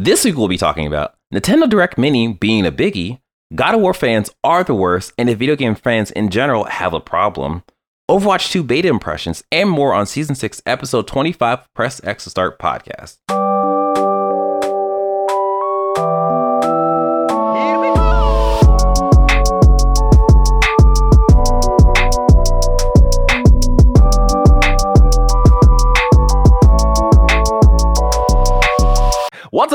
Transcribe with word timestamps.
This 0.00 0.24
week 0.24 0.36
we'll 0.36 0.46
be 0.46 0.56
talking 0.56 0.86
about 0.86 1.16
Nintendo 1.34 1.68
Direct 1.68 1.98
Mini 1.98 2.32
being 2.32 2.64
a 2.64 2.70
biggie, 2.70 3.18
God 3.52 3.74
of 3.74 3.80
War 3.80 3.92
fans 3.92 4.30
are 4.44 4.62
the 4.62 4.72
worst, 4.72 5.12
and 5.18 5.28
if 5.28 5.38
video 5.38 5.56
game 5.56 5.74
fans 5.74 6.12
in 6.12 6.28
general 6.28 6.62
have 6.66 6.94
a 6.94 7.00
problem. 7.00 7.64
Overwatch 8.08 8.52
2 8.52 8.62
beta 8.62 8.86
impressions 8.86 9.42
and 9.50 9.68
more 9.68 9.92
on 9.92 10.06
Season 10.06 10.36
6, 10.36 10.62
Episode 10.66 11.08
25 11.08 11.66
Press 11.74 12.00
X 12.04 12.22
to 12.22 12.30
Start 12.30 12.60
podcast. 12.60 13.16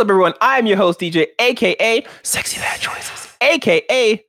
Up, 0.04 0.09
everyone? 0.09 0.33
I'm 0.41 0.65
your 0.65 0.77
host, 0.77 0.99
DJ, 0.99 1.27
aka 1.39 2.05
Sexy 2.23 2.59
Bad 2.59 2.81
Choices, 2.81 3.30
aka 3.39 4.21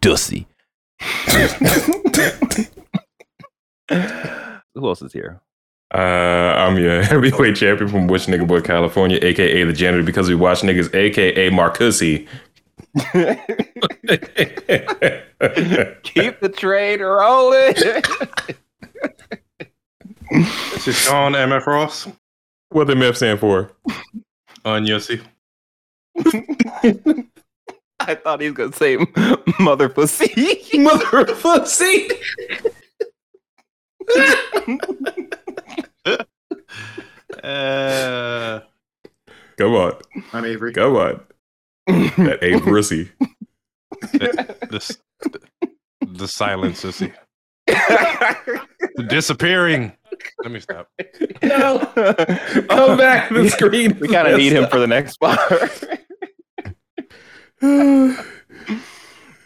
Dussy. 0.00 0.46
Who 4.74 4.88
else 4.88 5.02
is 5.02 5.12
here? 5.12 5.40
Uh, 5.94 5.98
I'm 5.98 6.78
your 6.78 7.02
heavyweight 7.02 7.56
champion 7.56 7.90
from 7.90 8.06
Which 8.06 8.26
Nigga 8.26 8.46
Boy, 8.46 8.62
California, 8.62 9.18
aka 9.20 9.64
the 9.64 9.72
janitor 9.74 10.02
because 10.02 10.28
we 10.28 10.34
watch 10.34 10.62
niggas, 10.62 10.94
aka 10.94 11.50
Marcussy. 11.50 12.26
Keep 16.04 16.40
the 16.40 16.48
train 16.48 17.00
rolling. 17.00 17.74
This 20.72 20.88
is 20.88 20.96
Sean 20.96 21.32
MF 21.32 21.66
Ross 21.66 22.08
what 22.70 22.86
the 22.86 22.94
MF 22.94 23.16
stand 23.16 23.40
for? 23.40 23.70
On 24.68 24.84
Yossi. 24.86 25.20
I 28.00 28.14
thought 28.14 28.40
he 28.40 28.48
was 28.50 28.56
gonna 28.56 28.72
say 28.72 28.98
mother 29.58 29.88
pussy. 29.88 30.60
Mother 30.78 31.24
pussy. 31.34 32.08
Uh, 37.42 38.60
Come 39.58 39.74
on, 39.74 39.92
I'm 40.32 40.44
Avery. 40.44 40.72
come 40.72 40.96
on. 40.96 41.20
That 41.86 42.38
A 42.42 42.60
pussy. 42.60 43.10
the, 44.12 44.96
the 46.06 46.28
silence, 46.28 46.82
Sissy. 46.84 47.12
The 47.66 49.02
disappearing. 49.08 49.92
Let 50.42 50.52
me 50.52 50.60
stop. 50.60 50.88
No, 51.42 51.78
come 52.68 52.96
back 52.96 53.28
to 53.28 53.42
the 53.42 53.50
screen. 53.56 53.98
we 54.00 54.08
kind 54.08 54.28
of 54.28 54.38
need 54.38 54.52
him 54.52 54.68
for 54.68 54.78
the 54.78 54.86
next 54.86 55.16
part. 55.20 55.42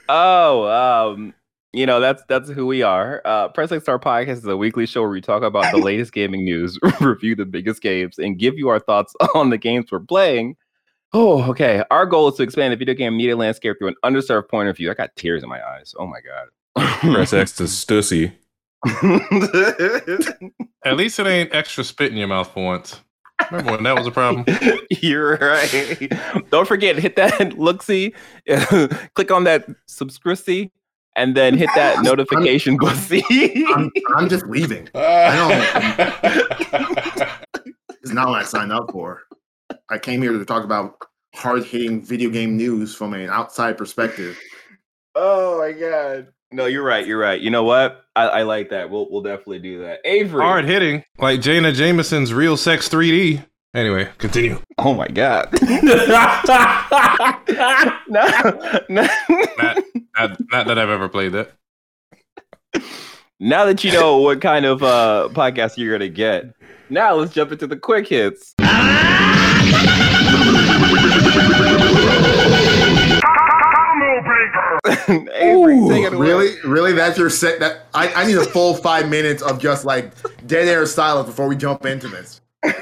oh, 0.09 1.13
um, 1.15 1.35
you 1.73 1.87
know 1.87 2.01
that's 2.01 2.23
that's 2.29 2.51
who 2.51 2.67
we 2.67 2.83
are. 2.83 3.23
Uh, 3.25 3.49
Press 3.49 3.73
X 3.73 3.85
Star 3.85 3.99
Podcast 3.99 4.39
is 4.39 4.45
a 4.45 4.57
weekly 4.57 4.87
show 4.87 5.01
where 5.01 5.11
we 5.11 5.21
talk 5.21 5.43
about 5.43 5.73
the 5.73 5.79
latest 5.79 6.13
gaming 6.13 6.45
news, 6.45 6.79
review 7.01 7.35
the 7.35 7.47
biggest 7.47 7.81
games, 7.81 8.19
and 8.19 8.39
give 8.39 8.59
you 8.59 8.69
our 8.69 8.79
thoughts 8.79 9.15
on 9.35 9.51
the 9.51 9.59
games 9.59 9.91
we're 9.91 10.01
playing. 10.01 10.57
Oh, 11.15 11.43
okay. 11.51 11.83
Our 11.91 12.07
goal 12.07 12.29
is 12.29 12.37
to 12.37 12.43
expand 12.43 12.73
the 12.73 12.77
video 12.77 12.95
game 12.95 13.17
media 13.17 13.37
landscape 13.37 13.77
through 13.79 13.89
an 13.89 13.97
underserved 14.05 14.49
point 14.49 14.69
of 14.69 14.77
view. 14.77 14.91
I 14.91 14.95
got 14.95 15.15
tears 15.17 15.43
in 15.43 15.49
my 15.49 15.61
eyes. 15.67 15.95
Oh 15.99 16.07
my 16.07 16.21
god. 16.21 16.49
Press 17.01 17.33
X 17.33 17.53
to 17.57 17.65
Stussy. 17.65 18.33
At 20.85 20.97
least 20.97 21.21
it 21.21 21.27
ain't 21.27 21.55
extra 21.55 21.85
spit 21.85 22.11
in 22.11 22.19
your 22.19 22.29
mouth 22.29 22.53
for 22.53 22.65
once. 22.65 23.01
Remember 23.51 23.73
when 23.73 23.83
that 23.85 23.97
was 23.97 24.07
a 24.07 24.11
problem? 24.11 24.45
You're 24.91 25.37
right. 25.37 26.13
Don't 26.51 26.67
forget, 26.67 26.99
hit 26.99 27.17
that 27.17 27.53
look 27.59 27.83
see, 27.83 28.15
click 29.15 29.31
on 29.31 29.45
that 29.45 29.67
subscribe 29.87 30.71
and 31.17 31.37
then 31.37 31.57
hit 31.57 31.71
that 31.75 32.03
notification 32.03 32.77
button. 32.77 33.23
I'm, 33.75 33.91
I'm 34.17 34.29
just 34.29 34.47
leaving. 34.47 34.89
It's 38.03 38.13
not 38.13 38.29
what 38.29 38.41
I 38.41 38.45
signed 38.45 38.73
up 38.73 38.91
for. 38.91 39.23
I 39.89 39.99
came 39.99 40.23
here 40.23 40.33
to 40.33 40.45
talk 40.45 40.65
about 40.65 40.97
hard 41.35 41.65
hitting 41.65 42.03
video 42.03 42.31
game 42.31 42.57
news 42.57 42.95
from 42.95 43.15
an 43.15 43.31
outside 43.31 43.79
perspective. 43.79 44.39
oh 45.15 45.59
my 45.59 45.73
god. 45.73 46.29
No, 46.53 46.67
you're 46.67 46.85
right. 46.85 47.07
You're 47.07 47.19
right. 47.19 47.41
You 47.41 47.51
know 47.51 47.65
what? 47.65 48.05
I, 48.15 48.25
I 48.25 48.43
like 48.43 48.71
that. 48.71 48.91
We'll 48.91 49.09
we'll 49.11 49.23
definitely 49.23 49.61
do 49.61 49.81
that. 49.83 50.01
Avery. 50.05 50.43
Hard 50.43 50.67
hitting, 50.67 51.05
like 51.19 51.41
Jenna 51.41 51.73
Jameson's 51.73 52.35
Real 52.35 52.57
Sex 52.57 52.89
3D. 52.89 53.45
Anyway, 53.75 54.11
continue. 54.19 54.61
Oh 54.77 54.93
my 54.93 55.09
god. 55.09 55.49
no, 55.83 55.95
no. 58.89 58.91
Not, 58.91 59.09
not, 60.19 60.41
not 60.51 60.67
that 60.67 60.79
I've 60.79 60.91
ever 60.91 61.09
played 61.09 61.33
that. 61.33 61.53
Now 63.41 63.65
that 63.65 63.83
you 63.83 63.93
know 63.93 64.19
what 64.19 64.43
kind 64.43 64.67
of 64.67 64.83
uh, 64.83 65.31
podcast 65.33 65.79
you're 65.79 65.93
gonna 65.93 66.11
get, 66.11 66.55
now 66.91 67.15
let's 67.15 67.33
jump 67.33 67.53
into 67.53 67.67
the 67.67 67.77
quick 67.77 68.09
hits. 68.09 68.55
Avery, 75.09 75.79
take 75.89 76.05
it 76.05 76.13
away. 76.15 76.27
Really, 76.27 76.55
really, 76.65 76.93
that's 76.93 77.17
your 77.17 77.31
set. 77.31 77.61
That 77.61 77.87
I, 77.95 78.13
I 78.15 78.27
need 78.27 78.37
a 78.37 78.45
full 78.45 78.75
five 78.75 79.09
minutes 79.09 79.41
of 79.43 79.61
just 79.61 79.85
like 79.85 80.13
dead 80.47 80.67
air 80.67 80.87
silence 80.87 81.29
before 81.29 81.47
we 81.49 81.57
jump 81.57 81.87
into 81.87 82.09
this. 82.09 82.41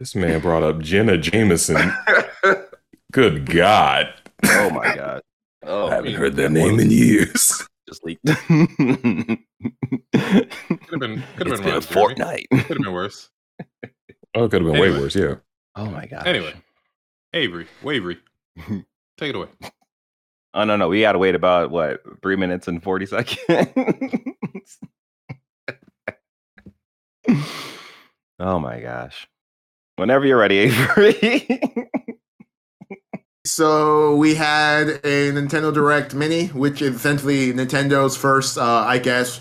This 0.00 0.16
man 0.16 0.40
brought 0.40 0.62
up 0.62 0.80
Jenna 0.80 1.16
Jameson. 1.16 1.92
Good 3.12 3.46
God. 3.46 4.12
Oh 4.44 4.70
my 4.70 4.94
god. 4.94 5.22
Oh, 5.66 5.86
I 5.86 5.94
haven't 5.94 6.12
heard 6.12 6.36
that 6.36 6.50
name 6.50 6.78
in 6.78 6.90
years. 6.90 7.66
just 7.88 8.04
leaked. 8.04 8.22
Could 8.26 8.36
have 8.50 9.38
been, 10.12 10.56
could 10.90 10.90
have 10.98 10.98
it's 10.98 11.38
been, 11.38 11.62
been 11.62 11.70
a 11.70 11.74
worse. 11.76 11.86
fortnight. 11.86 12.46
Could 12.50 12.60
have 12.60 12.78
been 12.82 12.92
worse. 12.92 13.30
Oh, 14.34 14.44
it 14.44 14.50
could 14.50 14.60
have 14.62 14.70
been 14.70 14.78
way 14.78 14.90
worse. 14.90 15.16
Yeah. 15.16 15.36
Oh 15.74 15.86
my 15.86 16.04
god. 16.04 16.26
Anyway, 16.26 16.52
Avery, 17.32 17.66
Wavery, 17.82 18.18
take 19.16 19.30
it 19.30 19.36
away. 19.36 19.48
Oh 20.54 20.64
no 20.64 20.76
no, 20.76 20.88
we 20.88 21.00
gotta 21.00 21.18
wait 21.18 21.34
about 21.34 21.70
what 21.70 22.00
three 22.22 22.36
minutes 22.36 22.68
and 22.68 22.82
forty 22.82 23.06
seconds. 23.06 23.38
oh 28.38 28.58
my 28.58 28.80
gosh. 28.80 29.28
Whenever 29.96 30.26
you're 30.26 30.38
ready, 30.38 30.58
Avery. 30.58 31.48
So 33.46 34.16
we 34.16 34.34
had 34.34 34.88
a 34.88 35.30
Nintendo 35.30 35.72
Direct 35.72 36.14
Mini, 36.14 36.46
which 36.46 36.80
is 36.80 36.96
essentially 36.96 37.52
Nintendo's 37.52 38.16
first, 38.16 38.56
uh, 38.56 38.84
I 38.86 38.96
guess, 38.96 39.38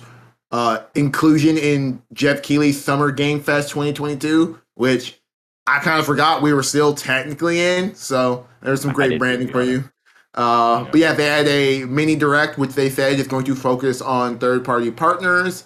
uh, 0.52 0.80
inclusion 0.94 1.58
in 1.58 2.02
Geoff 2.12 2.42
Keighley's 2.42 2.84
Summer 2.84 3.12
Game 3.12 3.40
Fest 3.40 3.70
2022, 3.70 4.60
which 4.76 5.22
I 5.68 5.80
kind 5.80 6.02
of 6.02 6.06
forgot 6.06 6.42
we 6.42 6.52
were 6.52 6.64
still 6.64 6.94
technically 6.94 7.62
in. 7.62 7.96
So 7.96 8.46
there's 8.62 8.82
some 8.82 8.92
great 8.92 9.18
branding 9.18 9.48
for 9.48 9.64
you. 9.64 9.90
Uh, 10.36 10.86
But 10.86 10.96
yeah, 10.96 11.14
they 11.14 11.26
had 11.26 11.48
a 11.48 11.86
mini 11.86 12.16
direct, 12.16 12.58
which 12.58 12.72
they 12.72 12.90
said 12.90 13.20
is 13.20 13.28
going 13.28 13.46
to 13.46 13.56
focus 13.56 14.02
on 14.02 14.40
third 14.40 14.66
party 14.66 14.92
partners. 14.92 15.66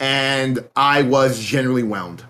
And 0.00 0.64
I 0.76 1.02
was 1.02 1.38
generally 1.40 1.82
whelmed. 1.82 2.24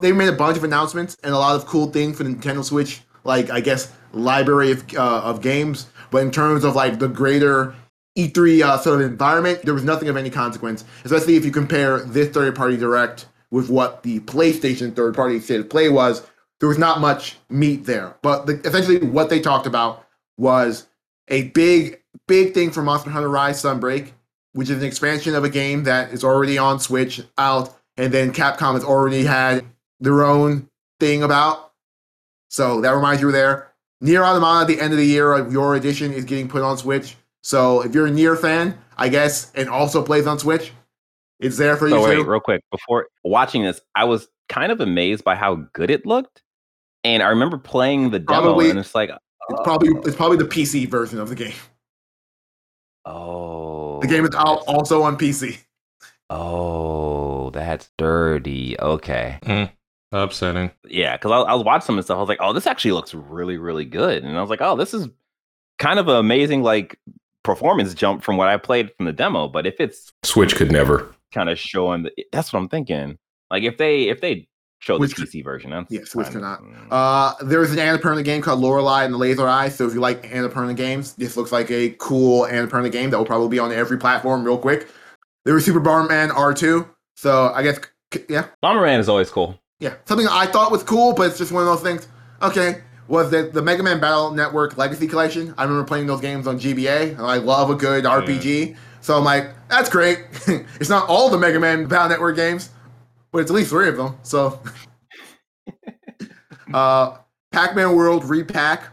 They 0.00 0.12
made 0.12 0.28
a 0.28 0.32
bunch 0.32 0.56
of 0.56 0.64
announcements 0.64 1.16
and 1.22 1.32
a 1.34 1.38
lot 1.38 1.56
of 1.56 1.66
cool 1.66 1.90
things 1.90 2.16
for 2.16 2.24
the 2.24 2.30
Nintendo 2.30 2.64
Switch, 2.64 3.02
like 3.24 3.50
I 3.50 3.60
guess 3.60 3.92
library 4.12 4.72
of, 4.72 4.84
uh, 4.94 5.20
of 5.22 5.40
games. 5.40 5.86
But 6.10 6.22
in 6.22 6.30
terms 6.30 6.64
of 6.64 6.74
like 6.74 6.98
the 6.98 7.08
greater 7.08 7.74
E3 8.18 8.62
uh, 8.62 8.78
sort 8.78 9.00
of 9.00 9.10
environment, 9.10 9.62
there 9.62 9.74
was 9.74 9.84
nothing 9.84 10.08
of 10.08 10.16
any 10.16 10.30
consequence, 10.30 10.84
especially 11.04 11.36
if 11.36 11.44
you 11.44 11.50
compare 11.50 12.00
this 12.00 12.28
third 12.30 12.54
party 12.54 12.76
direct 12.76 13.26
with 13.50 13.70
what 13.70 14.02
the 14.02 14.20
PlayStation 14.20 14.94
third 14.94 15.14
party 15.14 15.40
state 15.40 15.60
of 15.60 15.68
play 15.70 15.88
was. 15.88 16.26
There 16.60 16.68
was 16.68 16.78
not 16.78 17.00
much 17.00 17.36
meat 17.50 17.84
there. 17.84 18.14
But 18.22 18.46
the, 18.46 18.54
essentially, 18.66 18.98
what 18.98 19.28
they 19.30 19.40
talked 19.40 19.66
about 19.66 20.06
was 20.38 20.86
a 21.28 21.48
big, 21.48 22.02
big 22.26 22.54
thing 22.54 22.70
for 22.70 22.82
Monster 22.82 23.10
Hunter 23.10 23.28
Rise 23.28 23.62
Sunbreak, 23.62 24.12
which 24.52 24.70
is 24.70 24.78
an 24.78 24.86
expansion 24.86 25.34
of 25.34 25.44
a 25.44 25.50
game 25.50 25.84
that 25.84 26.12
is 26.12 26.24
already 26.24 26.58
on 26.58 26.80
Switch 26.80 27.20
out, 27.38 27.76
and 27.96 28.12
then 28.12 28.32
Capcom 28.32 28.74
has 28.74 28.84
already 28.84 29.24
had 29.24 29.64
their 30.00 30.24
own 30.24 30.68
thing 31.00 31.22
about. 31.22 31.72
So 32.48 32.80
that 32.80 32.90
reminds 32.90 33.20
you 33.22 33.32
there. 33.32 33.72
NieR 34.02 34.24
Automata 34.24 34.62
at 34.62 34.66
the 34.68 34.82
end 34.82 34.92
of 34.92 34.98
the 34.98 35.06
year, 35.06 35.48
your 35.50 35.74
edition 35.74 36.12
is 36.12 36.24
getting 36.24 36.48
put 36.48 36.62
on 36.62 36.76
Switch. 36.76 37.16
So 37.42 37.82
if 37.82 37.94
you're 37.94 38.06
a 38.06 38.10
NieR 38.10 38.38
fan, 38.38 38.78
I 38.96 39.08
guess, 39.08 39.52
and 39.54 39.68
also 39.68 40.02
plays 40.04 40.26
on 40.26 40.38
Switch, 40.38 40.72
it's 41.40 41.56
there 41.56 41.76
for 41.76 41.88
you 41.88 41.94
so 41.94 42.04
wait, 42.04 42.14
too. 42.16 42.24
real 42.24 42.40
quick, 42.40 42.62
before 42.70 43.08
watching 43.24 43.62
this, 43.64 43.80
I 43.94 44.04
was 44.04 44.28
kind 44.48 44.70
of 44.70 44.80
amazed 44.80 45.24
by 45.24 45.34
how 45.34 45.56
good 45.72 45.90
it 45.90 46.06
looked. 46.06 46.42
And 47.02 47.22
I 47.22 47.28
remember 47.28 47.58
playing 47.58 48.10
the 48.10 48.18
demo 48.18 48.42
Probably- 48.42 48.70
and 48.70 48.78
it's 48.78 48.94
like 48.94 49.10
It's 49.50 49.60
probably 49.62 49.90
it's 50.04 50.16
probably 50.16 50.38
the 50.38 50.44
PC 50.44 50.88
version 50.88 51.18
of 51.20 51.28
the 51.28 51.34
game. 51.34 51.52
oh 53.04 54.00
The 54.00 54.06
game 54.06 54.24
is 54.24 54.34
out 54.34 54.64
oh. 54.66 54.74
also 54.74 55.02
on 55.02 55.16
PC. 55.16 55.58
Oh, 56.30 57.50
that's 57.50 57.90
dirty. 57.98 58.78
Okay. 58.80 59.38
That's 59.42 59.72
Upsetting. 60.12 60.70
Yeah, 60.88 61.16
because 61.16 61.32
I, 61.32 61.38
I 61.38 61.54
was 61.54 61.64
watching 61.64 61.86
some 61.86 61.98
of 61.98 62.04
the 62.04 62.04
stuff. 62.04 62.18
I 62.18 62.20
was 62.20 62.28
like, 62.28 62.38
oh, 62.40 62.52
this 62.52 62.68
actually 62.68 62.92
looks 62.92 63.14
really, 63.14 63.58
really 63.58 63.84
good. 63.84 64.22
And 64.22 64.38
I 64.38 64.40
was 64.40 64.48
like, 64.48 64.60
oh, 64.60 64.76
this 64.76 64.94
is 64.94 65.08
kind 65.78 65.98
of 65.98 66.06
an 66.06 66.16
amazing 66.16 66.62
like 66.62 66.98
performance 67.42 67.94
jump 67.94 68.22
from 68.22 68.36
what 68.36 68.48
I 68.48 68.56
played 68.56 68.92
from 68.96 69.06
the 69.06 69.12
demo. 69.12 69.48
But 69.48 69.66
if 69.66 69.80
it's 69.80 70.12
Switch 70.22 70.54
could 70.54 70.70
never. 70.70 71.12
kind 71.32 71.48
of 71.48 71.58
showing, 71.58 72.04
the, 72.04 72.12
that's 72.30 72.52
what 72.52 72.60
I'm 72.60 72.68
thinking. 72.68 73.18
Like 73.50 73.64
if 73.64 73.76
they 73.76 74.04
if 74.04 74.20
they 74.20 74.48
show 74.84 74.98
the 74.98 75.08
Switch 75.08 75.28
PC 75.30 75.42
version, 75.42 75.70
that's 75.70 76.12
kind 76.12 76.26
of- 76.26 76.32
cannot. 76.32 76.62
mm. 76.62 76.86
Uh, 76.90 77.34
there's 77.44 77.72
an 77.72 77.78
Annapurna 77.78 78.24
game 78.24 78.42
called 78.42 78.60
Lorelei 78.60 79.04
and 79.04 79.14
the 79.14 79.18
Laser 79.18 79.48
Eye. 79.48 79.68
So 79.70 79.86
if 79.86 79.94
you 79.94 80.00
like 80.00 80.30
Annapurna 80.30 80.76
games, 80.76 81.14
this 81.14 81.36
looks 81.36 81.52
like 81.52 81.70
a 81.70 81.90
cool 81.98 82.42
Annapurna 82.46 82.92
game 82.92 83.10
that 83.10 83.18
will 83.18 83.24
probably 83.24 83.48
be 83.48 83.58
on 83.58 83.72
every 83.72 83.98
platform 83.98 84.44
real 84.44 84.58
quick. 84.58 84.88
There 85.44 85.54
was 85.54 85.64
Super 85.64 85.80
Bomberman 85.80 86.30
R2. 86.30 86.88
So 87.16 87.52
I 87.54 87.62
guess, 87.62 87.78
yeah, 88.28 88.46
Bomberman 88.62 88.98
is 88.98 89.08
always 89.08 89.30
cool. 89.30 89.58
yeah. 89.80 89.94
Something 90.04 90.26
I 90.30 90.46
thought 90.46 90.70
was 90.70 90.82
cool, 90.82 91.14
but 91.14 91.28
it's 91.28 91.38
just 91.38 91.52
one 91.52 91.62
of 91.62 91.68
those 91.68 91.82
things. 91.82 92.06
Okay, 92.42 92.82
was 93.08 93.30
that 93.30 93.52
the 93.54 93.62
Mega 93.62 93.82
Man 93.82 94.00
Battle 94.00 94.32
Network 94.32 94.76
Legacy 94.76 95.06
Collection? 95.06 95.54
I 95.56 95.62
remember 95.64 95.84
playing 95.86 96.06
those 96.06 96.20
games 96.20 96.46
on 96.46 96.58
GBA, 96.58 97.10
and 97.12 97.22
I 97.22 97.36
love 97.38 97.70
a 97.70 97.74
good 97.74 98.04
RPG. 98.04 98.76
So 99.00 99.16
I'm 99.16 99.24
like, 99.24 99.50
that's 99.68 99.88
great. 99.88 100.18
it's 100.80 100.88
not 100.90 101.08
all 101.08 101.28
the 101.30 101.38
Mega 101.38 101.60
Man 101.60 101.86
Battle 101.86 102.08
Network 102.08 102.36
games, 102.36 102.70
but 103.34 103.40
it's 103.40 103.50
at 103.50 103.54
least 103.54 103.70
three 103.70 103.88
of 103.88 103.96
them. 103.96 104.16
So, 104.22 104.60
uh, 106.72 107.16
Pac-Man 107.50 107.96
World 107.96 108.24
Re-Pac, 108.24 108.84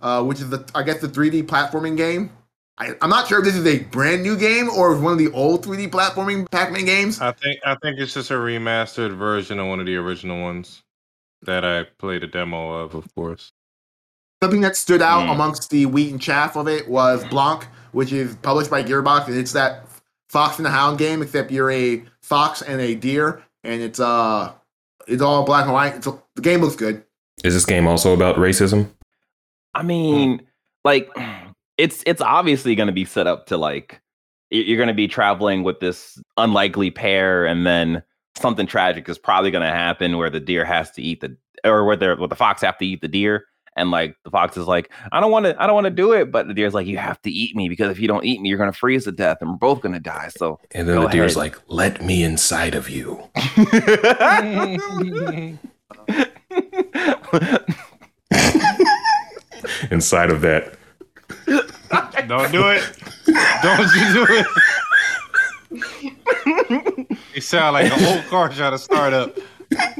uh, 0.00 0.22
which 0.22 0.40
is 0.40 0.48
the 0.48 0.64
I 0.72 0.84
guess 0.84 1.00
the 1.00 1.08
3D 1.08 1.42
platforming 1.46 1.96
game. 1.96 2.30
I, 2.78 2.94
I'm 3.02 3.10
not 3.10 3.26
sure 3.26 3.40
if 3.40 3.44
this 3.44 3.56
is 3.56 3.66
a 3.66 3.80
brand 3.80 4.22
new 4.22 4.36
game 4.36 4.70
or 4.70 4.96
one 4.96 5.12
of 5.12 5.18
the 5.18 5.32
old 5.32 5.66
3D 5.66 5.90
platforming 5.90 6.48
Pac-Man 6.48 6.84
games. 6.84 7.20
I 7.20 7.32
think 7.32 7.58
I 7.66 7.74
think 7.82 7.98
it's 7.98 8.14
just 8.14 8.30
a 8.30 8.34
remastered 8.34 9.16
version 9.18 9.58
of 9.58 9.66
one 9.66 9.80
of 9.80 9.86
the 9.86 9.96
original 9.96 10.40
ones 10.40 10.84
that 11.42 11.64
I 11.64 11.82
played 11.98 12.22
a 12.22 12.28
demo 12.28 12.74
of, 12.74 12.94
of 12.94 13.12
course. 13.16 13.50
Something 14.40 14.60
that 14.60 14.76
stood 14.76 15.02
out 15.02 15.24
Mm. 15.26 15.32
amongst 15.32 15.70
the 15.70 15.86
wheat 15.86 16.12
and 16.12 16.22
chaff 16.22 16.54
of 16.56 16.68
it 16.68 16.88
was 16.88 17.24
Blanc, 17.24 17.64
which 17.90 18.12
is 18.12 18.36
published 18.36 18.70
by 18.70 18.84
Gearbox, 18.84 19.26
and 19.26 19.36
it's 19.36 19.52
that 19.54 19.86
Fox 20.28 20.58
and 20.58 20.66
the 20.66 20.70
Hound 20.70 20.98
game, 20.98 21.20
except 21.20 21.50
you're 21.50 21.72
a 21.72 22.04
fox 22.22 22.62
and 22.62 22.80
a 22.80 22.94
deer, 22.94 23.42
and 23.64 23.82
it's 23.82 24.00
uh, 24.00 24.52
it's 25.06 25.22
all 25.22 25.44
black 25.44 25.64
and 25.64 25.72
white. 25.72 25.96
It's, 25.96 26.08
the 26.34 26.42
game 26.42 26.60
looks 26.60 26.76
good. 26.76 27.04
Is 27.44 27.54
this 27.54 27.64
game 27.64 27.86
also 27.86 28.12
about 28.12 28.36
racism? 28.36 28.90
I 29.74 29.82
mean, 29.82 30.46
like 30.84 31.10
it's 31.76 32.02
it's 32.06 32.20
obviously 32.20 32.74
going 32.74 32.88
to 32.88 32.92
be 32.92 33.04
set 33.04 33.26
up 33.26 33.46
to 33.46 33.56
like 33.56 34.00
you're 34.50 34.76
going 34.78 34.88
to 34.88 34.94
be 34.94 35.08
traveling 35.08 35.62
with 35.62 35.80
this 35.80 36.20
unlikely 36.36 36.90
pair, 36.90 37.46
and 37.46 37.66
then 37.66 38.02
something 38.36 38.66
tragic 38.66 39.08
is 39.08 39.18
probably 39.18 39.50
going 39.50 39.66
to 39.66 39.72
happen 39.72 40.16
where 40.16 40.30
the 40.30 40.40
deer 40.40 40.64
has 40.64 40.90
to 40.92 41.02
eat 41.02 41.20
the 41.20 41.36
or 41.64 41.84
where 41.84 41.96
the 41.96 42.16
where 42.16 42.28
the 42.28 42.36
fox 42.36 42.62
have 42.62 42.78
to 42.78 42.86
eat 42.86 43.00
the 43.00 43.08
deer. 43.08 43.44
And 43.78 43.90
like 43.90 44.16
the 44.24 44.30
fox 44.30 44.56
is 44.56 44.66
like, 44.66 44.90
I 45.12 45.20
don't 45.20 45.30
want 45.30 45.46
to, 45.46 45.60
I 45.62 45.66
don't 45.66 45.74
want 45.74 45.86
to 45.86 45.90
do 45.90 46.12
it, 46.12 46.30
but 46.30 46.46
the 46.48 46.54
deer's 46.54 46.74
like, 46.74 46.86
you 46.86 46.98
have 46.98 47.20
to 47.22 47.30
eat 47.30 47.54
me 47.56 47.68
because 47.68 47.90
if 47.90 47.98
you 48.00 48.08
don't 48.08 48.24
eat 48.24 48.40
me, 48.40 48.48
you're 48.48 48.58
gonna 48.58 48.72
freeze 48.72 49.04
to 49.04 49.12
death, 49.12 49.38
and 49.40 49.50
we're 49.50 49.56
both 49.56 49.80
gonna 49.80 50.00
die. 50.00 50.28
So 50.36 50.58
And 50.72 50.88
then 50.88 50.96
Go 50.96 51.02
the 51.02 51.08
deer's 51.08 51.36
ahead. 51.36 51.52
like, 51.54 51.62
let 51.68 52.02
me 52.04 52.22
inside 52.22 52.74
of 52.74 52.88
you. 52.90 53.22
Inside 59.90 60.30
of 60.30 60.40
that. 60.42 60.74
Don't 62.26 62.52
do 62.52 62.68
it. 62.68 62.82
Don't 63.62 63.94
you 63.94 64.12
do 64.14 64.26
it. 64.30 64.46
you 67.34 67.40
sound 67.40 67.74
like 67.74 67.92
an 67.92 68.04
old 68.04 68.24
car 68.26 68.48
trying 68.50 68.72
to 68.72 68.78
start 68.78 69.12
up. 69.12 69.36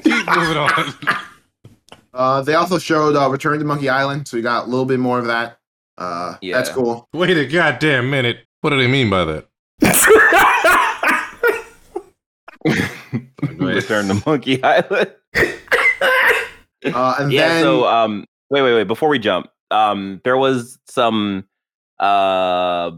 Keep 0.03 0.27
moving 0.35 0.57
on. 0.57 0.95
Uh, 2.19 2.43
they 2.43 2.55
also 2.55 2.79
showed 2.81 3.15
uh, 3.15 3.31
Return 3.31 3.61
to 3.61 3.65
Monkey 3.65 3.89
Island, 3.89 4.27
so 4.27 4.37
we 4.37 4.43
got 4.43 4.67
a 4.67 4.69
little 4.69 4.85
bit 4.85 4.99
more 4.99 5.21
of 5.21 5.27
that. 5.27 5.61
Uh, 5.97 6.35
that's 6.43 6.69
cool. 6.69 7.09
Wait 7.13 7.37
a 7.39 7.47
goddamn 7.47 8.11
minute. 8.11 8.39
What 8.61 8.71
do 8.71 8.77
they 8.77 8.89
mean 8.89 9.09
by 9.09 9.25
that? 9.25 9.49
Go 12.67 12.75
ahead. 13.67 13.77
Return 13.77 14.09
to 14.09 14.23
Monkey 14.27 14.61
Island. 14.65 15.13
Uh, 16.85 17.17
and 17.19 17.33
yeah 17.33 17.49
then 17.49 17.63
so 17.63 17.87
um 17.87 18.25
wait 18.51 18.63
wait 18.63 18.73
wait 18.75 18.85
before 18.87 19.09
we 19.09 19.19
jump 19.19 19.49
um 19.73 20.21
there 20.23 20.37
was 20.37 20.79
some 20.87 21.45
uh 21.99 22.93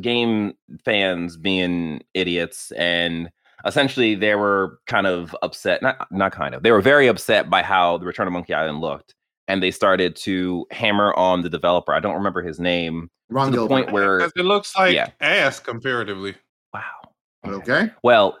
game 0.00 0.54
fans 0.84 1.36
being 1.36 2.00
idiots 2.14 2.70
and 2.72 3.28
essentially 3.64 4.14
they 4.14 4.34
were 4.34 4.78
kind 4.86 5.06
of 5.06 5.34
upset 5.42 5.82
not 5.82 6.06
not 6.10 6.32
kind 6.32 6.54
of 6.54 6.62
they 6.62 6.70
were 6.70 6.80
very 6.80 7.06
upset 7.08 7.50
by 7.50 7.62
how 7.62 7.98
the 7.98 8.06
return 8.06 8.26
of 8.26 8.32
monkey 8.32 8.54
island 8.54 8.80
looked 8.80 9.14
and 9.48 9.62
they 9.62 9.70
started 9.70 10.14
to 10.16 10.66
hammer 10.70 11.12
on 11.14 11.42
the 11.42 11.48
developer 11.50 11.92
i 11.92 12.00
don't 12.00 12.14
remember 12.14 12.42
his 12.42 12.60
name 12.60 13.08
Ron 13.30 13.52
to 13.52 13.60
the 13.60 13.66
point 13.68 13.90
where 13.92 14.20
it 14.20 14.36
looks 14.36 14.74
like 14.76 14.94
Yeah. 14.94 15.08
ass 15.20 15.60
comparatively. 15.60 16.34
wow 16.72 16.82
Okay. 17.46 17.90
Well, 18.02 18.38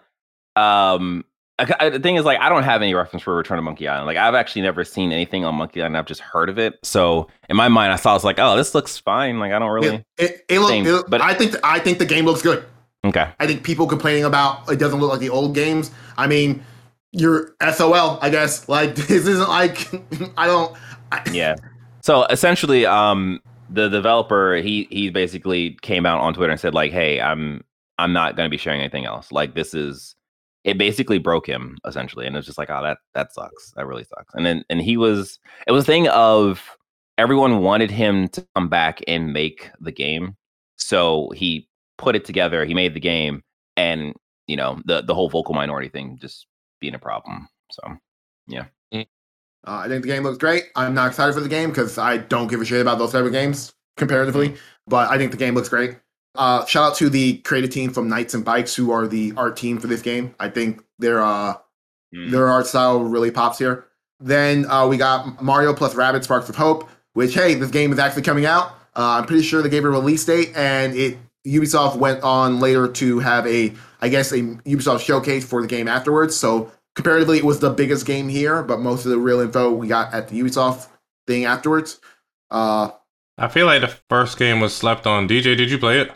um, 0.56 1.24
I- 1.60 1.74
I- 1.80 1.88
the 1.90 1.98
thing 2.00 2.16
is, 2.16 2.24
like, 2.24 2.38
I 2.40 2.48
don't 2.48 2.62
have 2.62 2.82
any 2.82 2.94
reference 2.94 3.22
for 3.22 3.34
Return 3.36 3.56
to 3.56 3.62
Monkey 3.62 3.86
Island. 3.88 4.06
Like, 4.06 4.16
I've 4.16 4.34
actually 4.34 4.62
never 4.62 4.84
seen 4.84 5.12
anything 5.12 5.44
on 5.44 5.54
Monkey 5.56 5.80
Island. 5.82 5.96
I've 5.96 6.06
just 6.06 6.20
heard 6.20 6.48
of 6.48 6.58
it. 6.58 6.78
So, 6.82 7.28
in 7.48 7.56
my 7.56 7.68
mind, 7.68 7.92
I 7.92 7.96
saw 7.96 8.14
it's 8.14 8.24
like, 8.24 8.38
oh, 8.38 8.56
this 8.56 8.74
looks 8.74 8.98
fine. 8.98 9.38
Like, 9.38 9.52
I 9.52 9.58
don't 9.58 9.70
really. 9.70 9.96
It, 9.96 10.04
it, 10.18 10.44
it 10.48 10.58
look, 10.60 10.72
it 10.72 11.04
but- 11.10 11.20
I 11.20 11.34
think 11.34 11.54
I 11.64 11.78
think 11.80 11.98
the 11.98 12.06
game 12.06 12.24
looks 12.24 12.42
good. 12.42 12.64
Okay. 13.04 13.30
I 13.38 13.46
think 13.46 13.62
people 13.62 13.86
complaining 13.86 14.24
about 14.24 14.70
it 14.70 14.78
doesn't 14.78 15.00
look 15.00 15.10
like 15.10 15.20
the 15.20 15.30
old 15.30 15.54
games. 15.54 15.90
I 16.16 16.26
mean, 16.26 16.64
you're 17.12 17.54
SOL, 17.72 18.18
I 18.20 18.30
guess. 18.30 18.68
Like 18.68 18.94
this 18.96 19.26
isn't 19.26 19.48
like 19.48 19.88
I 20.36 20.46
don't. 20.46 20.76
I, 21.12 21.22
Yeah. 21.32 21.56
So 22.02 22.24
essentially, 22.26 22.86
um, 22.86 23.40
the 23.70 23.88
developer 23.88 24.56
he 24.56 24.88
he 24.90 25.10
basically 25.10 25.76
came 25.82 26.06
out 26.06 26.20
on 26.20 26.34
Twitter 26.34 26.50
and 26.50 26.60
said 26.60 26.74
like, 26.74 26.92
hey, 26.92 27.20
I'm 27.20 27.62
I'm 27.98 28.12
not 28.12 28.36
going 28.36 28.46
to 28.46 28.50
be 28.50 28.56
sharing 28.56 28.80
anything 28.80 29.04
else. 29.04 29.32
Like, 29.32 29.54
this 29.54 29.74
is. 29.74 30.14
It 30.64 30.76
basically 30.76 31.18
broke 31.18 31.46
him 31.46 31.78
essentially, 31.86 32.26
and 32.26 32.36
it's 32.36 32.44
just 32.44 32.58
like, 32.58 32.68
oh, 32.68 32.82
that 32.82 32.98
that 33.14 33.32
sucks. 33.32 33.72
That 33.76 33.86
really 33.86 34.04
sucks. 34.04 34.34
And 34.34 34.44
then 34.44 34.64
and 34.68 34.80
he 34.80 34.96
was. 34.96 35.38
It 35.66 35.72
was 35.72 35.84
a 35.84 35.86
thing 35.86 36.08
of 36.08 36.76
everyone 37.16 37.60
wanted 37.60 37.90
him 37.90 38.28
to 38.28 38.46
come 38.54 38.68
back 38.68 39.00
and 39.06 39.32
make 39.32 39.70
the 39.80 39.92
game, 39.92 40.36
so 40.76 41.30
he 41.34 41.68
put 41.98 42.16
it 42.16 42.24
together. 42.24 42.64
He 42.64 42.74
made 42.74 42.94
the 42.94 43.00
game, 43.00 43.42
and 43.76 44.14
you 44.46 44.56
know 44.56 44.80
the 44.86 45.02
the 45.02 45.14
whole 45.14 45.28
vocal 45.28 45.54
minority 45.54 45.88
thing 45.88 46.18
just 46.20 46.46
being 46.80 46.94
a 46.94 46.98
problem. 46.98 47.48
So 47.70 47.82
yeah. 48.46 48.64
Uh, 49.66 49.82
I 49.84 49.88
think 49.88 50.02
the 50.02 50.08
game 50.08 50.22
looks 50.22 50.38
great. 50.38 50.64
I'm 50.76 50.94
not 50.94 51.08
excited 51.08 51.34
for 51.34 51.40
the 51.40 51.48
game 51.48 51.70
because 51.70 51.98
I 51.98 52.16
don't 52.16 52.46
give 52.46 52.60
a 52.60 52.64
shit 52.64 52.80
about 52.80 52.98
those 52.98 53.12
type 53.12 53.24
of 53.24 53.32
games 53.32 53.74
comparatively. 53.96 54.54
But 54.86 55.10
I 55.10 55.18
think 55.18 55.30
the 55.30 55.36
game 55.36 55.54
looks 55.54 55.68
great. 55.68 55.98
Uh, 56.34 56.64
shout 56.66 56.92
out 56.92 56.96
to 56.96 57.10
the 57.10 57.38
creative 57.38 57.70
team 57.70 57.90
from 57.90 58.08
Knights 58.08 58.34
and 58.34 58.44
Bikes 58.44 58.74
who 58.74 58.92
are 58.92 59.06
the 59.06 59.32
art 59.36 59.56
team 59.56 59.78
for 59.78 59.86
this 59.86 60.00
game. 60.00 60.34
I 60.38 60.48
think 60.48 60.82
their 60.98 61.22
uh, 61.22 61.54
their 62.12 62.48
art 62.48 62.66
style 62.66 63.00
really 63.00 63.30
pops 63.30 63.58
here. 63.58 63.86
Then 64.20 64.64
uh, 64.70 64.86
we 64.86 64.96
got 64.96 65.42
Mario 65.42 65.74
plus 65.74 65.94
Rabbids 65.94 66.24
Sparks 66.24 66.48
of 66.48 66.56
Hope, 66.56 66.88
which 67.14 67.34
hey, 67.34 67.54
this 67.54 67.70
game 67.70 67.92
is 67.92 67.98
actually 67.98 68.22
coming 68.22 68.46
out. 68.46 68.68
Uh, 68.96 69.18
I'm 69.18 69.26
pretty 69.26 69.42
sure 69.42 69.62
they 69.62 69.68
gave 69.68 69.84
a 69.84 69.90
release 69.90 70.24
date, 70.24 70.52
and 70.56 70.94
it 70.96 71.18
Ubisoft 71.46 71.96
went 71.96 72.22
on 72.22 72.60
later 72.60 72.88
to 72.88 73.18
have 73.20 73.46
a, 73.46 73.72
I 74.00 74.08
guess, 74.08 74.32
a 74.32 74.40
Ubisoft 74.40 75.00
showcase 75.00 75.46
for 75.46 75.62
the 75.62 75.68
game 75.68 75.88
afterwards. 75.88 76.36
So 76.36 76.70
comparatively, 76.94 77.38
it 77.38 77.44
was 77.44 77.60
the 77.60 77.70
biggest 77.70 78.06
game 78.06 78.28
here, 78.28 78.62
but 78.62 78.80
most 78.80 79.04
of 79.04 79.10
the 79.10 79.18
real 79.18 79.40
info 79.40 79.72
we 79.72 79.88
got 79.88 80.12
at 80.12 80.28
the 80.28 80.40
Ubisoft 80.40 80.88
thing 81.26 81.44
afterwards. 81.44 82.00
Uh, 82.50 82.90
I 83.38 83.48
feel 83.48 83.66
like 83.66 83.80
the 83.80 83.94
first 84.08 84.38
game 84.38 84.60
was 84.60 84.74
slept 84.74 85.06
on. 85.06 85.28
DJ, 85.28 85.56
did 85.56 85.70
you 85.70 85.78
play 85.78 86.00
it? 86.00 86.12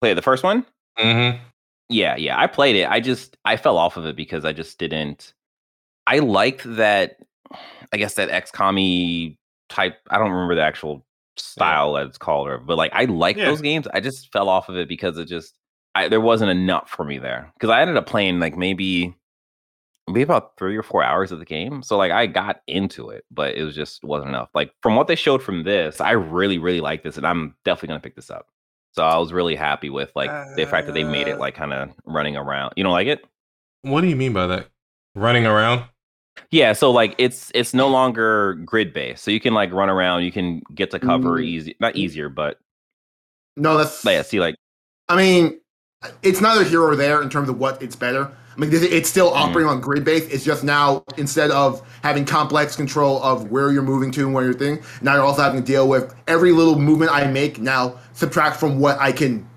play 0.00 0.14
the 0.14 0.22
first 0.22 0.42
one. 0.42 0.64
Mm-hmm. 0.98 1.42
Yeah, 1.88 2.16
yeah. 2.16 2.38
I 2.38 2.46
played 2.46 2.76
it. 2.76 2.88
I 2.88 3.00
just 3.00 3.36
I 3.44 3.56
fell 3.56 3.78
off 3.78 3.96
of 3.96 4.06
it 4.06 4.16
because 4.16 4.44
I 4.44 4.52
just 4.52 4.78
didn't 4.78 5.32
I 6.06 6.18
liked 6.18 6.62
that 6.76 7.16
I 7.92 7.96
guess 7.96 8.14
that 8.14 8.28
XCOM 8.30 9.36
type 9.68 9.98
I 10.10 10.18
don't 10.18 10.30
remember 10.30 10.54
the 10.54 10.62
actual 10.62 11.04
style 11.40 11.94
that 11.94 12.06
it's 12.06 12.18
called 12.18 12.48
or 12.48 12.58
but 12.58 12.76
like 12.78 12.92
I 12.94 13.04
like 13.06 13.36
Yeah. 13.36 13.46
those 13.46 13.60
games. 13.60 13.86
I 13.92 14.00
just 14.00 14.32
fell 14.32 14.48
off 14.48 14.68
of 14.68 14.76
it 14.76 14.88
because 14.88 15.18
it 15.18 15.26
just 15.26 15.54
I 15.94 16.08
there 16.08 16.20
wasn't 16.20 16.50
enough 16.50 16.88
for 16.90 17.04
me 17.04 17.18
there. 17.18 17.50
Because 17.54 17.70
I 17.70 17.80
ended 17.80 17.96
up 17.96 18.06
playing 18.06 18.40
like 18.40 18.56
maybe 18.56 19.14
maybe 20.08 20.22
about 20.22 20.56
three 20.56 20.76
or 20.76 20.82
four 20.82 21.02
hours 21.04 21.30
of 21.32 21.38
the 21.38 21.44
game. 21.44 21.82
So 21.82 21.96
like 21.96 22.10
I 22.12 22.26
got 22.26 22.62
into 22.66 23.10
it, 23.10 23.24
but 23.30 23.54
it 23.54 23.62
was 23.64 23.74
just 23.74 24.02
wasn't 24.04 24.30
enough. 24.30 24.48
Like 24.54 24.72
from 24.82 24.96
what 24.96 25.06
they 25.06 25.14
showed 25.16 25.42
from 25.42 25.62
this, 25.64 26.00
I 26.00 26.12
really, 26.12 26.58
really 26.58 26.80
like 26.80 27.02
this 27.02 27.16
and 27.16 27.26
I'm 27.26 27.54
definitely 27.64 27.88
gonna 27.88 28.00
pick 28.00 28.16
this 28.16 28.30
up. 28.30 28.46
So 28.92 29.04
I 29.04 29.18
was 29.18 29.32
really 29.32 29.54
happy 29.54 29.88
with 29.88 30.10
like 30.16 30.30
the 30.56 30.66
fact 30.66 30.86
that 30.88 30.94
they 30.94 31.04
made 31.04 31.28
it 31.28 31.36
Uh, 31.36 31.38
like 31.40 31.54
kind 31.54 31.72
of 31.72 31.90
running 32.04 32.36
around. 32.36 32.72
You 32.76 32.82
don't 32.82 32.92
like 32.92 33.06
it? 33.06 33.24
What 33.82 34.00
do 34.00 34.08
you 34.08 34.16
mean 34.16 34.32
by 34.32 34.46
that? 34.48 34.66
Running 35.14 35.46
around? 35.46 35.84
Yeah, 36.50 36.72
so 36.72 36.90
like 36.90 37.14
it's 37.18 37.52
it's 37.54 37.74
no 37.74 37.88
longer 37.88 38.54
grid 38.64 38.92
based. 38.92 39.22
So 39.22 39.30
you 39.30 39.40
can 39.40 39.54
like 39.54 39.72
run 39.72 39.88
around, 39.88 40.24
you 40.24 40.32
can 40.32 40.62
get 40.74 40.90
to 40.90 40.98
cover 40.98 41.38
Mm. 41.38 41.44
easy 41.44 41.76
not 41.80 41.96
easier, 41.96 42.28
but, 42.28 42.58
no, 43.56 43.76
that's 43.76 44.02
but 44.02 44.10
yeah, 44.12 44.22
see 44.22 44.40
like 44.40 44.56
I 45.08 45.16
mean, 45.16 45.60
it's 46.22 46.40
neither 46.40 46.64
here 46.64 46.82
or 46.82 46.96
there 46.96 47.22
in 47.22 47.30
terms 47.30 47.48
of 47.48 47.58
what 47.58 47.82
it's 47.82 47.96
better. 47.96 48.30
I 48.56 48.60
mean, 48.60 48.70
it's 48.72 49.08
still 49.08 49.32
operating 49.32 49.70
on 49.70 49.80
grid 49.80 50.04
base. 50.04 50.26
It's 50.28 50.44
just 50.44 50.64
now 50.64 51.04
instead 51.16 51.50
of 51.50 51.86
having 52.02 52.24
complex 52.24 52.74
control 52.74 53.22
of 53.22 53.50
where 53.50 53.70
you're 53.70 53.82
moving 53.82 54.10
to 54.12 54.24
and 54.24 54.34
where 54.34 54.44
you're 54.44 54.54
thing, 54.54 54.82
now 55.02 55.14
you're 55.14 55.24
also 55.24 55.42
having 55.42 55.60
to 55.60 55.66
deal 55.66 55.88
with 55.88 56.14
every 56.26 56.52
little 56.52 56.78
movement 56.78 57.12
I 57.12 57.26
make 57.26 57.60
now 57.60 57.98
subtract 58.12 58.56
from 58.56 58.80
what 58.80 58.98
I 58.98 59.12
can 59.12 59.48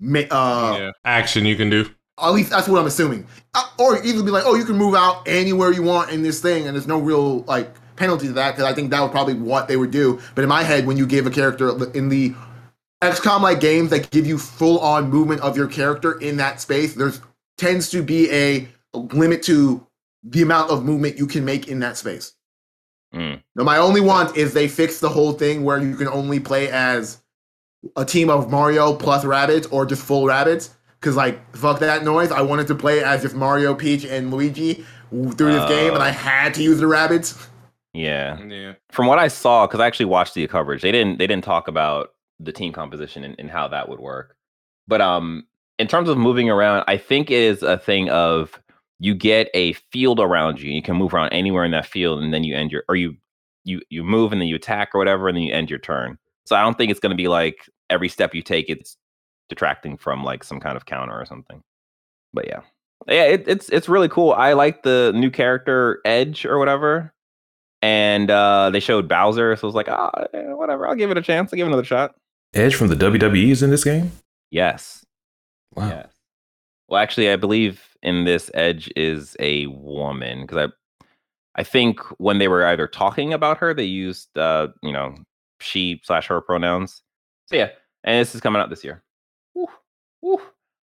make. 0.00 0.28
Uh, 0.30 0.76
yeah. 0.78 0.90
Action 1.04 1.46
you 1.46 1.56
can 1.56 1.70
do. 1.70 1.88
At 2.20 2.30
least 2.30 2.50
that's 2.50 2.68
what 2.68 2.80
I'm 2.80 2.86
assuming. 2.86 3.26
Uh, 3.54 3.64
or 3.78 4.02
either 4.04 4.22
be 4.22 4.30
like, 4.30 4.44
oh, 4.46 4.54
you 4.54 4.64
can 4.64 4.76
move 4.76 4.94
out 4.94 5.26
anywhere 5.26 5.72
you 5.72 5.82
want 5.82 6.10
in 6.10 6.22
this 6.22 6.40
thing, 6.40 6.66
and 6.66 6.74
there's 6.76 6.86
no 6.86 6.98
real 6.98 7.40
like 7.42 7.74
penalty 7.96 8.26
to 8.26 8.32
that 8.34 8.52
because 8.52 8.64
I 8.64 8.74
think 8.74 8.90
that 8.90 9.00
would 9.00 9.12
probably 9.12 9.34
what 9.34 9.68
they 9.68 9.76
would 9.76 9.90
do. 9.90 10.20
But 10.34 10.42
in 10.42 10.48
my 10.48 10.62
head, 10.62 10.86
when 10.86 10.96
you 10.96 11.06
give 11.06 11.26
a 11.26 11.30
character 11.30 11.70
in 11.92 12.08
the 12.08 12.34
XCOM 13.02 13.40
like 13.40 13.60
games 13.60 13.90
that 13.90 14.10
give 14.10 14.26
you 14.26 14.38
full 14.38 14.78
on 14.80 15.10
movement 15.10 15.40
of 15.40 15.56
your 15.56 15.68
character 15.68 16.18
in 16.20 16.36
that 16.36 16.60
space, 16.60 16.94
there's 16.94 17.20
tends 17.58 17.90
to 17.90 18.02
be 18.02 18.30
a 18.30 18.68
limit 18.94 19.42
to 19.44 19.86
the 20.22 20.42
amount 20.42 20.70
of 20.70 20.84
movement 20.84 21.18
you 21.18 21.26
can 21.26 21.44
make 21.44 21.68
in 21.68 21.80
that 21.80 21.96
space. 21.96 22.34
Mm. 23.14 23.42
Now, 23.54 23.64
my 23.64 23.78
only 23.78 24.00
want 24.00 24.36
is 24.36 24.54
they 24.54 24.68
fix 24.68 25.00
the 25.00 25.08
whole 25.08 25.32
thing 25.32 25.64
where 25.64 25.78
you 25.78 25.96
can 25.96 26.08
only 26.08 26.40
play 26.40 26.70
as 26.70 27.22
a 27.96 28.04
team 28.04 28.30
of 28.30 28.50
Mario 28.50 28.94
plus 28.94 29.24
Rabbids 29.24 29.70
or 29.72 29.84
just 29.84 30.02
full 30.02 30.24
Rabbids. 30.24 30.70
Cause 31.02 31.16
like 31.16 31.54
fuck 31.54 31.80
that 31.80 32.04
noise. 32.04 32.30
I 32.30 32.40
wanted 32.40 32.68
to 32.68 32.74
play 32.74 33.02
as 33.02 33.22
just 33.22 33.34
Mario, 33.34 33.74
Peach, 33.74 34.04
and 34.04 34.32
Luigi 34.32 34.84
through 35.10 35.52
this 35.52 35.68
game, 35.68 35.92
and 35.92 36.02
I 36.02 36.10
had 36.10 36.54
to 36.54 36.62
use 36.62 36.78
the 36.78 36.86
Rabbids. 36.86 37.48
Yeah. 37.92 38.40
Yeah. 38.42 38.74
From 38.90 39.06
what 39.06 39.18
I 39.18 39.28
saw, 39.28 39.66
because 39.66 39.80
I 39.80 39.86
actually 39.86 40.06
watched 40.06 40.34
the 40.34 40.46
coverage, 40.46 40.80
they 40.80 40.92
didn't 40.92 41.18
they 41.18 41.26
didn't 41.26 41.44
talk 41.44 41.68
about 41.68 42.10
the 42.40 42.52
team 42.52 42.72
composition 42.72 43.24
and, 43.24 43.34
and 43.38 43.50
how 43.50 43.68
that 43.68 43.88
would 43.88 44.00
work. 44.00 44.36
But 44.88 45.00
um, 45.00 45.46
in 45.78 45.88
terms 45.88 46.08
of 46.08 46.18
moving 46.18 46.48
around, 46.48 46.84
I 46.86 46.96
think 46.96 47.30
it 47.30 47.40
is 47.40 47.62
a 47.62 47.78
thing 47.78 48.08
of 48.08 48.60
you 48.98 49.14
get 49.14 49.50
a 49.54 49.72
field 49.72 50.20
around 50.20 50.60
you. 50.60 50.70
You 50.70 50.82
can 50.82 50.96
move 50.96 51.12
around 51.12 51.30
anywhere 51.30 51.64
in 51.64 51.72
that 51.72 51.86
field, 51.86 52.22
and 52.22 52.32
then 52.32 52.44
you 52.44 52.56
end 52.56 52.72
your 52.72 52.84
or 52.88 52.96
you 52.96 53.16
you 53.64 53.80
you 53.90 54.02
move 54.04 54.32
and 54.32 54.40
then 54.40 54.48
you 54.48 54.56
attack 54.56 54.90
or 54.94 54.98
whatever, 54.98 55.28
and 55.28 55.36
then 55.36 55.42
you 55.42 55.52
end 55.52 55.68
your 55.68 55.78
turn. 55.78 56.18
So 56.46 56.56
I 56.56 56.62
don't 56.62 56.78
think 56.78 56.90
it's 56.90 57.00
going 57.00 57.10
to 57.10 57.16
be 57.16 57.28
like 57.28 57.68
every 57.90 58.08
step 58.08 58.34
you 58.34 58.42
take, 58.42 58.68
it's 58.68 58.96
detracting 59.48 59.96
from 59.96 60.24
like 60.24 60.44
some 60.44 60.60
kind 60.60 60.76
of 60.76 60.86
counter 60.86 61.18
or 61.18 61.24
something. 61.26 61.62
But 62.32 62.46
yeah, 62.48 62.60
yeah, 63.08 63.24
it, 63.24 63.44
it's 63.46 63.68
it's 63.68 63.88
really 63.88 64.08
cool. 64.08 64.32
I 64.32 64.52
like 64.54 64.82
the 64.82 65.12
new 65.14 65.30
character 65.30 66.00
Edge 66.04 66.44
or 66.46 66.58
whatever, 66.58 67.12
and 67.82 68.30
uh 68.30 68.70
they 68.70 68.80
showed 68.80 69.08
Bowser, 69.08 69.54
so 69.56 69.66
I 69.66 69.68
was 69.68 69.74
like, 69.74 69.88
ah, 69.88 70.10
eh, 70.32 70.42
whatever. 70.54 70.86
I'll 70.88 70.94
give 70.94 71.10
it 71.10 71.18
a 71.18 71.22
chance. 71.22 71.52
I'll 71.52 71.56
give 71.56 71.66
it 71.66 71.70
another 71.70 71.84
shot. 71.84 72.14
Edge 72.54 72.74
from 72.74 72.88
the 72.88 72.96
WWE 72.96 73.50
is 73.50 73.62
in 73.62 73.70
this 73.70 73.84
game. 73.84 74.12
Yes, 74.50 75.04
Wow. 75.74 75.88
yes. 75.88 76.08
Well, 76.88 77.00
actually, 77.00 77.30
I 77.30 77.36
believe 77.36 77.82
in 78.02 78.24
this 78.24 78.50
Edge 78.52 78.90
is 78.96 79.34
a 79.40 79.66
woman 79.68 80.42
because 80.42 80.68
I, 80.68 81.08
I 81.60 81.62
think 81.64 82.00
when 82.18 82.38
they 82.38 82.48
were 82.48 82.66
either 82.66 82.86
talking 82.86 83.32
about 83.32 83.56
her, 83.58 83.72
they 83.74 83.84
used 83.84 84.36
uh 84.38 84.68
you 84.82 84.92
know 84.92 85.14
she 85.60 86.00
slash 86.04 86.26
her 86.28 86.40
pronouns. 86.40 87.02
So 87.46 87.56
yeah, 87.56 87.70
and 88.04 88.20
this 88.20 88.34
is 88.34 88.40
coming 88.40 88.60
out 88.60 88.68
this 88.70 88.84
year. 88.84 89.02
Woo, 90.22 90.36
woo. 90.36 90.40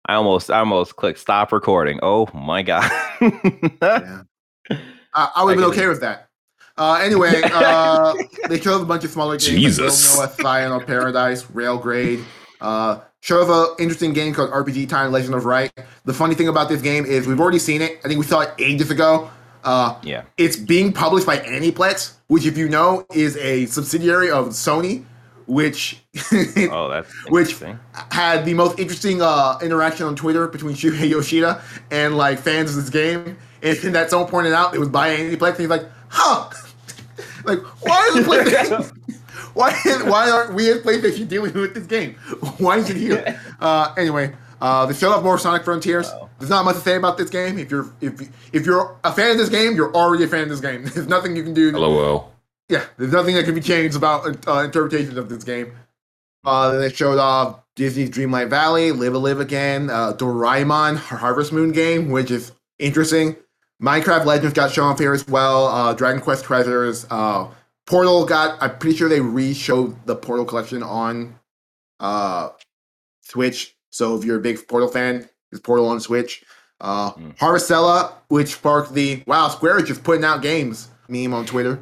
I 0.07 0.14
almost 0.14 0.50
I 0.50 0.61
almost 0.61 0.97
clicked 0.97 1.19
stop 1.19 1.52
recording. 1.52 1.99
Oh 2.02 2.28
my 2.35 2.62
god. 2.62 2.90
Yeah. 3.21 4.23
I, 5.14 5.31
I 5.37 5.45
would 5.45 5.59
have 5.59 5.59
been 5.59 5.78
okay 5.78 5.88
with 5.88 6.00
that. 6.00 6.28
Uh, 6.78 7.00
anyway, 7.02 7.40
uh, 7.45 8.14
they 8.49 8.61
showed 8.61 8.83
a 8.83 8.85
bunch 8.85 9.05
of 9.05 9.11
smaller 9.11 9.37
games. 9.38 9.47
Jesus. 9.47 10.16
Like 10.19 10.28
Real 10.28 10.37
Noah, 10.37 10.43
Scion 10.43 10.73
of 10.73 10.87
Paradise, 10.87 11.45
Railgrade. 11.45 12.23
Uh, 12.61 13.00
showed 13.21 13.49
an 13.50 13.75
interesting 13.78 14.12
game 14.12 14.35
called 14.35 14.50
RPG 14.50 14.88
Time 14.88 15.11
Legend 15.11 15.35
of 15.35 15.47
Wright. 15.47 15.73
The 16.05 16.12
funny 16.12 16.35
thing 16.35 16.49
about 16.49 16.69
this 16.69 16.83
game 16.83 17.05
is 17.05 17.26
we've 17.26 17.40
already 17.40 17.59
seen 17.59 17.83
it. 17.83 17.99
I 18.05 18.09
think 18.09 18.19
we 18.19 18.26
saw 18.26 18.40
it 18.40 18.50
ages 18.59 18.90
ago. 18.90 19.31
Uh, 19.64 19.99
yeah. 20.05 20.23
it's 20.37 20.57
being 20.57 20.93
published 20.93 21.26
by 21.26 21.38
Aniplex, 21.38 22.12
which, 22.28 22.47
if 22.47 22.57
you 22.57 22.69
know, 22.69 23.05
is 23.12 23.37
a 23.38 23.66
subsidiary 23.66 24.31
of 24.31 24.49
Sony, 24.50 25.05
which 25.47 26.00
Oh, 26.71 26.88
that's 26.88 27.12
Which- 27.29 27.59
had 28.11 28.45
the 28.45 28.55
most 28.55 28.79
interesting 28.79 29.23
uh, 29.23 29.59
interaction 29.62 30.07
on 30.07 30.17
Twitter 30.17 30.49
between 30.49 30.75
Shuhei 30.75 31.09
Yoshida 31.09 31.62
and 31.91 32.17
like 32.17 32.38
fans 32.38 32.71
of 32.71 32.76
this 32.76 32.91
game. 32.91 33.37
And 33.62 33.95
that 33.95 34.11
someone 34.11 34.29
pointed 34.29 34.53
out 34.53 34.75
it 34.75 34.79
was 34.79 34.88
by 34.88 35.17
Aniplex, 35.17 35.50
and 35.53 35.61
he's 35.61 35.69
like, 35.69 35.87
"Huh? 36.09 36.50
like, 37.45 37.59
why 37.85 38.12
is 38.15 38.26
PlayStation? 38.26 38.93
why 39.55 39.73
why 40.05 40.31
aren't 40.31 40.55
we 40.55 40.71
as 40.71 40.83
PlayStation 40.83 41.26
dealing 41.26 41.53
with 41.55 41.75
this 41.75 41.87
game? 41.87 42.15
Why 42.59 42.76
is 42.76 42.91
it 42.91 42.97
here?" 42.97 43.41
Uh, 43.59 43.95
anyway, 43.97 44.35
uh, 44.61 44.87
they 44.87 44.95
showed 44.95 45.12
off 45.12 45.25
more 45.25 45.38
Sonic 45.38 45.65
Frontiers. 45.65 46.07
Wow. 46.07 46.31
There's 46.38 46.50
not 46.50 46.65
much 46.65 46.76
to 46.76 46.83
say 46.83 46.97
about 46.97 47.17
this 47.17 47.31
game. 47.31 47.59
If 47.59 47.71
you're 47.71 47.91
if 48.00 48.21
if 48.53 48.67
you're 48.67 48.97
a 49.03 49.12
fan 49.12 49.33
of 49.33 49.38
this 49.38 49.49
game, 49.49 49.75
you're 49.75 49.95
already 49.95 50.25
a 50.25 50.29
fan 50.29 50.43
of 50.43 50.49
this 50.50 50.61
game. 50.61 50.85
There's 50.85 51.09
nothing 51.09 51.35
you 51.35 51.43
can 51.43 51.55
do. 51.55 51.73
LOL. 51.73 52.36
Yeah, 52.68 52.85
there's 52.96 53.12
nothing 53.12 53.35
that 53.37 53.44
can 53.44 53.54
be 53.54 53.61
changed 53.61 53.96
about 53.96 54.46
uh, 54.49 54.61
interpretations 54.61 55.16
of 55.16 55.28
this 55.28 55.44
game. 55.44 55.73
Uh, 56.44 56.73
then 56.73 56.80
they 56.80 56.92
showed 56.92 57.18
off 57.18 57.61
Disney's 57.75 58.11
Dreamlight 58.11 58.49
Valley, 58.50 58.92
Live 58.92 59.14
a 59.14 59.18
Live 59.18 59.40
Again, 59.40 59.90
uh, 59.90 60.12
Doraemon 60.14 60.96
Harvest 60.96 61.52
Moon 61.52 61.73
game, 61.73 62.11
which 62.11 62.30
is 62.30 62.52
interesting. 62.78 63.37
Minecraft 63.82 64.25
Legends 64.25 64.54
got 64.54 64.70
shown 64.73 64.92
off 64.92 64.99
here 64.99 65.12
as 65.12 65.26
well. 65.28 65.66
Uh, 65.66 65.92
Dragon 65.92 66.20
Quest 66.20 66.44
Treasures, 66.44 67.06
uh, 67.11 67.49
Portal 67.87 68.25
got. 68.25 68.61
I'm 68.62 68.78
pretty 68.78 68.96
sure 68.96 69.08
they 69.08 69.20
re-showed 69.20 69.94
the 70.06 70.16
Portal 70.16 70.44
collection 70.44 70.82
on 70.82 71.38
uh, 72.00 72.50
Switch. 73.23 73.76
So 73.90 74.16
if 74.16 74.25
you're 74.25 74.38
a 74.38 74.40
big 74.40 74.66
Portal 74.66 74.88
fan, 74.88 75.28
it's 75.52 75.61
Portal 75.61 75.88
on 75.88 76.00
Switch. 76.00 76.44
Uh, 76.80 77.12
Mm. 77.12 77.37
Harvestella, 77.38 78.12
which 78.28 78.49
sparked 78.54 78.92
the 78.92 79.23
wow, 79.26 79.49
Square 79.49 79.78
is 79.80 79.88
just 79.88 80.04
putting 80.04 80.25
out 80.25 80.42
games 80.42 80.88
meme 81.08 81.32
on 81.32 81.46
Twitter. 81.46 81.78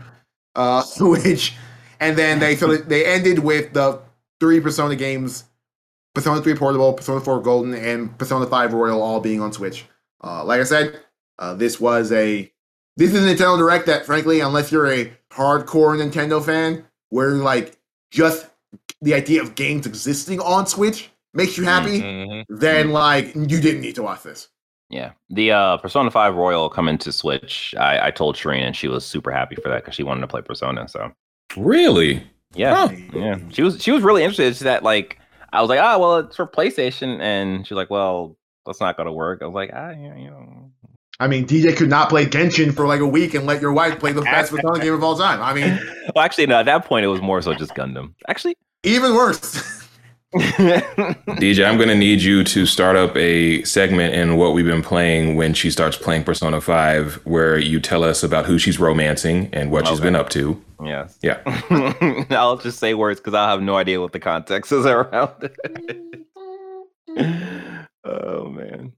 Uh, 0.54 0.82
which, 1.00 1.54
and 2.00 2.16
then 2.16 2.38
they 2.38 2.56
so 2.56 2.76
they 2.76 3.04
ended 3.06 3.38
with 3.40 3.72
the 3.72 4.00
three 4.40 4.60
Persona 4.60 4.96
games, 4.96 5.44
Persona 6.14 6.40
3 6.42 6.54
Portable, 6.54 6.92
Persona 6.92 7.20
4 7.20 7.40
Golden, 7.42 7.74
and 7.74 8.16
Persona 8.18 8.46
5 8.46 8.72
Royal 8.74 9.02
all 9.02 9.20
being 9.20 9.40
on 9.40 9.52
Switch. 9.52 9.84
Uh, 10.22 10.44
like 10.44 10.60
I 10.60 10.64
said, 10.64 11.00
uh, 11.38 11.54
this 11.54 11.80
was 11.80 12.12
a 12.12 12.50
this 12.96 13.12
is 13.12 13.24
a 13.24 13.34
Nintendo 13.34 13.58
Direct 13.58 13.86
that, 13.86 14.06
frankly, 14.06 14.40
unless 14.40 14.70
you're 14.70 14.90
a 14.90 15.12
hardcore 15.32 15.98
Nintendo 15.98 16.44
fan, 16.44 16.84
where 17.10 17.30
like 17.32 17.76
just 18.10 18.46
the 19.02 19.14
idea 19.14 19.42
of 19.42 19.54
games 19.56 19.86
existing 19.86 20.40
on 20.40 20.66
Switch 20.66 21.10
makes 21.34 21.58
you 21.58 21.64
happy, 21.64 22.00
Mhm. 22.00 22.44
then 22.48 22.90
like 22.90 23.34
you 23.34 23.60
didn't 23.60 23.80
need 23.80 23.96
to 23.96 24.02
watch 24.04 24.22
this. 24.22 24.48
Yeah. 24.94 25.10
The 25.28 25.50
uh, 25.50 25.76
Persona 25.78 26.10
5 26.10 26.36
Royal 26.36 26.68
coming 26.70 26.98
to 26.98 27.10
Switch, 27.10 27.74
I, 27.76 28.06
I 28.06 28.10
told 28.12 28.36
Shireen 28.36 28.60
and 28.62 28.76
she 28.76 28.86
was 28.86 29.04
super 29.04 29.32
happy 29.32 29.56
for 29.56 29.68
that 29.68 29.82
because 29.82 29.96
she 29.96 30.04
wanted 30.04 30.20
to 30.20 30.28
play 30.28 30.40
Persona. 30.40 30.88
So 30.88 31.10
Really? 31.56 32.22
yeah. 32.54 32.86
Huh. 32.88 32.94
Yeah. 33.12 33.38
She 33.50 33.62
was 33.62 33.82
she 33.82 33.90
was 33.90 34.02
really 34.04 34.22
interested. 34.22 34.46
It's 34.46 34.60
that 34.60 34.84
like 34.84 35.18
I 35.52 35.60
was 35.60 35.68
like, 35.68 35.80
ah, 35.80 35.98
well, 35.98 36.18
it's 36.18 36.36
for 36.36 36.46
PlayStation, 36.46 37.20
and 37.20 37.66
she's 37.66 37.76
like, 37.76 37.90
well, 37.90 38.36
that's 38.66 38.80
not 38.80 38.96
gonna 38.96 39.12
work. 39.12 39.40
I 39.42 39.46
was 39.46 39.54
like, 39.54 39.70
ah, 39.74 39.90
yeah, 39.90 40.16
you 40.16 40.30
know. 40.30 40.70
I 41.20 41.26
mean, 41.28 41.46
DJ 41.46 41.76
could 41.76 41.88
not 41.90 42.08
play 42.08 42.26
Genshin 42.26 42.72
for 42.74 42.86
like 42.86 43.00
a 43.00 43.06
week 43.06 43.34
and 43.34 43.46
let 43.46 43.60
your 43.60 43.72
wife 43.72 43.98
play 44.00 44.12
the 44.12 44.22
best 44.22 44.50
Persona 44.52 44.80
game 44.80 44.94
of 44.94 45.02
all 45.04 45.16
time. 45.16 45.40
I 45.42 45.54
mean, 45.54 45.78
Well, 46.14 46.24
actually, 46.24 46.46
no. 46.46 46.56
At 46.58 46.66
that 46.66 46.84
point, 46.86 47.04
it 47.04 47.08
was 47.08 47.20
more 47.20 47.40
so 47.42 47.54
just 47.54 47.74
Gundam. 47.74 48.14
Actually, 48.28 48.56
even 48.84 49.14
worse. 49.14 49.82
DJ, 50.34 51.64
I'm 51.64 51.78
gonna 51.78 51.94
need 51.94 52.20
you 52.20 52.42
to 52.42 52.66
start 52.66 52.96
up 52.96 53.16
a 53.16 53.62
segment 53.62 54.14
in 54.14 54.36
what 54.36 54.52
we've 54.52 54.64
been 54.66 54.82
playing 54.82 55.36
when 55.36 55.54
she 55.54 55.70
starts 55.70 55.96
playing 55.96 56.24
Persona 56.24 56.60
5, 56.60 57.20
where 57.24 57.56
you 57.56 57.78
tell 57.78 58.02
us 58.02 58.24
about 58.24 58.44
who 58.44 58.58
she's 58.58 58.80
romancing 58.80 59.48
and 59.52 59.70
what 59.70 59.86
she's 59.86 60.00
been 60.00 60.16
up 60.16 60.30
to. 60.30 60.60
yes. 60.82 61.16
Yeah. 61.22 61.40
I'll 62.30 62.56
just 62.56 62.80
say 62.80 62.94
words 62.94 63.20
because 63.20 63.34
I 63.34 63.48
have 63.48 63.62
no 63.62 63.76
idea 63.76 64.00
what 64.00 64.12
the 64.12 64.18
context 64.18 64.72
is 64.72 64.84
around 64.86 65.30
it. 65.40 66.26
oh 68.04 68.48
man. 68.48 68.92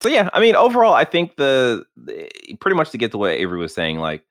So 0.00 0.08
yeah, 0.08 0.30
I 0.32 0.40
mean, 0.40 0.56
overall, 0.56 0.94
I 0.94 1.04
think 1.04 1.36
the, 1.36 1.84
the 1.98 2.30
pretty 2.60 2.76
much 2.76 2.90
to 2.92 2.98
get 2.98 3.10
to 3.10 3.18
what 3.18 3.32
Avery 3.32 3.58
was 3.58 3.74
saying, 3.74 3.98
like 3.98 4.24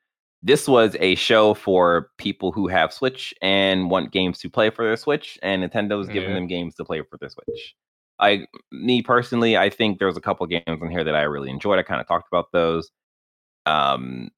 this 0.44 0.68
was 0.68 0.96
a 1.00 1.16
show 1.16 1.54
for 1.54 2.10
people 2.18 2.52
who 2.52 2.68
have 2.68 2.94
Switch 2.94 3.34
and 3.42 3.90
want 3.90 4.12
games 4.12 4.38
to 4.40 4.50
play 4.50 4.70
for 4.70 4.86
their 4.86 4.98
Switch, 4.98 5.38
and 5.42 5.64
Nintendo's 5.64 6.08
giving 6.08 6.30
Yeah. 6.30 6.36
them 6.36 6.48
games 6.48 6.76
to 6.76 6.86
play 6.86 7.02
for 7.02 7.18
their 7.20 7.30
Switch. 7.30 7.76
I, 8.20 8.46
me 8.72 9.02
personally, 9.02 9.58
I 9.58 9.70
think 9.70 10.00
there's 10.00 10.18
a 10.18 10.22
couple 10.22 10.46
games 10.48 10.64
in 10.68 10.90
here 10.90 11.04
that 11.04 11.16
I 11.16 11.22
really 11.24 11.50
enjoyed. 11.50 11.78
I 11.80 11.84
kind 11.84 12.02
of 12.02 12.08
talked 12.08 12.28
about 12.32 12.52
those. 12.52 12.90
Um, 13.66 14.30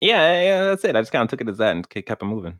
yeah, 0.00 0.42
yeah, 0.42 0.64
that's 0.64 0.84
it. 0.84 0.96
I 0.96 1.00
just 1.00 1.12
kind 1.12 1.22
of 1.22 1.30
took 1.30 1.40
it 1.40 1.48
as 1.48 1.58
that 1.58 1.74
and 1.74 1.88
kept 1.88 2.22
it 2.22 2.26
moving. 2.26 2.58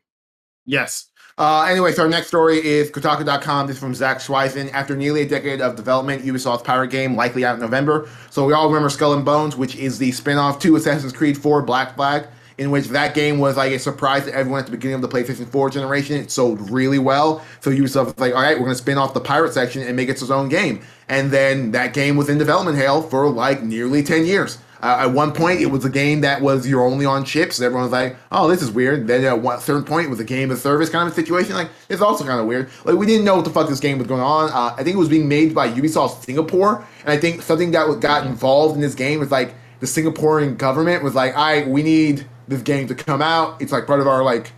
Yes. 0.67 1.11
Uh, 1.37 1.67
anyway, 1.69 1.93
so 1.93 2.05
our 2.05 2.09
next 2.09 2.29
story 2.29 2.64
is 2.64 2.91
Kotaku.com. 2.91 3.67
This 3.67 3.76
is 3.76 3.81
from 3.81 3.95
Zach 3.95 4.19
Zwiezen. 4.19 4.73
After 4.73 4.97
nearly 4.97 5.23
a 5.23 5.29
decade 5.29 5.61
of 5.61 5.76
development, 5.76 6.23
Ubisoft's 6.25 6.62
pirate 6.62 6.88
game 6.88 7.17
likely 7.17 7.45
out 7.45 7.57
in 7.57 7.61
November. 7.61 8.09
So 8.31 8.47
we 8.47 8.55
all 8.55 8.67
remember 8.69 8.88
Skull 8.88 9.12
and 9.12 9.25
Bones, 9.25 9.57
which 9.57 9.76
is 9.76 9.99
the 9.99 10.11
spin-off 10.12 10.59
to 10.61 10.76
Assassin's 10.76 11.12
Creed 11.12 11.37
4 11.37 11.61
Black 11.62 11.97
Flag, 11.97 12.29
in 12.58 12.70
which 12.70 12.88
that 12.88 13.14
game 13.14 13.38
was 13.38 13.56
like 13.56 13.73
a 13.73 13.78
surprise 13.78 14.25
to 14.25 14.34
everyone 14.34 14.61
at 14.61 14.66
the 14.66 14.73
beginning 14.73 14.96
of 14.96 15.02
the 15.02 15.08
PlayStation 15.08 15.46
4 15.46 15.70
generation. 15.70 16.16
It 16.16 16.30
sold 16.30 16.70
really 16.70 16.99
well. 16.99 17.44
So 17.61 17.70
Ubisoft 17.70 18.06
was 18.06 18.18
like, 18.18 18.34
all 18.34 18.42
right, 18.42 18.54
we're 18.54 18.64
going 18.64 18.76
to 18.76 18.82
spin 18.82 18.99
off 18.99 19.14
the 19.14 19.20
pirate 19.20 19.52
section 19.52 19.82
and 19.82 19.96
make 19.96 20.08
it 20.08 20.12
its 20.12 20.30
own 20.30 20.49
game. 20.49 20.82
And 21.08 21.30
then 21.30 21.73
that 21.73 21.94
game 21.94 22.16
was 22.16 22.28
in 22.28 22.38
development 22.38 22.78
hell 22.78 23.02
for 23.02 23.28
like 23.28 23.62
nearly 23.62 24.02
10 24.02 24.25
years. 24.25 24.58
Uh, 24.84 24.99
at 25.00 25.12
one 25.12 25.32
point, 25.32 25.62
it 25.62 25.66
was 25.66 25.82
a 25.87 25.88
game 25.88 26.20
that 26.20 26.42
was 26.42 26.68
you're 26.68 26.84
only 26.84 27.06
on 27.06 27.25
chips. 27.25 27.58
Everyone 27.58 27.84
was 27.84 27.92
like, 27.92 28.16
"Oh, 28.30 28.49
this 28.49 28.61
is 28.61 28.70
weird." 28.70 29.06
Then 29.06 29.25
at 29.25 29.40
one 29.40 29.58
certain 29.58 29.82
point, 29.82 30.08
it 30.08 30.11
was 30.11 30.20
a 30.20 30.25
game 30.25 30.50
of 30.50 30.58
service 30.58 30.90
kind 30.90 31.08
of 31.08 31.14
situation. 31.14 31.54
Like 31.54 31.70
it's 31.88 32.02
also 32.02 32.23
kind 32.23 32.38
of 32.38 32.44
weird. 32.44 32.68
Like 32.84 32.96
we 32.96 33.06
didn't 33.06 33.25
know 33.25 33.37
what 33.37 33.46
the 33.46 33.50
fuck 33.50 33.66
this 33.66 33.80
game 33.80 33.96
was 33.96 34.06
going 34.06 34.20
on. 34.20 34.50
Uh, 34.50 34.75
I 34.76 34.82
think 34.82 34.94
it 34.94 34.99
was 34.99 35.08
being 35.08 35.26
made 35.26 35.54
by 35.54 35.70
Ubisoft 35.70 36.23
Singapore, 36.26 36.84
and 37.00 37.08
I 37.08 37.16
think 37.16 37.40
something 37.40 37.70
that 37.70 37.99
got 38.00 38.26
involved 38.26 38.75
in 38.75 38.82
this 38.82 38.94
game 38.94 39.20
was 39.20 39.30
like 39.30 39.54
the 39.80 39.87
Singaporean 39.87 40.58
government 40.58 41.02
was 41.02 41.14
like, 41.14 41.34
"I 41.34 41.64
we 41.64 41.82
need 41.82 42.26
this 42.49 42.63
game 42.63 42.87
to 42.89 42.95
come 42.95 43.23
out." 43.23 43.61
It's 43.61 43.73
like 43.73 43.87
part 43.87 44.01
of 44.01 44.07
our 44.07 44.23
like, 44.23 44.53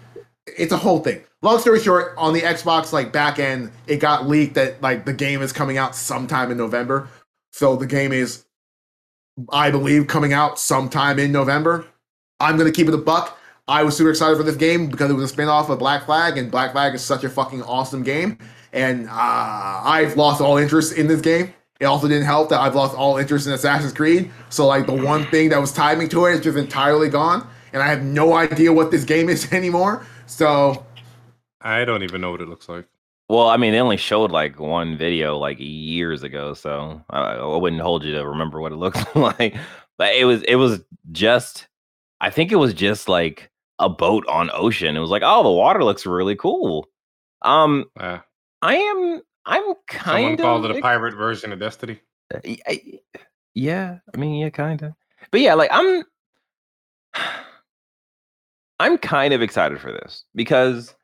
it's 0.46 0.72
a 0.72 0.76
whole 0.76 1.00
thing. 1.00 1.22
Long 1.42 1.58
story 1.58 1.80
short, 1.80 2.14
on 2.16 2.32
the 2.32 2.40
Xbox 2.40 2.92
like 2.92 3.12
back 3.12 3.38
end, 3.38 3.70
it 3.86 3.98
got 3.98 4.26
leaked 4.26 4.54
that 4.54 4.80
like 4.82 5.04
the 5.04 5.12
game 5.12 5.42
is 5.42 5.52
coming 5.52 5.78
out 5.78 5.94
sometime 5.94 6.50
in 6.50 6.56
November. 6.56 7.08
So 7.52 7.76
the 7.76 7.86
game 7.86 8.12
is 8.12 8.46
I 9.50 9.70
believe, 9.70 10.06
coming 10.06 10.32
out 10.32 10.58
sometime 10.58 11.18
in 11.18 11.30
November. 11.30 11.86
I'm 12.40 12.58
to 12.58 12.70
keep 12.72 12.88
it 12.88 12.94
a 12.94 12.98
buck. 12.98 13.38
I 13.68 13.82
was 13.82 13.96
super 13.96 14.10
excited 14.10 14.36
for 14.36 14.42
this 14.42 14.56
game 14.56 14.88
because 14.88 15.10
it 15.10 15.14
was 15.14 15.24
a 15.24 15.28
spin-off 15.28 15.68
of 15.68 15.78
Black 15.78 16.06
Flag, 16.06 16.38
and 16.38 16.50
Black 16.50 16.72
Flag 16.72 16.94
is 16.94 17.02
such 17.02 17.24
a 17.24 17.28
fucking 17.28 17.62
awesome 17.64 18.02
game. 18.02 18.38
And 18.72 19.08
uh, 19.08 19.12
I've 19.12 20.16
lost 20.16 20.40
all 20.40 20.56
interest 20.56 20.96
in 20.96 21.06
this 21.06 21.20
game. 21.20 21.52
It 21.80 21.84
also 21.84 22.08
didn't 22.08 22.24
help 22.24 22.48
that 22.50 22.60
I've 22.60 22.74
lost 22.74 22.96
all 22.96 23.18
interest 23.18 23.46
in 23.46 23.52
Assassin's 23.52 23.92
Creed. 23.92 24.30
So, 24.48 24.66
like, 24.66 24.86
the 24.86 24.94
one 24.94 25.26
thing 25.26 25.50
that 25.50 25.60
was 25.60 25.72
tied 25.72 25.98
me 25.98 26.08
to 26.08 26.26
it 26.26 26.34
is 26.34 26.40
just 26.40 26.56
entirely 26.56 27.08
gone. 27.08 27.46
And 27.72 27.82
I 27.82 27.88
have 27.88 28.02
no 28.02 28.34
idea 28.34 28.72
what 28.72 28.90
this 28.90 29.04
game 29.04 29.28
is 29.28 29.52
anymore. 29.52 30.06
So. 30.26 30.84
I 31.60 31.84
don't 31.84 32.02
even 32.02 32.20
know 32.20 32.30
what 32.30 32.40
it 32.40 32.48
looks 32.48 32.68
like. 32.68 32.86
Well, 33.28 33.48
I 33.48 33.56
mean, 33.56 33.72
they 33.72 33.80
only 33.80 33.96
showed 33.96 34.30
like 34.30 34.60
one 34.60 34.96
video 34.96 35.36
like 35.36 35.56
years 35.58 36.22
ago, 36.22 36.54
so 36.54 37.02
I, 37.10 37.34
I 37.34 37.56
wouldn't 37.56 37.82
hold 37.82 38.04
you 38.04 38.12
to 38.12 38.26
remember 38.26 38.60
what 38.60 38.72
it 38.72 38.76
looks 38.84 39.02
like. 39.14 39.56
But 39.98 40.14
it 40.14 40.24
was 40.24 40.42
it 40.42 40.56
was 40.56 40.80
just, 41.12 41.66
I 42.20 42.30
think 42.30 42.52
it 42.52 42.56
was 42.56 42.74
just 42.74 43.08
like 43.08 43.50
a 43.78 43.88
boat 43.88 44.26
on 44.28 44.50
ocean. 44.52 44.96
It 44.96 45.00
was 45.00 45.10
like, 45.10 45.22
oh, 45.24 45.42
the 45.42 45.50
water 45.50 45.82
looks 45.82 46.06
really 46.06 46.36
cool. 46.36 46.88
Um, 47.42 47.86
uh, 47.98 48.18
I 48.62 48.76
am 48.76 49.22
I'm 49.46 49.74
kind 49.86 50.38
of 50.38 50.44
called 50.44 50.64
it 50.66 50.76
a 50.76 50.80
pirate 50.80 51.14
version 51.14 51.52
of 51.52 51.60
Destiny. 51.60 52.00
I, 52.34 53.00
yeah, 53.54 53.98
I 54.12 54.16
mean, 54.18 54.34
yeah, 54.34 54.50
kind 54.50 54.82
of. 54.82 54.92
But 55.30 55.40
yeah, 55.40 55.54
like 55.54 55.70
I'm, 55.72 56.04
I'm 58.78 58.98
kind 58.98 59.32
of 59.32 59.42
excited 59.42 59.80
for 59.80 59.92
this 59.92 60.24
because 60.34 60.94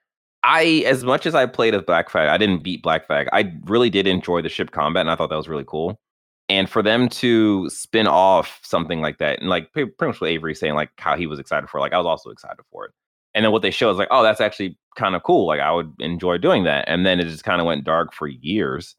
I, 0.45 0.85
as 0.87 1.05
much 1.05 1.25
as 1.27 1.35
I 1.35 1.47
played 1.47 1.75
as 1.75 1.83
Black 1.83 2.11
Flag, 2.11 2.29
I 2.29 2.37
didn't 2.37 2.63
beat 2.63 2.83
Black 2.83 3.07
Flag. 3.07 3.29
I 3.33 3.53
really 3.65 3.91
did 3.91 4.07
enjoy 4.07 4.43
the 4.43 4.49
ship 4.49 4.73
combat, 4.73 5.03
and 5.03 5.11
I 5.11 5.17
thought 5.17 5.31
that 5.31 5.37
was 5.37 5.49
really 5.49 5.65
cool. 5.67 6.01
And 6.49 6.69
for 6.69 6.83
them 6.83 7.09
to 7.09 7.71
spin 7.71 8.07
off 8.07 8.61
something 8.63 9.01
like 9.01 9.19
that, 9.19 9.41
and 9.41 9.49
like 9.49 9.73
pretty 9.73 9.93
much 10.01 10.21
what 10.21 10.31
Avery 10.31 10.55
saying, 10.55 10.75
like 10.75 10.91
how 10.99 11.17
he 11.17 11.27
was 11.27 11.39
excited 11.39 11.71
for, 11.71 11.79
it, 11.79 11.81
like 11.81 11.93
I 11.93 11.99
was 11.99 12.07
also 12.07 12.31
excited 12.31 12.63
for 12.71 12.87
it. 12.87 12.93
And 13.35 13.45
then 13.45 13.53
what 13.53 13.63
they 13.63 13.71
show 13.71 13.91
is 13.91 13.97
like, 13.97 14.09
oh, 14.11 14.23
that's 14.23 14.41
actually 14.41 14.77
kind 14.97 15.15
of 15.15 15.23
cool. 15.23 15.47
Like 15.47 15.61
I 15.61 15.73
would 15.73 15.93
enjoy 16.01 16.37
doing 16.39 16.65
that. 16.65 16.85
And 16.89 17.07
then 17.07 17.21
it 17.21 17.25
just 17.25 17.45
kind 17.45 17.61
of 17.61 17.67
went 17.67 17.85
dark 17.85 18.13
for 18.13 18.27
years. 18.27 18.95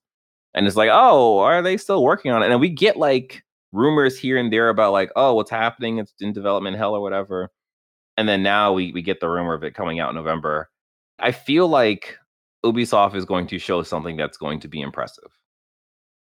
And 0.56 0.66
it's 0.66 0.76
like, 0.76 0.90
oh, 0.92 1.40
are 1.40 1.62
they 1.62 1.78
still 1.78 2.04
working 2.04 2.32
on 2.32 2.42
it? 2.42 2.50
And 2.50 2.60
we 2.60 2.70
get 2.70 2.98
like 2.98 3.44
rumors 3.72 4.18
here 4.18 4.38
and 4.38 4.52
there 4.52 4.70
about 4.70 4.94
like, 4.94 5.12
oh, 5.16 5.36
what's 5.36 5.52
happening? 5.52 6.00
It's 6.00 6.14
in 6.20 6.34
development 6.34 6.78
hell 6.78 6.96
or 6.96 7.02
whatever. 7.02 7.52
And 8.18 8.30
then 8.30 8.44
now 8.44 8.74
we 8.74 8.92
we 8.92 9.02
get 9.02 9.20
the 9.20 9.30
rumor 9.30 9.54
of 9.54 9.64
it 9.64 9.74
coming 9.74 10.00
out 10.00 10.10
in 10.10 10.16
November. 10.16 10.70
I 11.20 11.32
feel 11.32 11.68
like 11.68 12.18
Ubisoft 12.66 13.16
is 13.16 13.26
going 13.26 13.48
to 13.48 13.60
show 13.60 13.84
something 13.84 14.18
that's 14.18 14.38
going 14.38 14.60
to 14.62 14.68
be 14.68 14.82
impressive. 14.82 15.32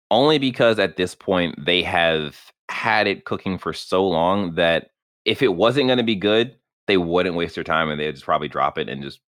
Only 0.10 0.39
because 0.39 0.79
at 0.79 0.98
this 0.98 1.15
point 1.15 1.55
they 1.63 1.84
have 1.84 2.51
had 2.69 3.07
it 3.07 3.25
cooking 3.25 3.57
for 3.57 3.74
so 3.74 4.07
long 4.07 4.55
that 4.55 4.91
if 5.25 5.41
it 5.41 5.55
wasn't 5.55 5.88
going 5.88 5.98
to 5.98 6.03
be 6.03 6.15
good, 6.15 6.55
they 6.88 6.98
wouldn't 6.98 7.36
waste 7.36 7.55
their 7.55 7.63
time 7.63 7.89
and 7.89 8.00
they'd 8.00 8.13
just 8.13 8.25
probably 8.25 8.48
drop 8.48 8.77
it 8.77 8.89
and 8.89 9.03
just 9.03 9.19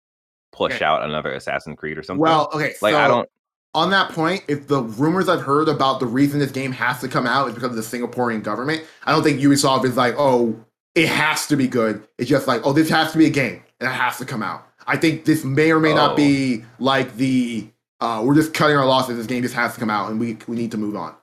push 0.51 0.75
okay. 0.75 0.85
out 0.85 1.03
another 1.03 1.31
Assassin's 1.31 1.77
Creed 1.77 1.97
or 1.97 2.03
something. 2.03 2.21
Well, 2.21 2.49
okay, 2.53 2.73
like 2.81 2.93
so 2.93 2.99
I 2.99 3.07
don't. 3.07 3.29
On 3.75 3.91
that 3.91 4.11
point, 4.11 4.43
if 4.47 4.67
the 4.67 4.81
rumors 4.81 5.29
I've 5.29 5.41
heard 5.41 5.69
about 5.69 5.99
the 5.99 6.07
reason 6.07 6.39
this 6.39 6.51
game 6.51 6.71
has 6.71 6.99
to 7.01 7.07
come 7.07 7.27
out 7.27 7.49
is 7.49 7.53
because 7.53 7.69
of 7.69 7.75
the 7.75 7.81
Singaporean 7.81 8.41
government, 8.41 8.83
I 9.03 9.11
don't 9.11 9.21
think 9.21 9.39
Ubisoft 9.39 9.85
is 9.85 9.95
like, 9.95 10.15
oh, 10.17 10.55
it 10.95 11.07
has 11.07 11.47
to 11.47 11.55
be 11.55 11.67
good. 11.67 12.03
It's 12.17 12.29
just 12.29 12.47
like, 12.47 12.65
oh, 12.65 12.73
this 12.73 12.89
has 12.89 13.11
to 13.11 13.17
be 13.17 13.25
a 13.25 13.29
game 13.31 13.61
and 13.79 13.89
it 13.89 13.93
has 13.93 14.17
to 14.17 14.25
come 14.25 14.43
out. 14.43 14.67
I 14.87 14.97
think 14.97 15.25
this 15.25 15.43
may 15.43 15.71
or 15.71 15.79
may 15.79 15.91
oh. 15.91 15.95
not 15.95 16.17
be 16.17 16.61
oh. 16.61 16.65
like 16.79 17.15
the 17.15 17.67
uh, 18.01 18.21
we're 18.25 18.35
just 18.35 18.53
cutting 18.53 18.77
our 18.77 18.85
losses. 18.85 19.17
This 19.17 19.27
game 19.27 19.43
just 19.43 19.55
has 19.55 19.73
to 19.73 19.79
come 19.79 19.89
out, 19.89 20.09
and 20.09 20.19
we 20.19 20.37
we 20.47 20.55
need 20.55 20.71
to 20.71 20.77
move 20.77 20.95
on. 20.95 21.15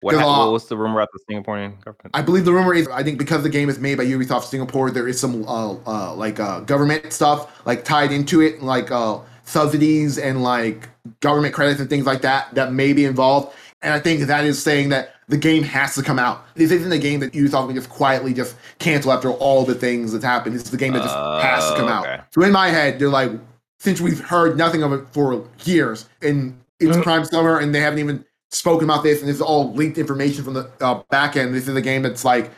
What, 0.00 0.14
ha- 0.14 0.44
what 0.44 0.52
was 0.52 0.68
the 0.68 0.76
rumor 0.76 1.00
about 1.00 1.08
the 1.12 1.18
Singaporean 1.28 1.82
government? 1.84 2.10
I 2.14 2.22
believe 2.22 2.44
the 2.44 2.52
rumor 2.52 2.72
is 2.72 2.86
I 2.88 3.02
think 3.02 3.18
because 3.18 3.42
the 3.42 3.48
game 3.48 3.68
is 3.68 3.80
made 3.80 3.98
by 3.98 4.04
Ubisoft 4.04 4.44
Singapore, 4.44 4.90
there 4.90 5.08
is 5.08 5.18
some 5.18 5.44
uh, 5.48 5.72
uh, 5.86 6.14
like 6.14 6.38
uh, 6.38 6.60
government 6.60 7.12
stuff 7.12 7.66
like 7.66 7.84
tied 7.84 8.12
into 8.12 8.40
it, 8.40 8.62
like 8.62 8.92
uh, 8.92 9.18
subsidies 9.44 10.18
and 10.18 10.42
like 10.42 10.88
government 11.20 11.54
credits 11.54 11.80
and 11.80 11.90
things 11.90 12.06
like 12.06 12.20
that 12.20 12.54
that 12.54 12.72
may 12.72 12.92
be 12.92 13.06
involved. 13.06 13.52
And 13.82 13.94
I 13.94 14.00
think 14.00 14.20
that 14.22 14.44
is 14.44 14.60
saying 14.60 14.88
that 14.88 15.14
the 15.28 15.36
game 15.36 15.62
has 15.62 15.94
to 15.94 16.02
come 16.02 16.18
out. 16.18 16.44
This 16.54 16.70
isn't 16.72 16.90
a 16.90 16.98
game 16.98 17.20
that 17.20 17.32
Ubisoft 17.32 17.66
can 17.66 17.76
just 17.76 17.88
quietly 17.88 18.34
just 18.34 18.56
cancel 18.78 19.12
after 19.12 19.30
all 19.30 19.64
the 19.64 19.74
things 19.74 20.12
that's 20.12 20.24
happened. 20.24 20.54
This 20.54 20.62
is 20.62 20.70
the 20.70 20.76
game 20.76 20.94
that 20.94 21.02
just 21.02 21.14
uh, 21.14 21.40
has 21.40 21.70
to 21.70 21.76
come 21.76 21.84
okay. 21.86 22.14
out. 22.14 22.24
So 22.32 22.42
in 22.42 22.50
my 22.50 22.68
head, 22.68 22.98
they're 22.98 23.08
like, 23.08 23.30
since 23.78 24.00
we've 24.00 24.18
heard 24.18 24.56
nothing 24.56 24.82
of 24.82 24.92
it 24.92 25.06
for 25.12 25.46
years, 25.64 26.08
and 26.22 26.58
it's 26.80 26.96
uh, 26.96 27.02
prime 27.02 27.24
summer, 27.24 27.58
and 27.58 27.74
they 27.74 27.80
haven't 27.80 28.00
even 28.00 28.24
spoken 28.50 28.84
about 28.84 29.02
this, 29.02 29.20
and 29.20 29.28
this 29.28 29.36
is 29.36 29.42
all 29.42 29.72
leaked 29.74 29.98
information 29.98 30.42
from 30.42 30.54
the 30.54 30.70
uh, 30.80 31.02
back 31.10 31.36
end. 31.36 31.54
This 31.54 31.68
is 31.68 31.76
a 31.76 31.82
game 31.82 32.02
that's 32.02 32.24
like 32.24 32.50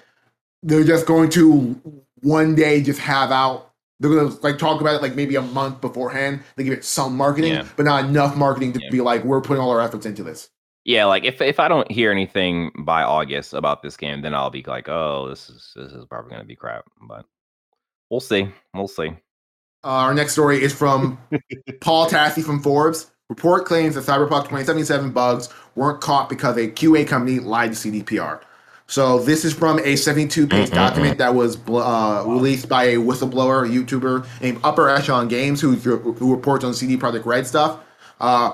they're 0.62 0.84
just 0.84 1.06
going 1.06 1.28
to 1.30 1.78
one 2.22 2.54
day 2.54 2.82
just 2.82 3.00
have 3.00 3.30
out. 3.30 3.72
They're 3.98 4.10
gonna 4.10 4.34
like 4.42 4.56
talk 4.56 4.80
about 4.80 4.94
it 4.94 5.02
like 5.02 5.14
maybe 5.14 5.36
a 5.36 5.42
month 5.42 5.80
beforehand. 5.80 6.40
They 6.56 6.64
give 6.64 6.72
it 6.72 6.84
some 6.84 7.16
marketing, 7.16 7.52
yeah. 7.52 7.66
but 7.76 7.84
not 7.84 8.06
enough 8.06 8.36
marketing 8.36 8.72
to 8.74 8.80
yeah. 8.82 8.90
be 8.90 9.00
like 9.00 9.24
we're 9.24 9.42
putting 9.42 9.62
all 9.62 9.70
our 9.70 9.80
efforts 9.80 10.06
into 10.06 10.22
this. 10.22 10.48
Yeah, 10.84 11.04
like 11.04 11.24
if 11.24 11.40
if 11.40 11.60
I 11.60 11.68
don't 11.68 11.90
hear 11.90 12.10
anything 12.10 12.72
by 12.78 13.02
August 13.02 13.52
about 13.52 13.82
this 13.82 13.96
game, 13.96 14.22
then 14.22 14.34
I'll 14.34 14.50
be 14.50 14.64
like, 14.66 14.88
oh, 14.88 15.28
this 15.28 15.50
is 15.50 15.72
this 15.76 15.92
is 15.92 16.06
probably 16.06 16.30
gonna 16.30 16.44
be 16.44 16.56
crap. 16.56 16.84
But 17.06 17.26
we'll 18.08 18.20
see. 18.20 18.48
We'll 18.74 18.88
see. 18.88 19.08
Uh, 19.82 19.88
our 19.88 20.14
next 20.14 20.32
story 20.32 20.62
is 20.62 20.74
from 20.74 21.18
Paul 21.80 22.08
Tassi 22.08 22.42
from 22.42 22.62
Forbes. 22.62 23.10
Report 23.28 23.64
claims 23.64 23.94
that 23.94 24.04
Cyberpunk 24.04 24.44
2077 24.44 25.12
bugs 25.12 25.48
weren't 25.76 26.00
caught 26.00 26.28
because 26.28 26.56
a 26.56 26.68
QA 26.68 27.06
company 27.06 27.38
lied 27.38 27.72
to 27.72 27.78
CDPR. 27.78 28.40
So 28.88 29.20
this 29.20 29.44
is 29.44 29.54
from 29.54 29.78
a 29.78 29.94
72-page 29.94 30.48
mm-hmm. 30.48 30.74
document 30.74 31.18
that 31.18 31.32
was 31.32 31.56
uh, 31.68 32.24
released 32.26 32.68
by 32.68 32.84
a 32.86 32.96
whistleblower, 32.96 33.64
a 33.64 33.68
YouTuber 33.68 34.26
named 34.40 34.60
Upper 34.64 34.88
Echelon 34.88 35.28
Games, 35.28 35.60
who 35.60 35.76
who 35.76 36.34
reports 36.34 36.64
on 36.64 36.74
CD 36.74 36.96
Projekt 36.96 37.24
Red 37.24 37.46
stuff. 37.46 37.78
Uh, 38.18 38.52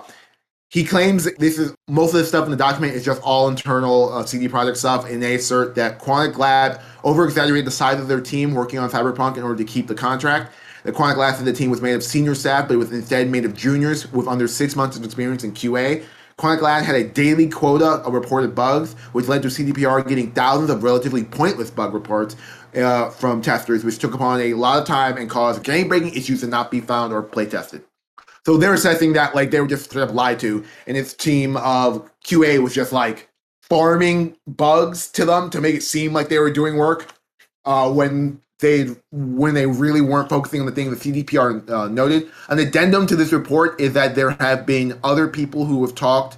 he 0.77 0.85
claims 0.85 1.25
this 1.37 1.59
is 1.59 1.75
most 1.89 2.13
of 2.13 2.19
the 2.19 2.25
stuff 2.27 2.45
in 2.45 2.51
the 2.51 2.57
document 2.57 2.93
is 2.93 3.03
just 3.03 3.23
all 3.23 3.49
internal 3.49 4.13
uh, 4.13 4.27
CD 4.27 4.47
Projekt 4.47 4.77
stuff, 4.77 5.09
and 5.09 5.23
they 5.23 5.35
assert 5.35 5.75
that 5.75 5.99
Quantic 5.99 6.37
Lab 6.37 6.83
over 7.03 7.25
exaggerated 7.25 7.67
the 7.67 7.71
size 7.71 7.99
of 7.99 8.09
their 8.09 8.21
team 8.21 8.53
working 8.53 8.79
on 8.79 8.91
Cyberpunk 8.91 9.39
in 9.39 9.43
order 9.43 9.57
to 9.57 9.65
keep 9.65 9.87
the 9.87 9.95
contract. 9.95 10.53
The 10.83 10.93
Quantic 10.93 11.17
Lab 11.17 11.35
said 11.35 11.47
the 11.47 11.55
team 11.55 11.71
was 11.71 11.81
made 11.81 11.95
of 11.95 12.05
senior 12.05 12.35
staff, 12.35 12.69
but 12.69 12.75
it 12.75 12.77
was 12.77 12.93
instead 12.93 13.31
made 13.31 13.47
of 13.47 13.55
juniors 13.55 14.13
with 14.13 14.29
under 14.29 14.47
six 14.47 14.77
months 14.77 14.99
of 14.99 15.05
experience 15.05 15.45
in 15.45 15.53
QA. 15.53 16.05
Quantic 16.37 16.61
Lab 16.61 16.85
had 16.85 16.95
a 16.95 17.05
daily 17.05 17.49
quota 17.49 18.03
of 18.05 18.13
reported 18.13 18.55
bugs, 18.55 18.93
which 19.13 19.29
led 19.29 19.41
to 19.45 19.49
CDPR 19.49 20.07
getting 20.07 20.31
thousands 20.33 20.69
of 20.69 20.83
relatively 20.83 21.25
pointless 21.25 21.71
bug 21.71 21.95
reports 21.95 22.37
uh, 22.75 23.09
from 23.09 23.41
testers, 23.41 23.83
which 23.83 23.99
took 23.99 24.13
upon 24.13 24.43
a 24.43 24.53
lot 24.53 24.79
of 24.79 24.87
time 24.87 25.17
and 25.17 25.31
caused 25.31 25.63
game-breaking 25.63 26.15
issues 26.15 26.43
to 26.43 26.47
not 26.47 26.71
be 26.71 26.83
found 26.83 27.15
or 27.15 27.23
play 27.23 27.47
tested. 27.47 27.83
So 28.47 28.57
they're 28.57 28.75
assessing 28.75 29.13
that 29.15 29.35
like 29.35 29.51
they 29.51 29.61
were 29.61 29.67
just 29.67 29.87
straight 29.87 30.05
up 30.05 30.15
lied 30.15 30.39
to, 30.39 30.65
and 30.87 30.97
its 30.97 31.15
team 31.15 31.57
of 31.57 32.09
QA 32.25 32.63
was 32.63 32.73
just 32.73 32.93
like 32.93 33.29
farming 33.61 34.37
bugs 34.47 35.09
to 35.09 35.25
them 35.25 35.51
to 35.51 35.61
make 35.61 35.75
it 35.75 35.83
seem 35.83 36.13
like 36.13 36.29
they 36.29 36.39
were 36.39 36.53
doing 36.53 36.77
work 36.77 37.13
uh, 37.65 37.91
when 37.91 38.41
they 38.61 38.85
when 39.11 39.55
they 39.55 39.67
really 39.67 40.01
weren't 40.01 40.29
focusing 40.29 40.61
on 40.61 40.67
the 40.67 40.71
thing 40.71 40.93
the 40.93 40.97
CDPR 40.97 41.69
uh, 41.69 41.89
noted. 41.89 42.31
An 42.49 42.61
addendum 42.61 43.09
to 43.09 43.17
this 43.17 43.33
report 43.33 43.81
is 43.81 43.95
that 43.95 44.15
there 44.15 44.31
have 44.31 44.65
been 44.65 44.97
other 45.03 45.27
people 45.27 45.65
who 45.65 45.85
have 45.85 45.97
talked 45.97 46.37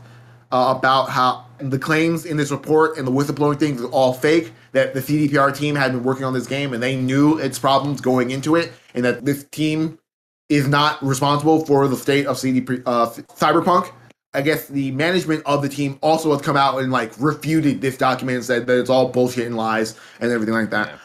uh, 0.51 0.75
about 0.79 1.11
how 1.11 1.45
the 1.59 1.79
claims 1.79 2.25
in 2.25 2.39
this 2.39 2.51
report 2.51 2.97
and 2.97 3.07
the 3.07 3.13
whistleblowing 3.13 3.61
things 3.61 3.83
are 3.83 3.91
all 3.91 4.15
fake. 4.15 4.53
That 4.73 4.95
the 4.95 5.01
CDPR 5.01 5.55
team 5.55 5.75
had 5.75 5.93
been 5.93 6.05
working 6.05 6.25
on 6.25 6.33
this 6.33 6.47
game 6.47 6.73
and 6.73 6.83
they 6.83 6.97
knew 6.97 7.37
its 7.37 7.59
problems 7.59 8.01
going 8.01 8.31
into 8.31 8.57
it, 8.57 8.73
and 8.95 9.05
that 9.05 9.27
this 9.27 9.45
team 9.51 9.99
is 10.49 10.67
not 10.67 11.03
responsible 11.05 11.65
for 11.67 11.87
the 11.89 11.97
state 11.97 12.27
of 12.27 12.39
CD 12.39 12.61
uh, 12.87 13.09
Cyberpunk. 13.11 13.93
I 14.35 14.43
guess 14.43 14.69
the 14.69 14.91
management 14.93 15.43
of 15.47 15.63
the 15.63 15.69
team 15.69 15.99
also 16.03 16.33
has 16.33 16.43
come 16.43 16.57
out 16.57 16.79
and 16.81 16.93
like 16.93 17.13
refuted 17.19 17.81
this 17.81 17.97
document 17.97 18.37
and 18.37 18.45
said 18.45 18.67
that 18.67 18.79
it's 18.79 18.91
all 18.91 19.09
bullshit 19.09 19.47
and 19.47 19.57
lies 19.57 19.95
and 20.21 20.31
everything 20.31 20.55
like 20.55 20.71
that. 20.71 20.89
Yeah. 20.89 20.99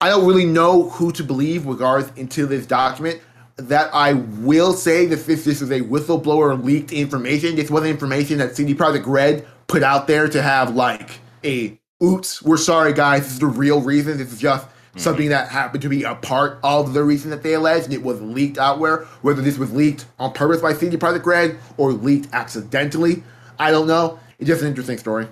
I 0.00 0.08
don't 0.08 0.26
really 0.26 0.46
know 0.46 0.88
who 0.88 1.12
to 1.12 1.22
believe 1.22 1.66
regards 1.66 2.10
into 2.18 2.46
this 2.46 2.66
document. 2.66 3.20
That 3.56 3.90
I 3.94 4.14
will 4.14 4.72
say 4.72 5.06
that 5.06 5.26
this 5.26 5.44
this 5.44 5.60
is 5.60 5.70
a 5.70 5.82
whistleblower 5.82 6.60
leaked 6.64 6.90
information. 6.90 7.54
This 7.54 7.70
wasn't 7.70 7.90
information 7.90 8.38
that 8.38 8.56
CD 8.56 8.74
Projekt 8.74 9.06
Red 9.06 9.46
put 9.68 9.82
out 9.82 10.06
there 10.06 10.26
to 10.26 10.42
have 10.42 10.74
like 10.74 11.20
a 11.44 11.78
oops, 12.02 12.42
we're 12.42 12.56
sorry 12.56 12.94
guys, 12.94 13.24
this 13.24 13.34
is 13.34 13.38
the 13.38 13.46
real 13.46 13.80
reason. 13.80 14.16
This 14.16 14.32
is 14.32 14.40
just 14.40 14.66
something 14.96 15.28
that 15.30 15.48
happened 15.48 15.82
to 15.82 15.88
be 15.88 16.02
a 16.02 16.14
part 16.14 16.58
of 16.62 16.92
the 16.92 17.02
reason 17.02 17.30
that 17.30 17.42
they 17.42 17.54
alleged, 17.54 17.86
and 17.86 17.94
it 17.94 18.02
was 18.02 18.20
leaked 18.20 18.58
out 18.58 18.78
where. 18.78 19.04
Whether 19.22 19.42
this 19.42 19.58
was 19.58 19.72
leaked 19.72 20.06
on 20.18 20.32
purpose 20.32 20.60
by 20.60 20.74
CD 20.74 20.96
Projekt 20.96 21.24
Red 21.24 21.58
or 21.76 21.92
leaked 21.92 22.28
accidentally, 22.32 23.22
I 23.58 23.70
don't 23.70 23.86
know. 23.86 24.18
It's 24.38 24.48
just 24.48 24.62
an 24.62 24.68
interesting 24.68 24.98
story. 24.98 25.28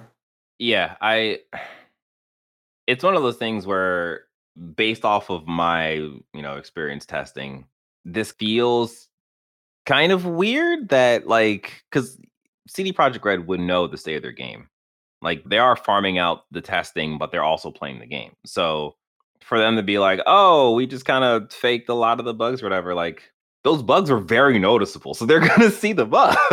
Yeah, 0.58 0.96
I. 1.00 1.40
It's 2.86 3.04
one 3.04 3.16
of 3.16 3.22
those 3.22 3.36
things 3.36 3.66
where, 3.66 4.22
based 4.76 5.04
off 5.04 5.30
of 5.30 5.46
my 5.46 5.92
you 5.92 6.22
know 6.42 6.56
experience 6.56 7.06
testing, 7.06 7.66
this 8.04 8.32
feels 8.32 9.08
kind 9.86 10.12
of 10.12 10.24
weird 10.24 10.88
that 10.90 11.26
like 11.26 11.82
because 11.90 12.18
CD 12.68 12.92
Projekt 12.92 13.24
Red 13.24 13.46
would 13.46 13.60
know 13.60 13.86
the 13.86 13.96
state 13.96 14.16
of 14.16 14.22
their 14.22 14.32
game. 14.32 14.68
Like 15.22 15.44
they 15.44 15.58
are 15.58 15.76
farming 15.76 16.18
out 16.18 16.44
the 16.50 16.62
testing, 16.62 17.18
but 17.18 17.30
they're 17.30 17.44
also 17.44 17.70
playing 17.70 17.98
the 17.98 18.06
game. 18.06 18.32
So 18.46 18.96
for 19.50 19.58
them 19.58 19.74
to 19.74 19.82
be 19.82 19.98
like, 19.98 20.20
oh, 20.26 20.72
we 20.74 20.86
just 20.86 21.04
kind 21.04 21.24
of 21.24 21.52
faked 21.52 21.88
a 21.88 21.94
lot 21.94 22.20
of 22.20 22.24
the 22.24 22.32
bugs 22.32 22.62
or 22.62 22.66
whatever, 22.66 22.94
like 22.94 23.32
those 23.64 23.82
bugs 23.82 24.08
are 24.08 24.20
very 24.20 24.60
noticeable. 24.60 25.12
So 25.12 25.26
they're 25.26 25.40
gonna 25.46 25.72
see 25.72 25.92
the 25.92 26.06
bugs. 26.06 26.38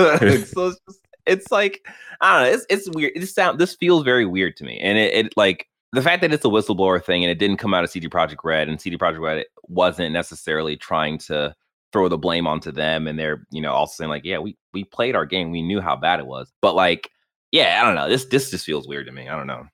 so 0.51 0.69
it's 0.69 0.79
just 0.89 1.07
it's 1.27 1.51
like 1.51 1.88
I 2.21 2.33
don't 2.33 2.47
know. 2.47 2.57
It's 2.57 2.65
it's 2.71 2.95
weird. 2.95 3.13
This 3.15 3.36
sound 3.36 3.60
this 3.60 3.75
feels 3.75 4.03
very 4.03 4.25
weird 4.25 4.57
to 4.57 4.63
me, 4.63 4.79
and 4.79 4.97
it, 4.97 5.13
it 5.13 5.33
like 5.38 5.67
the 5.93 6.01
fact 6.01 6.21
that 6.23 6.33
it's 6.33 6.43
a 6.43 6.49
whistleblower 6.49 7.01
thing 7.01 7.23
and 7.23 7.29
it 7.29 7.38
didn't 7.38 7.57
come 7.57 7.75
out 7.75 7.83
of 7.83 7.91
CD 7.91 8.10
Projekt 8.10 8.43
Red, 8.43 8.67
and 8.67 8.81
CD 8.81 8.97
Projekt 8.97 9.21
Red 9.21 9.45
wasn't 9.67 10.12
necessarily 10.12 10.75
trying 10.75 11.19
to 11.19 11.53
throw 11.93 12.10
the 12.10 12.17
blame 12.17 12.47
onto 12.47 12.71
them, 12.71 13.07
and 13.07 13.19
they're 13.19 13.45
you 13.51 13.62
know 13.62 13.73
also 13.73 13.93
saying 13.93 14.10
like, 14.10 14.25
yeah, 14.25 14.39
we 14.39 14.57
we 14.73 14.83
played 14.83 15.15
our 15.15 15.27
game, 15.27 15.51
we 15.51 15.62
knew 15.62 15.81
how 15.81 15.95
bad 15.95 16.19
it 16.19 16.25
was, 16.25 16.51
but 16.63 16.73
like, 16.73 17.12
yeah, 17.51 17.79
I 17.79 17.86
don't 17.86 17.93
know. 17.93 18.10
This 18.10 18.25
this 18.25 18.49
just 18.49 18.65
feels 18.65 18.88
weird 18.88 19.05
to 19.05 19.12
me. 19.12 19.29
I 19.29 19.38
don't 19.38 19.45
know. 19.45 19.67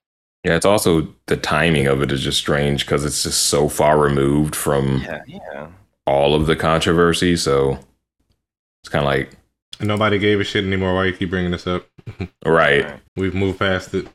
Yeah, 0.44 0.56
it's 0.56 0.66
also 0.66 1.08
the 1.26 1.36
timing 1.38 1.86
of 1.86 2.02
it 2.02 2.12
is 2.12 2.20
just 2.20 2.38
strange 2.38 2.84
because 2.84 3.04
it's 3.04 3.22
just 3.22 3.46
so 3.46 3.68
far 3.68 3.98
removed 3.98 4.54
from 4.54 5.00
Yeah, 5.02 5.22
yeah. 5.26 5.68
all 6.06 6.34
of 6.34 6.46
the 6.46 6.54
controversy. 6.54 7.34
So 7.36 7.78
it's 8.82 8.90
kind 8.90 9.04
of 9.04 9.06
like, 9.06 9.30
And 9.80 9.88
nobody 9.88 10.18
gave 10.18 10.40
a 10.40 10.44
shit 10.44 10.64
anymore. 10.64 10.94
Why 10.94 11.06
you 11.06 11.14
keep 11.14 11.30
bringing 11.30 11.50
this 11.50 11.66
up? 11.66 11.86
right. 12.46 12.84
Right. 12.84 13.00
We've 13.16 13.34
moved 13.34 13.58
past 13.58 13.94
it. 13.94 14.06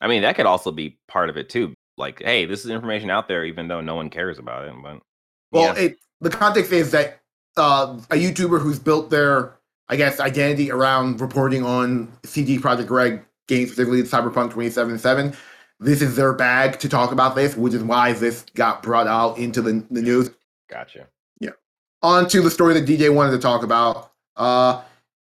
I 0.00 0.08
mean, 0.08 0.22
that 0.22 0.34
could 0.36 0.46
also 0.46 0.72
be 0.72 0.98
part 1.08 1.30
of 1.30 1.36
it 1.36 1.48
too. 1.48 1.72
Like, 1.96 2.20
hey, 2.20 2.44
this 2.44 2.64
is 2.64 2.70
information 2.70 3.08
out 3.08 3.28
there, 3.28 3.44
even 3.44 3.68
though 3.68 3.80
no 3.80 3.94
one 3.94 4.10
cares 4.10 4.38
about 4.38 4.66
it. 4.66 4.74
But 4.82 5.00
Well, 5.52 5.74
yeah. 5.76 5.84
it 5.84 5.98
the 6.20 6.30
context 6.30 6.72
is 6.72 6.90
that 6.90 7.20
uh, 7.56 7.98
a 8.10 8.16
YouTuber 8.16 8.60
who's 8.60 8.78
built 8.78 9.10
their, 9.10 9.56
I 9.88 9.96
guess, 9.96 10.18
identity 10.20 10.70
around 10.70 11.20
reporting 11.20 11.64
on 11.64 12.12
CD 12.24 12.58
Projekt 12.58 12.90
Red 12.90 13.24
games, 13.48 13.70
specifically 13.70 14.02
Cyberpunk 14.02 14.50
2077. 14.50 15.34
This 15.78 16.00
is 16.00 16.16
their 16.16 16.32
bag 16.32 16.78
to 16.80 16.88
talk 16.88 17.12
about 17.12 17.34
this, 17.34 17.56
which 17.56 17.74
is 17.74 17.82
why 17.82 18.12
this 18.12 18.44
got 18.54 18.82
brought 18.82 19.06
out 19.06 19.38
into 19.38 19.60
the, 19.60 19.84
the 19.90 20.00
news. 20.00 20.30
gotcha. 20.70 21.06
Yeah. 21.40 21.50
On 22.02 22.26
to 22.28 22.40
the 22.40 22.50
story 22.50 22.74
that 22.74 22.86
DJ 22.86 23.14
wanted 23.14 23.32
to 23.32 23.38
talk 23.38 23.62
about. 23.62 24.12
Uh, 24.36 24.82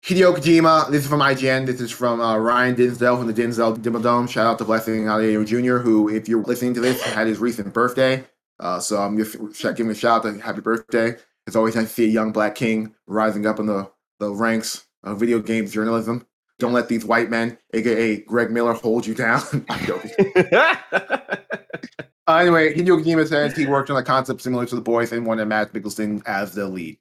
Hideo 0.06 0.34
Kojima, 0.34 0.90
this 0.90 1.04
is 1.04 1.10
from 1.10 1.20
IGN. 1.20 1.66
This 1.66 1.82
is 1.82 1.92
from 1.92 2.22
uh, 2.22 2.38
Ryan 2.38 2.76
Dinsdale 2.76 3.18
from 3.18 3.28
the 3.28 3.34
Dinsdale 3.34 3.76
Demo 3.76 4.00
Dome. 4.00 4.28
Shout 4.28 4.48
out 4.48 4.58
to 4.60 4.64
Blessing 4.64 5.04
Adeoye 5.04 5.46
Jr., 5.46 5.78
who, 5.78 6.08
if 6.08 6.30
you're 6.30 6.44
listening 6.44 6.74
to 6.76 6.80
this, 6.80 7.02
had 7.02 7.28
his 7.28 7.40
recent 7.40 7.74
birthday. 7.74 8.24
Uh, 8.62 8.80
so 8.80 8.98
I'm 8.98 9.18
just 9.18 9.36
giving 9.76 9.90
a 9.90 9.96
shout 9.96 10.26
out 10.26 10.34
to 10.34 10.40
happy 10.40 10.62
birthday. 10.62 11.16
It's 11.46 11.56
always 11.56 11.76
nice 11.76 11.88
to 11.90 11.94
see 11.94 12.06
a 12.06 12.08
young 12.08 12.32
black 12.32 12.56
king 12.56 12.96
rising 13.08 13.46
up 13.46 13.60
in 13.60 13.66
the, 13.66 13.92
the 14.20 14.32
ranks 14.32 14.86
of 15.04 15.20
video 15.20 15.40
games 15.40 15.74
journalism. 15.74 16.26
Don't 16.60 16.74
let 16.74 16.90
these 16.90 17.06
white 17.06 17.30
men, 17.30 17.58
aka 17.74 18.22
Greg 18.22 18.52
Miller, 18.52 18.74
hold 18.74 19.08
you 19.08 19.16
down. 19.16 19.42
I'm 19.70 19.86
joking. 19.86 20.12
Uh, 22.30 22.36
anyway, 22.36 22.72
Hideo 22.72 23.04
Kojima 23.04 23.28
says 23.28 23.58
he 23.58 23.66
worked 23.66 23.90
on 23.90 23.98
a 23.98 24.04
concept 24.04 24.40
similar 24.44 24.64
to 24.68 24.76
The 24.76 24.82
Boys 24.82 25.12
and 25.12 25.26
wanted 25.26 25.46
Mads 25.46 25.72
Mikkelsen 25.72 26.22
as 26.28 26.54
the 26.54 26.68
lead. 26.68 27.00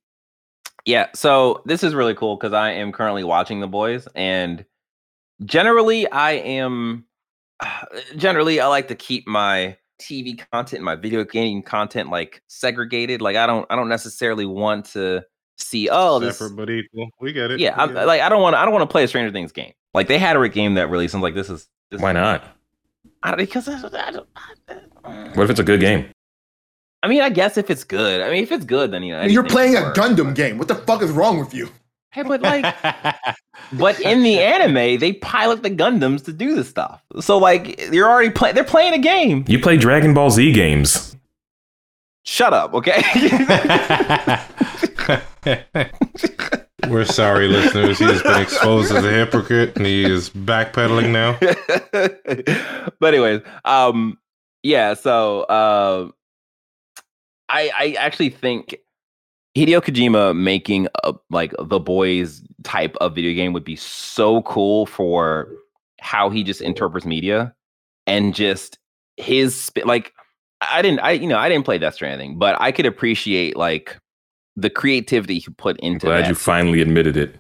Yeah, 0.87 1.09
so 1.15 1.61
this 1.67 1.85
is 1.85 1.95
really 1.95 2.15
cool 2.15 2.37
because 2.37 2.55
I 2.55 2.71
am 2.71 2.93
currently 2.93 3.25
watching 3.25 3.61
The 3.61 3.67
Boys, 3.67 4.09
and 4.15 4.65
generally, 5.45 6.11
I 6.11 6.31
am 6.31 7.05
generally 8.17 8.59
I 8.59 8.69
like 8.69 8.89
to 8.89 8.95
keep 8.95 9.27
my 9.27 9.77
TV 10.01 10.43
content, 10.51 10.83
my 10.83 10.95
video 10.95 11.25
game 11.25 11.61
content, 11.61 12.09
like 12.09 12.43
segregated. 12.47 13.21
Like 13.21 13.37
I 13.37 13.47
don't, 13.47 13.67
I 13.69 13.77
don't 13.77 13.91
necessarily 13.91 14.47
want 14.47 14.87
to 14.93 15.23
see. 15.59 15.89
Oh, 15.91 16.19
this, 16.19 16.39
Separate 16.39 16.57
but 16.57 16.71
equal. 16.71 17.09
We 17.21 17.33
get 17.33 17.51
it. 17.51 17.61
yeah, 17.61 17.77
We 17.77 17.83
I'm, 17.83 17.95
get 17.95 18.03
it. 18.03 18.07
like 18.07 18.21
I 18.21 18.29
don't 18.29 18.43
want, 18.43 18.57
I 18.57 18.65
don't 18.65 18.73
want 18.73 18.89
to 18.89 18.93
play 18.93 19.05
a 19.05 19.09
Stranger 19.09 19.33
Things 19.33 19.53
game. 19.53 19.73
Like 19.95 20.09
they 20.09 20.19
had 20.19 20.37
a 20.37 20.49
game 20.49 20.75
that 20.75 20.91
released. 20.91 21.15
I'm 21.15 21.23
like, 21.23 21.35
this 21.35 21.51
is, 21.51 21.69
this 21.91 22.01
Why 22.01 22.13
not? 22.13 22.45
I 23.23 23.31
don't, 23.31 23.39
because 23.39 23.69
I, 23.69 23.77
I 23.77 24.11
don't. 24.11 24.29
Uh, 25.05 25.31
what 25.35 25.45
if 25.45 25.51
it's 25.51 25.61
a 25.61 25.65
good 25.65 25.81
game? 25.81 26.07
I 27.03 27.09
mean, 27.09 27.21
I 27.21 27.31
guess 27.31 27.57
if 27.57 27.71
it's 27.71 27.85
good. 27.85 28.21
I 28.21 28.31
mean, 28.31 28.43
if 28.43 28.53
it's 28.53 28.65
good, 28.65 28.91
then 28.91 29.03
you 29.03 29.15
know. 29.15 29.23
You're 29.23 29.45
playing 29.45 29.77
a 29.77 29.93
Gundam 29.93 30.35
game. 30.35 30.59
What 30.59 30.69
the 30.69 30.75
fuck 30.75 31.03
is 31.03 31.11
wrong 31.11 31.39
with 31.39 31.55
you? 31.55 31.69
Hey, 32.11 32.23
but 32.23 32.43
like, 32.43 32.75
But 33.73 34.01
in 34.01 34.23
the 34.23 34.41
anime, 34.41 34.99
they 34.99 35.13
pilot 35.15 35.63
the 35.63 35.71
Gundams 35.71 36.25
to 36.25 36.33
do 36.33 36.55
this 36.55 36.69
stuff. 36.69 37.03
So 37.21 37.39
like, 37.39 37.81
you're 37.93 38.09
already 38.09 38.31
playing. 38.31 38.55
They're 38.55 38.65
playing 38.65 38.95
a 38.95 38.99
game. 38.99 39.45
You 39.47 39.59
play 39.59 39.77
Dragon 39.77 40.15
Ball 40.15 40.31
Z 40.31 40.53
games. 40.53 41.17
Shut 42.25 42.53
up, 42.53 42.75
okay? 42.75 43.03
We're 46.89 47.05
sorry, 47.05 47.49
listeners. 47.49 47.99
He 47.99 48.05
has 48.05 48.23
been 48.23 48.41
exposed 48.41 48.93
as 48.93 49.05
a 49.05 49.11
hypocrite, 49.11 49.77
and 49.77 49.85
he 49.85 50.05
is 50.05 50.31
backpedaling 50.31 51.11
now. 51.11 51.39
but 53.01 53.15
anyways, 53.15 53.43
um, 53.65 54.19
yeah. 54.63 54.95
So, 54.95 55.43
uh, 55.43 56.09
I 57.49 57.71
I 57.77 57.97
actually 57.99 58.31
think 58.31 58.77
Hideo 59.57 59.81
Kojima 59.83 60.37
making 60.37 60.89
a, 61.05 61.15
like 61.31 61.53
the 61.59 61.81
boys 61.81 62.43
type 62.63 62.97
of 63.01 63.15
video 63.15 63.35
game 63.35 63.53
would 63.53 63.65
be 63.65 63.77
so 63.77 64.43
cool 64.43 64.87
for 64.87 65.49
how 66.01 66.31
he 66.31 66.45
just 66.45 66.61
interprets 66.61 67.07
media 67.07 67.55
and 68.07 68.35
just 68.35 68.79
his 69.17 69.71
like 69.85 70.13
I 70.61 70.81
didn't 70.83 71.01
I 71.01 71.13
you 71.13 71.27
know 71.27 71.39
I 71.39 71.49
didn't 71.49 71.65
play 71.65 71.79
Death 71.79 71.95
Stranding, 71.95 72.39
but 72.39 72.61
I 72.61 72.73
could 72.73 72.87
appreciate 72.87 73.57
like 73.57 73.99
the 74.59 74.71
creativity 74.71 75.39
he 75.39 75.51
put 75.51 75.79
into 75.81 76.07
it. 76.07 76.11
Glad 76.11 76.25
that. 76.25 76.29
you 76.29 76.35
finally 76.35 76.81
admitted 76.81 77.17
it. 77.17 77.37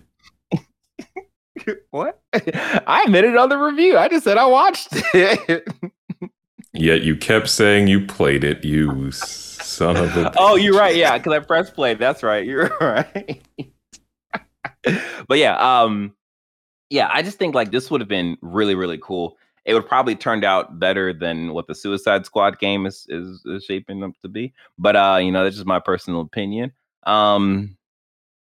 what? 1.90 2.20
I 2.32 3.02
admitted 3.06 3.36
on 3.36 3.48
the 3.48 3.58
review. 3.58 3.98
I 3.98 4.08
just 4.08 4.24
said 4.24 4.38
I 4.38 4.46
watched 4.46 4.88
it. 4.92 5.68
Yet 6.72 7.02
you 7.02 7.16
kept 7.16 7.48
saying 7.48 7.88
you 7.88 8.06
played 8.06 8.44
it, 8.44 8.64
you 8.64 9.10
son 9.10 9.96
of 9.96 10.16
a. 10.16 10.32
oh, 10.36 10.54
you're 10.54 10.78
right. 10.78 10.94
Yeah, 10.94 11.18
because 11.18 11.32
I 11.32 11.40
press 11.40 11.70
play. 11.70 11.94
That's 11.94 12.22
right. 12.22 12.46
You're 12.46 12.70
right. 12.80 13.42
but 15.26 15.38
yeah, 15.38 15.56
um, 15.56 16.14
yeah, 16.90 17.10
I 17.12 17.22
just 17.22 17.38
think 17.38 17.54
like 17.54 17.72
this 17.72 17.90
would 17.90 18.00
have 18.00 18.08
been 18.08 18.36
really, 18.42 18.76
really 18.76 18.98
cool. 19.02 19.36
It 19.64 19.74
would 19.74 19.88
probably 19.88 20.14
turned 20.14 20.44
out 20.44 20.78
better 20.78 21.12
than 21.12 21.52
what 21.52 21.66
the 21.66 21.74
Suicide 21.74 22.24
Squad 22.26 22.58
game 22.60 22.86
is 22.86 23.06
is, 23.08 23.42
is 23.46 23.64
shaping 23.64 24.04
up 24.04 24.12
to 24.22 24.28
be. 24.28 24.52
But 24.78 24.94
uh, 24.94 25.18
you 25.20 25.32
know, 25.32 25.42
that's 25.42 25.56
just 25.56 25.66
my 25.66 25.80
personal 25.80 26.20
opinion. 26.20 26.72
Um, 27.04 27.76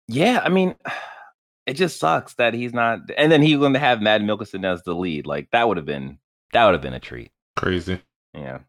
yeah, 0.08 0.40
I 0.44 0.48
mean, 0.48 0.74
it 1.66 1.74
just 1.74 1.98
sucks 1.98 2.34
that 2.34 2.54
he's 2.54 2.72
not. 2.72 3.00
And 3.16 3.30
then 3.30 3.42
he's 3.42 3.58
going 3.58 3.74
to 3.74 3.78
have 3.78 4.02
Mad 4.02 4.22
Milkerson 4.22 4.64
as 4.64 4.82
the 4.82 4.94
lead. 4.94 5.26
Like 5.26 5.48
that 5.52 5.68
would 5.68 5.76
have 5.76 5.86
been 5.86 6.18
that 6.52 6.64
would 6.64 6.74
have 6.74 6.82
been 6.82 6.94
a 6.94 7.00
treat. 7.00 7.30
Crazy. 7.56 8.00
Yeah. 8.34 8.60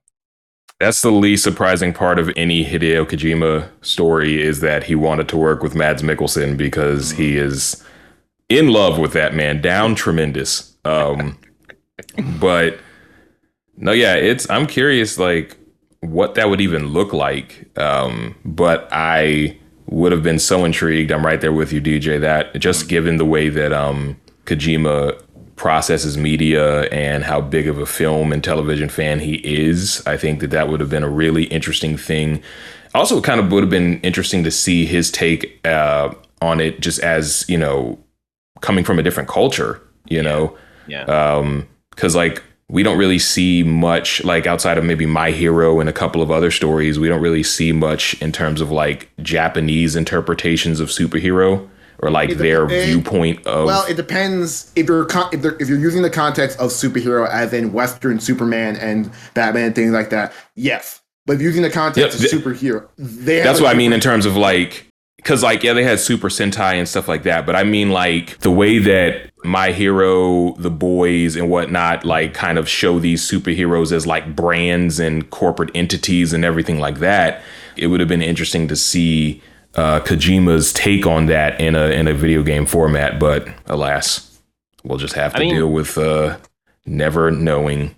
That's 0.79 1.01
the 1.01 1.11
least 1.11 1.43
surprising 1.43 1.93
part 1.93 2.17
of 2.17 2.31
any 2.35 2.65
Hideo 2.65 3.05
Kojima 3.05 3.69
story 3.81 4.41
is 4.41 4.61
that 4.61 4.83
he 4.83 4.95
wanted 4.95 5.29
to 5.29 5.37
work 5.37 5.61
with 5.61 5.75
Mads 5.75 6.01
Mikkelsen 6.01 6.57
because 6.57 7.11
he 7.11 7.37
is 7.37 7.83
in 8.49 8.69
love 8.69 8.97
with 8.97 9.13
that 9.13 9.35
man, 9.35 9.61
down 9.61 9.93
tremendous. 9.93 10.75
Um, 10.83 11.37
but 12.39 12.79
no, 13.77 13.91
yeah, 13.91 14.15
it's 14.15 14.49
I'm 14.49 14.65
curious 14.65 15.17
like 15.19 15.55
what 15.99 16.35
that 16.35 16.49
would 16.49 16.61
even 16.61 16.87
look 16.87 17.13
like. 17.13 17.69
Um, 17.77 18.35
but 18.43 18.87
I 18.91 19.57
would 19.91 20.12
have 20.12 20.23
been 20.23 20.39
so 20.39 20.65
intrigued. 20.65 21.12
I'm 21.12 21.25
right 21.25 21.39
there 21.39 21.54
with 21.54 21.71
you, 21.71 21.80
DJ. 21.82 22.19
That 22.19 22.56
just 22.60 22.88
given 22.89 23.17
the 23.17 23.25
way 23.25 23.49
that 23.49 23.71
um, 23.71 24.19
Kojima 24.45 25.21
processes 25.56 26.17
media 26.17 26.84
and 26.86 27.23
how 27.23 27.39
big 27.39 27.67
of 27.67 27.77
a 27.77 27.86
film 27.86 28.34
and 28.34 28.43
television 28.43 28.89
fan 28.89 29.19
he 29.19 29.36
is, 29.36 30.01
I 30.08 30.17
think 30.17 30.39
that 30.39 30.49
that 30.51 30.69
would 30.69 30.80
have 30.80 30.89
been 30.89 31.04
a 31.04 31.10
really 31.10 31.43
interesting 31.45 31.97
thing. 31.97 32.41
Also, 32.95 33.17
it 33.19 33.23
kind 33.23 33.39
of 33.39 33.51
would 33.51 33.62
have 33.63 33.69
been 33.69 33.99
interesting 34.01 34.43
to 34.43 34.49
see 34.51 34.86
his 34.86 35.12
take 35.12 35.60
uh, 35.67 36.13
on 36.41 36.60
it, 36.60 36.80
just 36.82 36.99
as 37.01 37.45
you 37.47 37.58
know, 37.58 37.99
coming 38.62 38.84
from 38.84 38.97
a 38.97 39.04
different 39.04 39.30
culture. 39.30 39.82
You 40.10 40.23
know, 40.23 40.58
Yeah. 40.88 41.04
um 41.04 41.67
because 41.91 42.15
like 42.15 42.41
we 42.71 42.84
don't 42.84 42.97
really 42.97 43.19
see 43.19 43.63
much 43.63 44.23
like 44.23 44.47
outside 44.47 44.77
of 44.77 44.84
maybe 44.86 45.05
my 45.05 45.29
hero 45.31 45.79
and 45.81 45.89
a 45.89 45.93
couple 45.93 46.21
of 46.21 46.31
other 46.31 46.49
stories 46.49 46.97
we 46.97 47.10
don't 47.10 47.21
really 47.21 47.43
see 47.43 47.71
much 47.73 48.19
in 48.21 48.31
terms 48.31 48.62
of 48.62 48.71
like 48.71 49.10
japanese 49.21 49.95
interpretations 49.95 50.79
of 50.79 50.88
superhero 50.89 51.67
or 52.03 52.10
like 52.10 52.29
It 52.31 52.38
their 52.39 52.65
depends- 52.65 52.86
viewpoint 52.86 53.45
of 53.45 53.65
Well, 53.67 53.86
it 53.88 53.95
depends 53.95 54.71
if 54.75 54.88
you're 54.88 55.05
con- 55.05 55.29
if, 55.31 55.45
if 55.60 55.69
you're 55.69 55.77
using 55.77 56.01
the 56.01 56.10
context 56.10 56.60
of 56.60 56.71
superhero 56.71 57.29
as 57.29 57.53
in 57.53 57.73
Western 57.73 58.19
Superman 58.19 58.75
and 58.77 59.12
Batman 59.36 59.65
and 59.65 59.75
things 59.75 59.91
like 59.91 60.10
that. 60.10 60.34
Yes, 60.55 61.01
but 61.27 61.34
if 61.36 61.41
using 61.41 61.62
the 61.62 61.69
context 61.69 62.19
of 62.19 62.25
superhero, 62.41 62.88
they 62.97 63.41
that's 63.41 63.62
what 63.62 63.69
i 63.75 63.77
mean 63.77 63.93
in 63.93 63.99
terms 63.99 64.25
of 64.25 64.36
like 64.36 64.88
because 65.17 65.43
like 65.43 65.62
yeah 65.62 65.73
they 65.73 65.84
had 65.84 65.99
super 65.99 66.29
sentai 66.29 66.73
and 66.73 66.89
stuff 66.89 67.07
like 67.07 67.21
that 67.23 67.45
but 67.45 67.55
i 67.55 67.63
mean 67.63 67.91
like 67.91 68.39
the 68.39 68.49
way 68.49 68.79
that 68.79 69.29
my 69.43 69.71
hero 69.71 70.54
the 70.60 70.69
boys 70.69 71.36
and 71.36 71.49
whatnot 71.49 72.06
like 72.06 72.34
kind 72.34 72.58
of 72.60 72.69
show 72.69 72.99
these 72.99 73.27
superheroes 73.27 73.91
as 73.91 74.06
like 74.06 74.36
brands 74.36 74.99
and 74.99 75.30
corporate 75.32 75.71
entities 75.73 76.32
and 76.32 76.45
everything 76.45 76.80
like 76.80 76.99
that 76.99 77.41
it 77.75 77.88
would 77.88 77.99
have 77.99 78.10
been 78.10 78.21
interesting 78.21 78.67
to 78.67 78.75
see 78.75 79.41
uh, 79.75 79.99
Kojima's 80.01 80.73
take 80.73 81.06
on 81.06 81.27
that 81.27 81.60
in 81.62 81.75
a 81.75 81.86
in 81.86 82.08
a 82.08 82.13
video 82.13 82.43
game 82.43 82.65
format, 82.65 83.19
but 83.19 83.47
alas, 83.67 84.41
we'll 84.84 84.97
just 84.97 85.13
have 85.15 85.34
I 85.36 85.38
to 85.39 85.43
mean- 85.45 85.56
deal 85.56 85.71
with 85.71 85.97
uh, 85.97 86.38
never 86.86 87.32
knowing. 87.32 87.95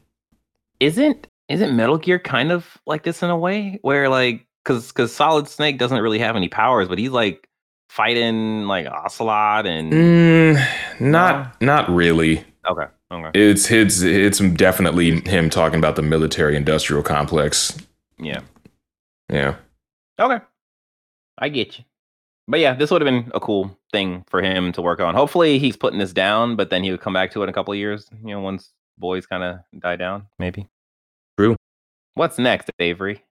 Isn't 0.80 1.28
isn't 1.50 1.76
Metal 1.76 1.98
Gear 1.98 2.20
kind 2.20 2.52
of 2.52 2.78
like 2.86 3.04
this 3.04 3.24
in 3.24 3.30
a 3.30 3.38
way 3.38 3.80
where 3.82 4.10
like 4.10 4.46
because 4.64 4.90
because 4.90 5.14
Solid 5.14 5.48
Snake 5.48 5.80
doesn't 5.80 6.00
really 6.02 6.20
have 6.20 6.36
any 6.36 6.48
powers, 6.50 6.88
but 6.88 7.00
he's 7.00 7.10
like 7.10 7.50
fighting 7.90 8.66
like 8.68 8.88
Ocelot 8.88 9.66
and 9.66 9.92
Mm, 9.94 10.68
not 11.00 11.62
not 11.62 11.90
really. 11.90 12.44
okay 12.70 12.86
okay 13.12 13.32
It's 13.34 13.70
it's 13.72 14.02
it's 14.02 14.40
definitely 14.40 15.22
him 15.22 15.50
talking 15.50 15.78
about 15.80 15.96
the 15.96 16.02
military 16.02 16.56
industrial 16.56 17.04
complex. 17.04 17.78
yeah 18.18 18.42
Yeah. 19.30 19.56
okay 20.20 20.40
I 21.38 21.50
get 21.50 21.78
you. 21.80 21.84
But 22.48 22.60
yeah, 22.60 22.74
this 22.74 22.92
would 22.92 23.02
have 23.02 23.08
been 23.08 23.32
a 23.34 23.40
cool 23.40 23.76
thing 23.92 24.24
for 24.30 24.42
him 24.42 24.72
to 24.74 24.82
work 24.82 25.00
on. 25.00 25.16
Hopefully, 25.16 25.58
he's 25.60 25.76
putting 25.78 25.98
this 25.98 26.12
down, 26.14 26.56
but 26.58 26.70
then 26.70 26.84
he 26.84 26.92
would 26.92 27.00
come 27.02 27.14
back 27.14 27.32
to 27.32 27.40
it 27.40 27.44
in 27.46 27.50
a 27.50 27.54
couple 27.54 27.72
of 27.74 27.80
years. 27.80 28.08
You 28.24 28.36
know, 28.36 28.42
once 28.42 28.70
boys 29.00 29.26
kind 29.26 29.44
of 29.44 29.60
die 29.80 29.96
down, 29.96 30.28
maybe. 30.38 30.68
True. 31.40 31.56
What's 32.16 32.38
next, 32.38 32.70
Avery? 32.80 33.24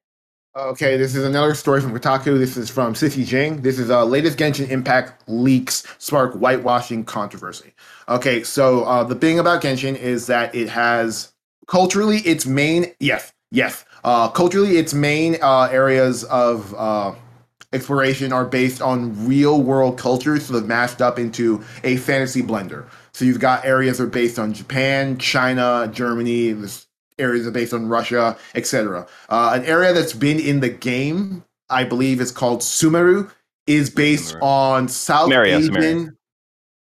Okay, 0.54 0.98
this 0.98 1.14
is 1.14 1.24
another 1.24 1.54
story 1.54 1.80
from 1.80 1.98
Kotaku. 1.98 2.38
This 2.38 2.58
is 2.58 2.68
from 2.68 2.92
Sisi 2.92 3.24
Jiang. 3.24 3.62
This 3.62 3.78
is 3.78 3.90
uh, 3.90 4.04
latest 4.04 4.36
Genshin 4.36 4.68
Impact 4.68 5.26
leaks 5.26 5.82
spark 5.96 6.34
whitewashing 6.34 7.06
controversy. 7.06 7.72
Okay, 8.06 8.42
so 8.42 8.84
uh, 8.84 9.02
the 9.02 9.14
thing 9.14 9.38
about 9.38 9.62
Genshin 9.62 9.96
is 9.96 10.26
that 10.26 10.54
it 10.54 10.68
has 10.68 11.32
culturally 11.66 12.18
its 12.18 12.44
main 12.44 12.92
yes 13.00 13.32
yes 13.50 13.86
uh, 14.04 14.28
culturally 14.28 14.76
its 14.76 14.92
main 14.92 15.38
uh, 15.40 15.70
areas 15.72 16.22
of 16.24 16.74
uh, 16.74 17.14
exploration 17.72 18.30
are 18.30 18.44
based 18.44 18.82
on 18.82 19.26
real 19.26 19.62
world 19.62 19.96
cultures, 19.96 20.44
so 20.44 20.52
they've 20.52 20.68
mashed 20.68 21.00
up 21.00 21.18
into 21.18 21.64
a 21.82 21.96
fantasy 21.96 22.42
blender. 22.42 22.84
So 23.12 23.24
you've 23.24 23.40
got 23.40 23.64
areas 23.64 23.96
that 23.96 24.04
are 24.04 24.08
based 24.08 24.38
on 24.38 24.52
Japan, 24.52 25.16
China, 25.16 25.88
Germany. 25.90 26.54
Areas 27.22 27.46
are 27.46 27.50
based 27.52 27.72
on 27.72 27.88
Russia, 27.88 28.36
etc. 28.54 29.06
Uh, 29.30 29.52
an 29.54 29.64
area 29.64 29.92
that's 29.92 30.12
been 30.12 30.38
in 30.40 30.60
the 30.60 30.68
game, 30.68 31.44
I 31.70 31.84
believe, 31.84 32.20
is 32.20 32.30
called 32.32 32.60
Sumeru, 32.60 33.30
is 33.66 33.88
based 33.88 34.34
Sumeru. 34.34 34.42
on 34.42 34.88
South 34.88 35.30
Sumeria, 35.30 35.56
Asian. 35.58 35.74
Sumeria. 35.74 36.16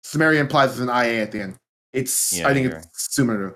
Sumeria 0.05 0.39
implies 0.41 0.77
there's 0.77 0.89
an 0.89 0.95
IA 0.95 1.23
at 1.23 1.33
the 1.33 1.41
end. 1.41 1.57
It's 1.93 2.33
Yeah, 2.39 2.49
I 2.49 2.53
think 2.55 2.69
you're 2.69 2.79
it's 2.79 3.09
Sumeru. 3.09 3.55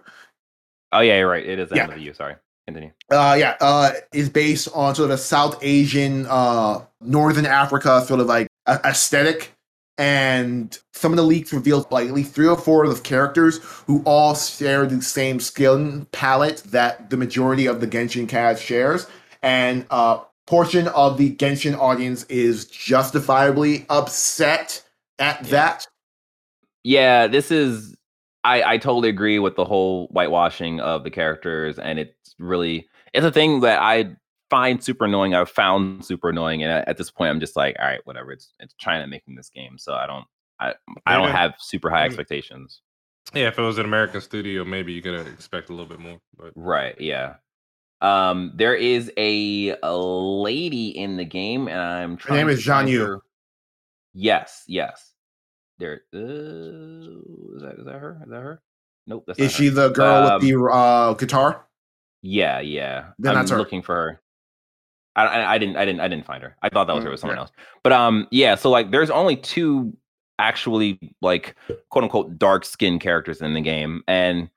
Oh 0.93 1.01
yeah, 1.01 1.19
you're 1.19 1.29
right. 1.29 1.45
It 1.47 1.59
is 1.59 1.69
the 1.69 1.77
Yeah. 1.77 1.83
end 1.85 1.93
of 1.93 1.99
the 1.99 2.05
U. 2.05 2.15
Sorry, 2.15 2.35
continue. 2.67 2.91
Uh, 3.11 3.37
yeah, 3.39 3.57
uh, 3.61 3.93
is 4.13 4.29
based 4.31 4.69
on 4.75 4.95
sort 4.95 5.11
of 5.11 5.15
a 5.15 5.19
South 5.19 5.59
Asian, 5.63 6.27
uh, 6.29 6.81
Northern 7.01 7.47
Africa 7.47 8.05
sort 8.07 8.21
of 8.21 8.27
like 8.27 8.47
a- 8.67 8.81
aesthetic. 8.85 9.53
And 10.01 10.79
some 10.95 11.13
of 11.13 11.19
the 11.19 11.25
leaks 11.25 11.53
revealed 11.53 11.91
like 11.93 12.09
at 12.09 12.15
least 12.15 12.35
three 12.35 12.49
or 12.49 12.57
four 12.57 12.85
of 12.85 12.97
the 12.97 13.03
characters 13.03 13.59
who 13.87 14.03
all 14.07 14.35
share 14.35 14.87
the 14.87 15.03
same 15.03 15.41
skin 15.41 16.07
palette 16.13 16.63
that 16.69 17.11
the 17.11 17.19
majority 17.19 17.67
of 17.67 17.83
the 17.83 17.87
Genshin 17.87 18.29
cast 18.29 18.65
shares. 18.65 19.07
And 19.43 19.87
a 19.91 20.21
portion 20.47 20.89
of 20.89 21.19
the 21.19 21.37
Genshin 21.37 21.79
audience 21.79 22.25
is 22.31 22.67
justifiably 22.67 23.87
upset 23.91 24.83
at 25.19 25.47
Yeah. 25.47 25.51
that. 25.53 25.87
Yeah, 26.85 27.27
this 27.27 27.51
is. 27.51 27.97
I 28.45 28.63
I 28.75 28.79
totally 28.79 29.11
agree 29.11 29.39
with 29.39 29.57
the 29.57 29.67
whole 29.67 30.09
whitewashing 30.09 30.81
of 30.81 31.05
the 31.05 31.11
characters, 31.11 31.79
and 31.79 31.99
it's 31.99 32.35
really 32.39 32.89
it's 33.15 33.27
a 33.27 33.33
thing 33.33 33.61
that 33.61 33.81
I 33.83 34.17
find 34.51 34.83
super 34.83 35.05
annoying. 35.07 35.35
I've 35.35 35.49
found 35.51 36.05
super 36.05 36.29
annoying, 36.31 36.63
and 36.63 36.71
at 36.87 36.97
this 36.99 37.11
point, 37.11 37.31
I'm 37.31 37.41
just 37.41 37.57
like, 37.57 37.77
all 37.79 37.87
right, 37.87 38.01
whatever. 38.05 38.33
It's 38.33 38.53
it's 38.59 38.75
China 38.75 39.07
making 39.07 39.37
this 39.37 39.49
game, 39.51 39.79
so 39.79 39.95
I 39.95 40.07
don't 40.07 40.25
I 40.59 40.75
I 41.07 41.17
don't 41.17 41.31
have 41.31 41.55
super 41.59 41.89
high 41.91 42.05
expectations. 42.05 42.83
Yeah, 43.35 43.49
if 43.49 43.59
it 43.59 43.63
was 43.63 43.79
an 43.79 43.85
American 43.85 44.21
studio, 44.21 44.65
maybe 44.65 44.93
you 44.93 45.03
could 45.03 45.15
expect 45.29 45.69
a 45.71 45.73
little 45.73 45.87
bit 45.87 46.01
more. 46.01 46.19
But 46.37 46.53
Right. 46.57 47.01
Yeah. 47.01 47.35
Um, 48.01 48.53
there 48.57 48.75
is 48.75 49.13
a, 49.19 49.77
a 49.83 49.95
lady 49.97 50.89
in 50.89 51.17
the 51.19 51.25
game, 51.25 51.69
and 51.69 51.79
I'm 51.79 52.17
trying. 52.17 52.39
Her 52.41 52.45
name 52.47 52.53
is 52.57 52.65
Zhang 52.65 52.67
find 52.67 52.89
Yu. 52.89 53.21
Yes. 54.15 54.65
Yes. 54.67 55.13
There. 55.79 56.01
Uh, 56.15 56.19
is 56.19 57.63
that 57.63 57.75
is 57.79 57.85
that 57.85 57.99
her? 57.99 58.21
Is 58.25 58.31
that 58.31 58.41
her? 58.43 58.63
Nope. 59.07 59.25
That's 59.27 59.39
Is 59.39 59.53
not 59.53 59.57
she 59.57 59.67
her. 59.67 59.71
the 59.73 59.89
girl 59.91 60.27
Um, 60.27 60.41
with 60.41 60.49
the 60.51 60.65
uh, 60.65 61.15
guitar? 61.15 61.67
Yeah. 62.23 62.61
Yeah. 62.61 63.11
Then 63.19 63.33
I'm 63.33 63.39
that's 63.43 63.51
her. 63.51 63.59
looking 63.59 63.83
for 63.83 63.95
her. 63.95 64.23
I, 65.17 65.55
I 65.55 65.59
didn't 65.59 65.77
I 65.77 65.85
didn't 65.85 66.01
I 66.01 66.09
didn't 66.09 66.25
find 66.27 66.43
her. 66.43 66.57
I 66.63 66.69
thought 66.69 66.87
that 66.87 66.95
was 66.95 67.05
her 67.05 67.11
Mm, 67.11 67.13
with 67.13 67.21
someone 67.21 67.39
else. 67.39 67.51
But 67.83 67.93
um 67.93 68.29
yeah, 68.31 68.55
so 68.55 68.71
like 68.71 68.91
there's 68.91 69.11
only 69.11 69.37
two 69.37 69.97
actually 70.39 70.99
like 71.21 71.57
quote 71.91 72.05
unquote 72.05 72.39
dark 72.39 72.65
skinned 72.65 73.01
characters 73.01 73.41
in 73.43 73.55
the 73.55 73.61
game. 73.61 74.03
And 74.09 74.51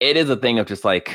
it 0.00 0.16
is 0.16 0.28
a 0.30 0.36
thing 0.36 0.58
of 0.58 0.66
just 0.66 0.84
like, 0.84 1.14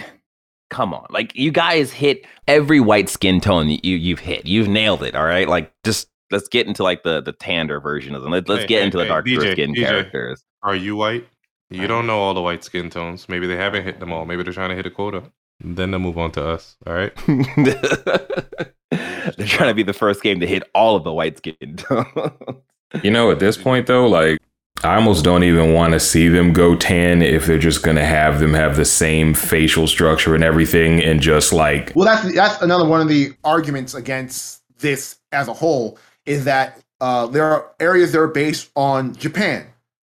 come 0.70 0.94
on. 0.94 1.08
Like 1.10 1.36
you 1.36 1.52
guys 1.52 1.92
hit 1.92 2.26
every 2.48 2.80
white 2.80 3.10
skin 3.10 3.42
tone 3.42 3.68
you 3.70 3.96
you've 3.98 4.20
hit. 4.20 4.46
You've 4.46 4.68
nailed 4.70 5.04
it. 5.04 5.16
All 5.16 5.26
right. 5.26 5.48
Like 5.50 5.74
just 5.84 6.08
let's 6.32 6.48
get 6.48 6.68
into 6.68 6.84
like 6.84 7.04
the 7.04 7.22
the 7.22 7.34
tander 7.34 7.82
version 7.82 8.16
of 8.16 8.22
them. 8.22 8.32
Let, 8.32 8.48
let's 8.48 8.63
Hey, 8.63 8.68
get 8.68 8.80
hey, 8.80 8.86
into 8.86 8.98
the 8.98 9.04
hey, 9.04 9.10
darker 9.10 9.28
DJ, 9.32 9.52
skin 9.54 9.74
characters. 9.74 10.44
are 10.63 10.76
you 10.76 10.96
white? 10.96 11.28
You 11.70 11.88
don't 11.88 12.08
know 12.08 12.20
all 12.20 12.34
the 12.34 12.42
white 12.42 12.63
skin 12.63 12.90
tones. 12.90 13.28
Maybe 13.28 13.48
they 13.48 13.58
haven't 13.58 13.84
hit 13.84 14.00
them 14.00 14.13
all. 14.13 14.26
Maybe 14.26 14.44
they're 14.44 14.54
trying 14.54 14.70
to 14.70 14.76
hit 14.76 14.86
a 14.86 14.90
quota. 14.92 15.24
Then 15.60 15.91
they'll 15.91 16.00
move 16.00 16.17
on 16.17 16.32
to 16.34 16.46
us. 16.46 16.78
All 16.86 16.93
right. 16.93 17.13
They're 17.28 19.48
trying 19.48 19.70
to 19.70 19.74
be 19.74 19.84
the 19.84 19.93
first 19.93 20.24
game 20.24 20.39
to 20.39 20.48
hit 20.48 20.63
all 20.74 20.96
of 20.96 21.04
the 21.04 21.13
white 21.13 21.38
skin. 21.38 21.78
You 23.04 23.12
know, 23.12 23.32
at 23.32 23.39
this 23.39 23.58
point 23.58 23.88
though, 23.88 24.08
like 24.08 24.39
I 24.84 24.96
almost 24.96 25.26
don't 25.26 25.43
even 25.43 25.74
want 25.74 25.93
to 25.93 26.00
see 26.00 26.30
them 26.30 26.54
go 26.54 26.76
tan 26.76 27.22
if 27.22 27.46
they're 27.46 27.58
just 27.58 27.84
gonna 27.84 28.06
have 28.06 28.39
them 28.39 28.54
have 28.54 28.78
the 28.78 28.86
same 28.86 29.34
facial 29.34 29.88
structure 29.88 30.36
and 30.36 30.43
everything 30.43 31.04
and 31.04 31.20
just 31.20 31.52
like 31.52 31.91
Well, 31.96 32.06
that's 32.06 32.34
that's 32.34 32.62
another 32.62 32.88
one 32.88 33.02
of 33.02 33.10
the 33.10 33.34
arguments 33.43 33.93
against 33.93 34.62
this 34.80 35.17
as 35.32 35.48
a 35.48 35.54
whole 35.54 35.98
is 36.26 36.46
that 36.46 36.80
uh, 37.02 37.28
there 37.28 37.46
are 37.46 37.72
areas 37.80 38.12
that 38.12 38.20
are 38.20 38.28
based 38.28 38.70
on 38.76 39.15
Japan, 39.15 39.67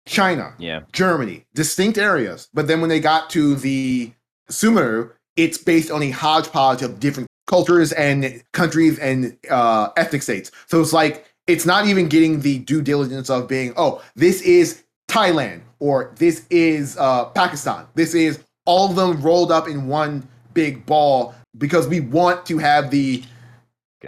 China, 0.07 0.55
yeah. 0.59 0.81
Germany, 0.93 1.45
distinct 1.55 1.99
areas. 1.99 2.49
But 2.55 2.67
then 2.67 2.81
when 2.81 2.91
they 2.91 3.01
got 3.01 3.31
to 3.31 3.55
the 3.55 4.13
Sumeru, 4.51 5.11
it's 5.37 5.59
based 5.59 5.91
on 5.91 6.03
a 6.03 6.11
hodgepodge 6.11 6.83
of 6.83 7.01
different 7.01 7.29
cultures 7.47 7.93
and 7.93 8.43
countries 8.53 8.99
and 8.99 9.37
uh, 9.51 9.89
ethnic 9.97 10.23
states. 10.23 10.51
So 10.67 10.81
it's 10.81 10.93
like 10.93 11.27
it's 11.47 11.67
not 11.67 11.87
even 11.87 12.09
getting 12.09 12.41
the 12.41 12.61
due 12.61 12.83
diligence 12.83 13.29
of 13.31 13.49
being, 13.49 13.75
oh, 13.77 14.03
this 14.15 14.43
is 14.43 14.85
Thailand 15.09 15.63
or 15.79 16.13
this 16.17 16.47
is 16.51 16.97
uh, 16.99 17.27
Pakistan. 17.27 17.87
This 17.95 18.15
is 18.15 18.43
all 18.65 18.89
of 18.89 18.97
them 18.97 19.21
rolled 19.21 19.51
up 19.51 19.69
in 19.69 19.89
one 19.89 20.27
big 20.55 20.87
ball 20.87 21.35
because 21.59 21.89
we 21.89 22.01
want 22.01 22.47
to 22.47 22.59
have 22.59 22.91
the 22.91 23.23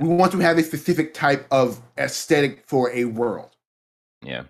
we 0.00 0.08
want 0.08 0.32
to 0.32 0.38
have 0.38 0.58
a 0.58 0.62
specific 0.62 1.14
type 1.14 1.46
of 1.50 1.80
aesthetic 1.98 2.64
for 2.66 2.90
a 2.92 3.04
world. 3.04 3.50
Yeah. 4.22 4.44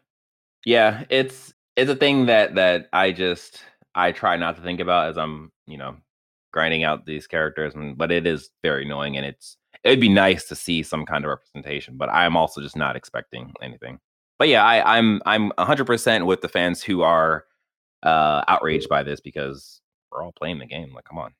Yeah, 0.65 1.05
it's 1.11 1.53
it's 1.77 1.91
a 1.91 1.97
thing 1.97 2.27
that 2.27 2.55
that 2.55 2.89
I 2.93 3.13
just 3.13 3.63
I 3.95 4.13
try 4.13 4.37
not 4.37 4.57
to 4.57 4.63
think 4.63 4.81
about 4.81 5.11
as 5.11 5.19
I'm, 5.19 5.53
you 5.67 5.77
know, 5.77 5.97
grinding 6.55 6.85
out 6.85 7.05
these 7.05 7.27
characters 7.27 7.75
and 7.75 7.99
but 7.99 8.11
it 8.13 8.27
is 8.27 8.51
very 8.63 8.85
annoying 8.87 9.17
and 9.19 9.27
it's 9.27 9.57
it'd 9.83 10.01
be 10.01 10.09
nice 10.09 10.47
to 10.49 10.55
see 10.55 10.83
some 10.83 11.05
kind 11.05 11.25
of 11.25 11.29
representation, 11.29 11.97
but 11.99 12.09
I'm 12.09 12.37
also 12.39 12.63
just 12.63 12.77
not 12.77 12.97
expecting 12.97 13.53
anything. 13.61 13.99
But 14.39 14.49
yeah, 14.49 14.65
I 14.65 14.97
I'm 14.99 15.21
I'm 15.27 15.51
100% 15.59 16.25
with 16.27 16.41
the 16.41 16.49
fans 16.49 16.83
who 16.83 17.03
are 17.03 17.45
uh 18.05 18.43
outraged 18.49 18.89
by 18.89 19.03
this 19.03 19.21
because 19.21 19.81
we're 20.11 20.23
all 20.23 20.33
playing 20.33 20.59
the 20.61 20.67
game. 20.67 20.95
Like 20.95 21.05
come 21.05 21.19
on. 21.19 21.35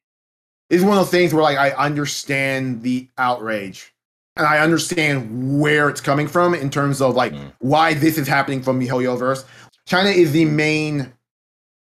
it's 0.69 0.83
one 0.83 0.99
of 0.99 1.05
those 1.05 1.11
things 1.11 1.33
where 1.33 1.43
like 1.45 1.57
I 1.59 1.71
understand 1.71 2.83
the 2.83 3.09
outrage 3.17 3.95
and 4.37 4.47
I 4.47 4.59
understand 4.59 5.61
where 5.61 5.89
it's 5.89 6.01
coming 6.01 6.27
from 6.27 6.55
in 6.55 6.69
terms 6.71 7.01
of 7.01 7.15
like 7.15 7.33
Mm. 7.33 7.53
why 7.61 7.95
this 7.95 8.19
is 8.19 8.27
happening 8.27 8.63
from 8.63 8.79
the 8.81 8.89
HoYoverse. 8.89 9.45
China 9.87 10.11
is 10.11 10.33
the 10.33 10.45
main 10.47 11.13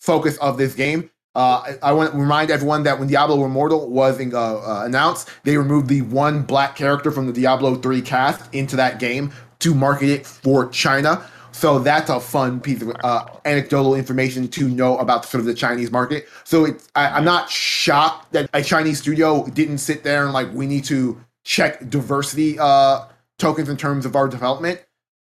focus 0.01 0.37
of 0.39 0.57
this 0.59 0.75
game. 0.75 1.11
Uh, 1.37 1.77
I, 1.83 1.91
I 1.91 1.93
want 1.93 2.13
to 2.13 2.19
remind 2.19 2.51
everyone 2.51 2.83
that 2.85 2.99
when 2.99 3.09
Diablo 3.09 3.45
Immortal 3.45 3.91
was 3.91 4.19
uh, 4.19 4.25
uh, 4.35 4.85
announced, 4.87 5.29
they 5.45 5.59
removed 5.59 5.89
the 5.89 6.01
one 6.01 6.43
black 6.43 6.75
character 6.77 7.11
from 7.13 7.27
the 7.27 7.33
Diablo 7.35 7.75
3 7.75 8.01
cast 8.01 8.53
into 8.55 8.75
that 8.77 8.99
game 8.99 9.31
to 9.59 9.75
market 9.75 10.09
it 10.09 10.27
for 10.27 10.71
China. 10.71 11.29
So 11.53 11.79
that's 11.79 12.09
a 12.09 12.21
fun 12.21 12.59
piece 12.61 12.81
of 12.81 12.97
uh, 13.05 13.27
anecdotal 13.45 13.95
information 13.95 14.49
to 14.49 14.69
know 14.69 14.97
about 14.97 15.27
sort 15.27 15.41
of 15.41 15.47
the 15.47 15.53
Chinese 15.53 15.91
market. 15.91 16.27
So 16.45 16.69
I, 16.95 17.09
I'm 17.09 17.25
not 17.25 17.51
shocked 17.51 18.33
that 18.33 18.49
a 18.55 18.63
Chinese 18.63 18.99
studio 18.99 19.47
didn't 19.49 19.79
sit 19.79 20.05
there 20.05 20.25
and 20.25 20.33
like 20.33 20.51
we 20.55 20.67
need 20.67 20.85
to 20.85 21.21
check 21.45 21.91
diversity 21.91 22.59
uh, 22.59 23.05
tokens 23.39 23.69
in 23.69 23.77
terms 23.77 24.07
of 24.07 24.17
our 24.17 24.27
development. 24.27 24.81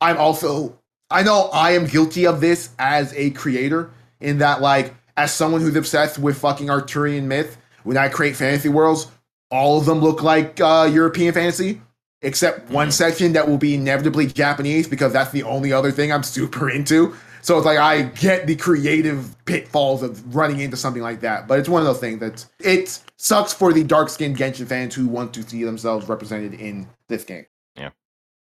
I'm 0.01 0.19
also 0.19 0.79
I 1.11 1.25
know 1.25 1.51
I 1.53 1.73
am 1.73 1.87
guilty 1.87 2.27
of 2.27 2.41
this 2.41 2.71
as 2.79 3.13
a 3.15 3.31
creator 3.31 3.91
in 4.21 4.39
that 4.39 4.61
like 4.61 4.95
as 5.17 5.33
someone 5.33 5.61
who's 5.61 5.77
obsessed 5.77 6.19
with 6.19 6.39
fucking 6.39 6.71
Arthurian 6.71 7.29
myth, 7.29 7.57
when 7.85 7.97
I 7.97 8.09
create 8.09 8.37
fantasy 8.37 8.69
worlds, 8.69 9.09
all 9.51 9.79
of 9.79 9.87
them 9.87 10.01
look 10.01 10.23
like 10.23 10.61
uh, 10.61 10.89
European 10.91 11.33
fantasy 11.33 11.81
except 12.23 12.69
one 12.71 12.91
section 12.91 13.33
that 13.35 13.49
will 13.49 13.59
be 13.59 13.75
inevitably 13.75 14.27
Japanese 14.27 14.89
because 14.89 15.13
that's 15.13 15.31
the 15.31 15.43
only 15.45 15.73
other 15.73 15.93
thing 15.93 16.13
I'm 16.13 16.23
super 16.25 16.69
into. 16.69 17.15
So 17.43 17.57
it's 17.57 17.67
like 17.67 17.79
I 17.79 18.03
get 18.03 18.49
the 18.49 18.57
creative 18.57 19.37
pitfalls 19.45 20.03
of 20.03 20.35
running 20.35 20.59
into 20.59 20.77
something 20.77 21.03
like 21.03 21.21
that, 21.21 21.47
but 21.47 21.61
it's 21.61 21.69
one 21.69 21.81
of 21.81 21.87
those 21.87 22.01
things 22.01 22.19
that 22.19 22.45
it 22.59 23.01
sucks 23.19 23.53
for 23.53 23.73
the 23.73 23.85
dark 23.85 24.09
skinned 24.09 24.37
Genshin 24.37 24.67
fans 24.67 24.97
who 24.97 25.07
want 25.07 25.33
to 25.35 25.43
see 25.43 25.63
themselves 25.63 26.09
represented 26.09 26.55
in 26.55 26.89
this 27.09 27.23
game. 27.23 27.47
Yeah. 27.77 27.91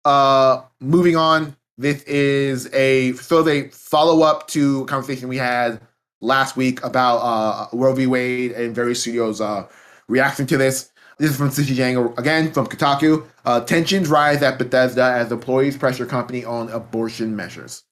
Uh, 0.05 0.61
moving 0.79 1.17
on. 1.17 1.57
This 1.77 2.03
is 2.03 2.71
a 2.73 3.13
so 3.13 3.43
they 3.43 3.69
follow 3.69 4.21
up 4.21 4.47
to 4.49 4.83
a 4.83 4.85
conversation 4.85 5.27
we 5.27 5.37
had 5.37 5.81
last 6.23 6.55
week 6.55 6.83
about 6.83 7.17
uh 7.17 7.67
Roe 7.73 7.93
v. 7.93 8.07
Wade 8.07 8.51
and 8.53 8.73
various 8.73 9.01
studios 9.01 9.41
uh 9.41 9.67
reacting 10.07 10.47
to 10.47 10.57
this. 10.57 10.91
This 11.19 11.31
is 11.31 11.37
from 11.37 11.49
Sisi 11.49 11.75
Jiang 11.75 12.17
again 12.17 12.51
from 12.51 12.65
Kotaku. 12.65 13.25
Uh, 13.45 13.61
tensions 13.61 14.09
rise 14.09 14.41
at 14.41 14.57
Bethesda 14.57 15.03
as 15.03 15.31
employees 15.31 15.77
pressure 15.77 16.05
company 16.05 16.43
on 16.43 16.69
abortion 16.69 17.35
measures. 17.35 17.83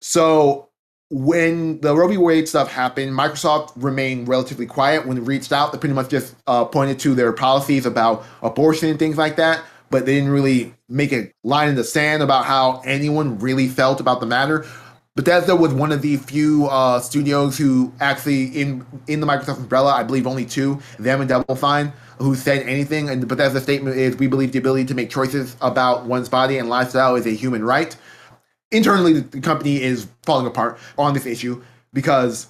So 0.00 0.70
when 1.10 1.80
the 1.82 1.94
Roe 1.94 2.08
v. 2.08 2.16
Wade 2.16 2.48
stuff 2.48 2.70
happened, 2.70 3.12
Microsoft 3.12 3.72
remained 3.76 4.26
relatively 4.26 4.66
quiet 4.66 5.06
when 5.06 5.18
it 5.18 5.20
reached 5.20 5.52
out. 5.52 5.72
They 5.72 5.78
pretty 5.78 5.94
much 5.94 6.08
just 6.08 6.34
uh, 6.46 6.64
pointed 6.64 6.98
to 7.00 7.14
their 7.14 7.32
policies 7.32 7.86
about 7.86 8.24
abortion 8.42 8.88
and 8.88 8.98
things 8.98 9.16
like 9.16 9.36
that, 9.36 9.62
but 9.90 10.06
they 10.06 10.14
didn't 10.14 10.30
really 10.30 10.74
make 10.88 11.12
a 11.12 11.30
line 11.44 11.68
in 11.68 11.74
the 11.74 11.84
sand 11.84 12.22
about 12.22 12.46
how 12.46 12.80
anyone 12.84 13.38
really 13.38 13.68
felt 13.68 14.00
about 14.00 14.20
the 14.20 14.26
matter. 14.26 14.66
Bethesda 15.16 15.56
was 15.56 15.72
one 15.72 15.92
of 15.92 16.02
the 16.02 16.18
few 16.18 16.66
uh, 16.66 17.00
studios 17.00 17.56
who 17.56 17.90
actually 18.00 18.44
in 18.48 18.86
in 19.08 19.20
the 19.20 19.26
Microsoft 19.26 19.56
umbrella, 19.56 19.92
I 19.92 20.02
believe 20.02 20.26
only 20.26 20.44
two, 20.44 20.78
them 20.98 21.20
and 21.20 21.28
Double 21.28 21.56
Fine, 21.56 21.90
who 22.18 22.34
said 22.34 22.66
anything. 22.66 23.08
And 23.08 23.22
the 23.22 23.60
statement 23.60 23.96
is, 23.96 24.16
"We 24.16 24.26
believe 24.26 24.52
the 24.52 24.58
ability 24.58 24.84
to 24.84 24.94
make 24.94 25.08
choices 25.08 25.56
about 25.62 26.04
one's 26.04 26.28
body 26.28 26.58
and 26.58 26.68
lifestyle 26.68 27.16
is 27.16 27.26
a 27.26 27.30
human 27.30 27.64
right." 27.64 27.96
Internally, 28.70 29.20
the 29.20 29.40
company 29.40 29.82
is 29.82 30.06
falling 30.24 30.46
apart 30.46 30.78
on 30.98 31.14
this 31.14 31.24
issue 31.24 31.62
because 31.94 32.48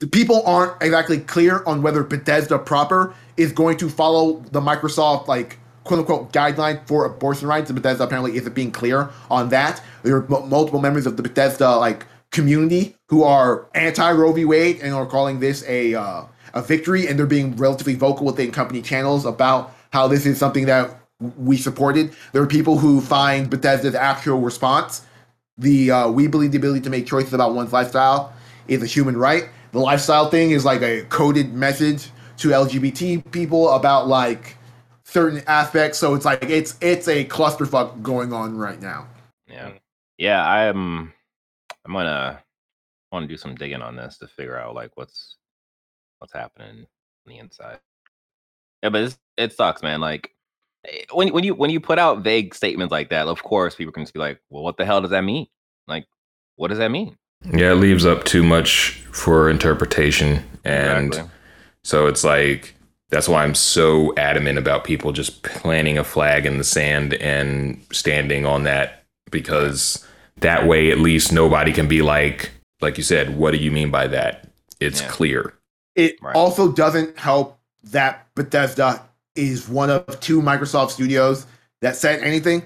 the 0.00 0.08
people 0.08 0.42
aren't 0.44 0.72
exactly 0.82 1.20
clear 1.20 1.62
on 1.66 1.82
whether 1.82 2.02
Bethesda 2.02 2.58
proper 2.58 3.14
is 3.36 3.52
going 3.52 3.76
to 3.76 3.88
follow 3.88 4.40
the 4.50 4.60
Microsoft 4.60 5.28
like 5.28 5.58
quote 5.88 6.00
unquote 6.00 6.32
guideline 6.32 6.86
for 6.86 7.04
abortion 7.04 7.48
rights. 7.48 7.70
And 7.70 7.80
Bethesda 7.80 8.04
apparently 8.04 8.36
isn't 8.36 8.54
being 8.54 8.70
clear 8.70 9.10
on 9.30 9.48
that. 9.48 9.82
There 10.04 10.16
are 10.16 10.22
m- 10.24 10.48
multiple 10.48 10.80
members 10.80 11.06
of 11.06 11.16
the 11.16 11.22
Bethesda 11.22 11.76
like 11.76 12.06
community 12.30 12.94
who 13.08 13.24
are 13.24 13.66
anti 13.74 14.12
Roe 14.12 14.32
v. 14.32 14.44
Wade 14.44 14.80
and 14.80 14.94
are 14.94 15.06
calling 15.06 15.40
this 15.40 15.64
a 15.66 15.94
uh, 15.94 16.24
a 16.54 16.62
victory, 16.62 17.08
and 17.08 17.18
they're 17.18 17.26
being 17.26 17.56
relatively 17.56 17.94
vocal 17.94 18.26
within 18.26 18.52
company 18.52 18.82
channels 18.82 19.24
about 19.24 19.74
how 19.90 20.06
this 20.06 20.26
is 20.26 20.38
something 20.38 20.66
that 20.66 21.00
we 21.36 21.56
supported. 21.56 22.12
There 22.32 22.42
are 22.42 22.46
people 22.46 22.78
who 22.78 23.00
find 23.00 23.50
Bethesda's 23.50 23.94
actual 23.94 24.40
response, 24.40 25.02
the 25.58 25.90
uh, 25.90 26.10
we 26.10 26.28
believe 26.28 26.52
the 26.52 26.58
ability 26.58 26.80
to 26.82 26.90
make 26.90 27.06
choices 27.06 27.32
about 27.32 27.54
one's 27.54 27.72
lifestyle 27.72 28.32
is 28.68 28.82
a 28.82 28.86
human 28.86 29.16
right. 29.16 29.48
The 29.72 29.80
lifestyle 29.80 30.30
thing 30.30 30.52
is 30.52 30.64
like 30.64 30.82
a 30.82 31.02
coded 31.04 31.52
message 31.52 32.10
to 32.38 32.50
LGBT 32.50 33.30
people 33.32 33.70
about 33.70 34.06
like 34.06 34.56
certain 35.08 35.42
aspects. 35.46 35.98
So 35.98 36.14
it's 36.14 36.24
like 36.24 36.42
it's 36.44 36.76
it's 36.80 37.08
a 37.08 37.24
clusterfuck 37.24 38.02
going 38.02 38.32
on 38.32 38.56
right 38.56 38.80
now. 38.80 39.08
Yeah. 39.48 39.72
Yeah, 40.18 40.46
I'm 40.46 41.12
I'm 41.84 41.92
gonna 41.92 42.42
I 43.12 43.16
want 43.16 43.24
to 43.24 43.28
do 43.28 43.38
some 43.38 43.54
digging 43.54 43.82
on 43.82 43.96
this 43.96 44.18
to 44.18 44.26
figure 44.26 44.58
out 44.58 44.74
like 44.74 44.90
what's 44.94 45.36
what's 46.18 46.32
happening 46.32 46.80
on 46.80 46.86
the 47.26 47.38
inside. 47.38 47.78
Yeah, 48.82 48.90
but 48.90 49.02
it's, 49.02 49.18
it 49.36 49.52
sucks, 49.52 49.82
man. 49.82 50.00
Like 50.00 50.30
eh, 50.86 51.04
when 51.12 51.32
when 51.32 51.44
you 51.44 51.54
when 51.54 51.70
you 51.70 51.80
put 51.80 51.98
out 51.98 52.22
vague 52.22 52.54
statements 52.54 52.92
like 52.92 53.10
that, 53.10 53.26
of 53.26 53.42
course 53.42 53.74
people 53.74 53.92
can 53.92 54.02
just 54.02 54.14
be 54.14 54.20
like, 54.20 54.40
"Well, 54.50 54.62
what 54.62 54.76
the 54.76 54.84
hell 54.84 55.00
does 55.00 55.10
that 55.10 55.22
mean? 55.22 55.46
Like, 55.86 56.06
what 56.56 56.68
does 56.68 56.78
that 56.78 56.90
mean?" 56.90 57.16
Yeah, 57.44 57.72
it 57.72 57.76
leaves 57.76 58.04
up 58.04 58.24
too 58.24 58.42
much 58.42 59.04
for 59.12 59.48
interpretation. 59.48 60.42
And 60.64 61.08
Exactly. 61.08 61.30
so 61.84 62.06
it's 62.08 62.24
like, 62.24 62.74
that's 63.10 63.28
why 63.28 63.42
I'm 63.42 63.54
so 63.54 64.14
adamant 64.16 64.58
about 64.58 64.84
people 64.84 65.12
just 65.12 65.42
planting 65.42 65.96
a 65.98 66.04
flag 66.04 66.44
in 66.46 66.58
the 66.58 66.64
sand 66.64 67.14
and 67.14 67.84
standing 67.90 68.44
on 68.44 68.64
that 68.64 69.04
because 69.30 70.04
that 70.38 70.66
way 70.66 70.90
at 70.90 70.98
least 70.98 71.32
nobody 71.32 71.72
can 71.72 71.88
be 71.88 72.02
like, 72.02 72.50
like 72.80 72.96
you 72.96 73.02
said, 73.04 73.36
what 73.36 73.52
do 73.52 73.56
you 73.58 73.70
mean 73.70 73.90
by 73.90 74.06
that? 74.08 74.48
It's 74.80 75.00
Yeah. 75.00 75.08
clear. 75.08 75.54
It 75.96 76.16
Right. 76.22 76.36
also 76.36 76.70
doesn't 76.70 77.18
help 77.18 77.58
that 77.84 78.26
Bethesda 78.34 79.02
is 79.34 79.68
one 79.68 79.90
of 79.90 80.20
two 80.20 80.40
Microsoft 80.42 80.90
studios 80.90 81.46
that 81.80 81.96
said 81.96 82.20
anything. 82.22 82.62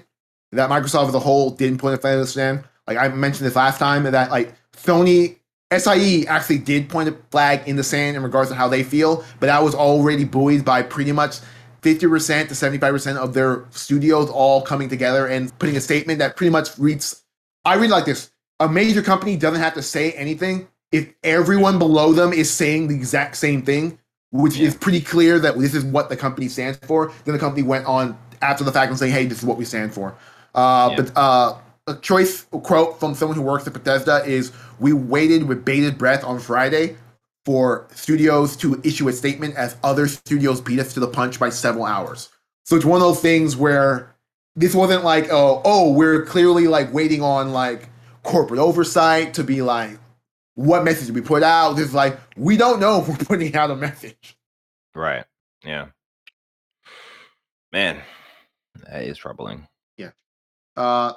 That 0.51 0.69
Microsoft 0.69 1.07
as 1.07 1.15
a 1.15 1.19
whole 1.19 1.49
didn't 1.51 1.79
point 1.79 1.95
a 1.95 1.97
flag 1.97 2.15
in 2.15 2.19
the 2.21 2.27
sand. 2.27 2.63
Like 2.85 2.97
I 2.97 3.07
mentioned 3.07 3.47
this 3.47 3.55
last 3.55 3.79
time, 3.79 4.03
that 4.03 4.29
like 4.29 4.53
Sony 4.75 5.37
SIE 5.79 6.25
actually 6.27 6.59
did 6.59 6.89
point 6.89 7.09
a 7.09 7.17
flag 7.31 7.67
in 7.67 7.75
the 7.75 7.83
sand 7.83 8.17
in 8.17 8.23
regards 8.23 8.49
to 8.49 8.55
how 8.55 8.67
they 8.67 8.83
feel, 8.83 9.23
but 9.39 9.47
that 9.47 9.63
was 9.63 9.75
already 9.75 10.25
buoyed 10.25 10.65
by 10.65 10.81
pretty 10.81 11.11
much 11.11 11.39
50% 11.81 12.47
to 12.47 12.53
75% 12.53 13.17
of 13.17 13.33
their 13.33 13.65
studios 13.71 14.29
all 14.29 14.61
coming 14.61 14.89
together 14.89 15.27
and 15.27 15.57
putting 15.59 15.75
a 15.75 15.81
statement 15.81 16.19
that 16.19 16.37
pretty 16.37 16.49
much 16.51 16.77
reads 16.77 17.23
I 17.65 17.75
read 17.75 17.89
like 17.89 18.05
this. 18.05 18.31
A 18.59 18.67
major 18.67 19.01
company 19.01 19.35
doesn't 19.35 19.59
have 19.59 19.73
to 19.75 19.81
say 19.81 20.11
anything 20.11 20.67
if 20.91 21.11
everyone 21.23 21.79
below 21.79 22.13
them 22.13 22.33
is 22.33 22.51
saying 22.51 22.87
the 22.87 22.95
exact 22.95 23.35
same 23.35 23.61
thing, 23.63 23.97
which 24.31 24.59
is 24.59 24.75
pretty 24.75 25.01
clear 25.01 25.39
that 25.39 25.57
this 25.57 25.73
is 25.73 25.83
what 25.83 26.09
the 26.09 26.17
company 26.17 26.47
stands 26.47 26.77
for. 26.79 27.11
Then 27.25 27.33
the 27.33 27.39
company 27.39 27.63
went 27.63 27.85
on 27.85 28.17
after 28.41 28.63
the 28.63 28.71
fact 28.71 28.89
and 28.89 28.99
saying, 28.99 29.13
"Hey, 29.13 29.25
this 29.25 29.39
is 29.39 29.45
what 29.45 29.57
we 29.57 29.65
stand 29.65 29.93
for." 29.93 30.15
Uh, 30.53 30.89
Yeah. 30.91 30.95
But 30.97 31.17
uh, 31.17 31.57
a 31.87 31.95
choice 31.95 32.45
quote 32.51 32.99
from 32.99 33.15
someone 33.15 33.37
who 33.37 33.43
works 33.43 33.67
at 33.67 33.73
Bethesda 33.73 34.23
is, 34.25 34.51
"We 34.83 34.93
waited 34.93 35.43
with 35.47 35.65
bated 35.65 35.97
breath 35.97 36.23
on 36.23 36.39
Friday 36.39 36.95
for 37.45 37.87
studios 37.93 38.55
to 38.57 38.79
issue 38.83 39.07
a 39.07 39.13
statement 39.13 39.55
as 39.55 39.75
other 39.83 40.07
studios 40.07 40.61
beat 40.61 40.79
us 40.79 40.93
to 40.93 40.99
the 40.99 41.07
punch 41.07 41.39
by 41.39 41.49
several 41.49 41.85
hours." 41.85 42.29
So 42.65 42.75
it's 42.75 42.85
one 42.85 43.01
of 43.01 43.07
those 43.07 43.19
things 43.21 43.55
where 43.57 44.13
this 44.55 44.75
wasn't 44.75 45.03
like, 45.03 45.29
oh, 45.31 45.61
oh, 45.65 45.91
we're 45.91 46.25
clearly 46.25 46.67
like 46.67 46.93
waiting 46.93 47.21
on 47.21 47.51
like 47.51 47.89
corporate 48.23 48.59
oversight 48.59 49.33
to 49.35 49.43
be 49.43 49.61
like, 49.61 49.97
what 50.55 50.83
message 50.83 51.07
do 51.07 51.13
we 51.13 51.21
put 51.21 51.43
out? 51.43 51.73
This 51.73 51.87
is 51.87 51.93
like, 51.93 52.19
we 52.37 52.57
don't 52.57 52.79
know 52.79 53.01
if 53.01 53.07
we're 53.07 53.17
putting 53.25 53.55
out 53.55 53.71
a 53.71 53.75
message. 53.75 54.37
Right. 54.95 55.25
Yeah. 55.65 55.87
Man, 57.71 58.01
that 58.85 59.03
is 59.03 59.17
troubling. 59.17 59.67
Yeah. 59.97 60.11
Uh, 60.77 61.13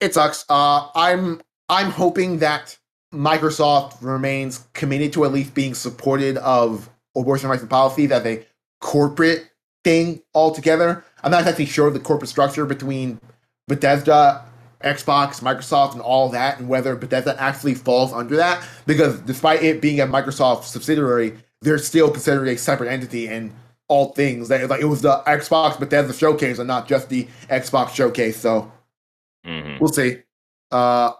it 0.00 0.14
sucks. 0.14 0.44
Uh, 0.48 0.88
I'm 0.94 1.40
I'm 1.68 1.90
hoping 1.90 2.38
that 2.38 2.76
Microsoft 3.14 3.96
remains 4.00 4.66
committed 4.72 5.12
to 5.14 5.24
at 5.24 5.32
least 5.32 5.54
being 5.54 5.74
supported 5.74 6.36
of 6.38 6.88
abortion 7.16 7.50
rights 7.50 7.62
and 7.62 7.70
policies 7.70 8.10
as 8.10 8.24
a 8.24 8.46
corporate 8.80 9.50
thing 9.84 10.22
altogether. 10.34 11.04
I'm 11.22 11.30
not 11.30 11.46
actually 11.46 11.66
sure 11.66 11.88
of 11.88 11.94
the 11.94 12.00
corporate 12.00 12.30
structure 12.30 12.64
between 12.66 13.20
Bethesda, 13.68 14.44
Xbox, 14.82 15.42
Microsoft, 15.42 15.92
and 15.92 16.00
all 16.00 16.28
that, 16.30 16.58
and 16.58 16.68
whether 16.68 16.94
Bethesda 16.96 17.40
actually 17.40 17.74
falls 17.74 18.12
under 18.12 18.36
that. 18.36 18.66
Because 18.86 19.20
despite 19.20 19.62
it 19.62 19.80
being 19.80 20.00
a 20.00 20.06
Microsoft 20.06 20.64
subsidiary, 20.64 21.34
they're 21.62 21.78
still 21.78 22.10
considered 22.10 22.48
a 22.48 22.56
separate 22.56 22.90
entity 22.90 23.26
and 23.26 23.52
all 23.88 24.12
things. 24.12 24.48
That 24.48 24.68
like 24.70 24.80
it 24.80 24.86
was 24.86 25.02
the 25.02 25.22
Xbox 25.26 25.78
Bethesda 25.78 26.12
showcase 26.14 26.58
and 26.58 26.68
not 26.68 26.88
just 26.88 27.08
the 27.08 27.26
Xbox 27.48 27.94
showcase. 27.94 28.36
So 28.38 28.70
hmm 29.44 29.76
we'll 29.80 29.92
see. 29.92 30.22
Uh, 30.70 31.12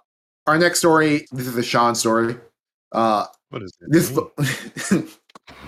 our 0.51 0.59
next 0.59 0.80
story. 0.80 1.26
This 1.30 1.46
is 1.46 1.57
a 1.57 1.62
Sean 1.62 1.94
story. 1.94 2.36
Uh, 2.92 3.24
What 3.51 3.62
is 3.62 3.72
it? 3.80 3.90
this. 3.90 5.18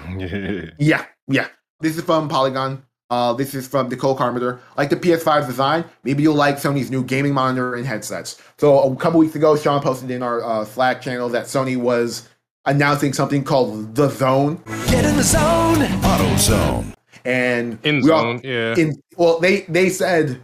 yeah, 0.79 1.07
yeah. 1.29 1.47
This 1.81 1.97
is 1.97 2.03
from 2.05 2.29
Polygon. 2.29 2.83
Uh, 3.11 3.33
this 3.35 3.55
is 3.55 3.69
from 3.69 3.89
Nicole 3.89 4.15
Carpenter. 4.17 4.59
Like 4.77 4.89
the 4.91 4.97
PS5 4.97 5.47
design, 5.47 5.85
maybe 6.03 6.23
you'll 6.23 6.35
like 6.35 6.57
Sony's 6.57 6.91
new 6.91 7.05
gaming 7.05 7.35
monitor 7.35 7.75
and 7.75 7.87
headsets. 7.87 8.41
So 8.59 8.79
a 8.93 8.97
couple 8.97 9.21
weeks 9.21 9.35
ago, 9.37 9.55
Sean 9.57 9.81
posted 9.83 10.11
in 10.11 10.23
our 10.23 10.43
uh, 10.43 10.65
Slack 10.65 11.01
channel 11.03 11.29
that 11.29 11.45
Sony 11.45 11.77
was 11.77 12.29
announcing 12.65 13.13
something 13.13 13.45
called 13.45 13.95
the 13.95 14.09
Zone. 14.09 14.63
Get 14.87 15.05
in 15.05 15.17
the 15.17 15.23
zone. 15.23 15.83
Auto 16.05 16.37
Zone. 16.39 16.95
And 17.25 17.79
In 17.85 18.01
we 18.03 18.11
all- 18.11 18.21
zone, 18.23 18.41
yeah. 18.43 18.75
in 18.77 19.01
well, 19.17 19.39
they 19.39 19.61
they 19.69 19.91
said 19.91 20.41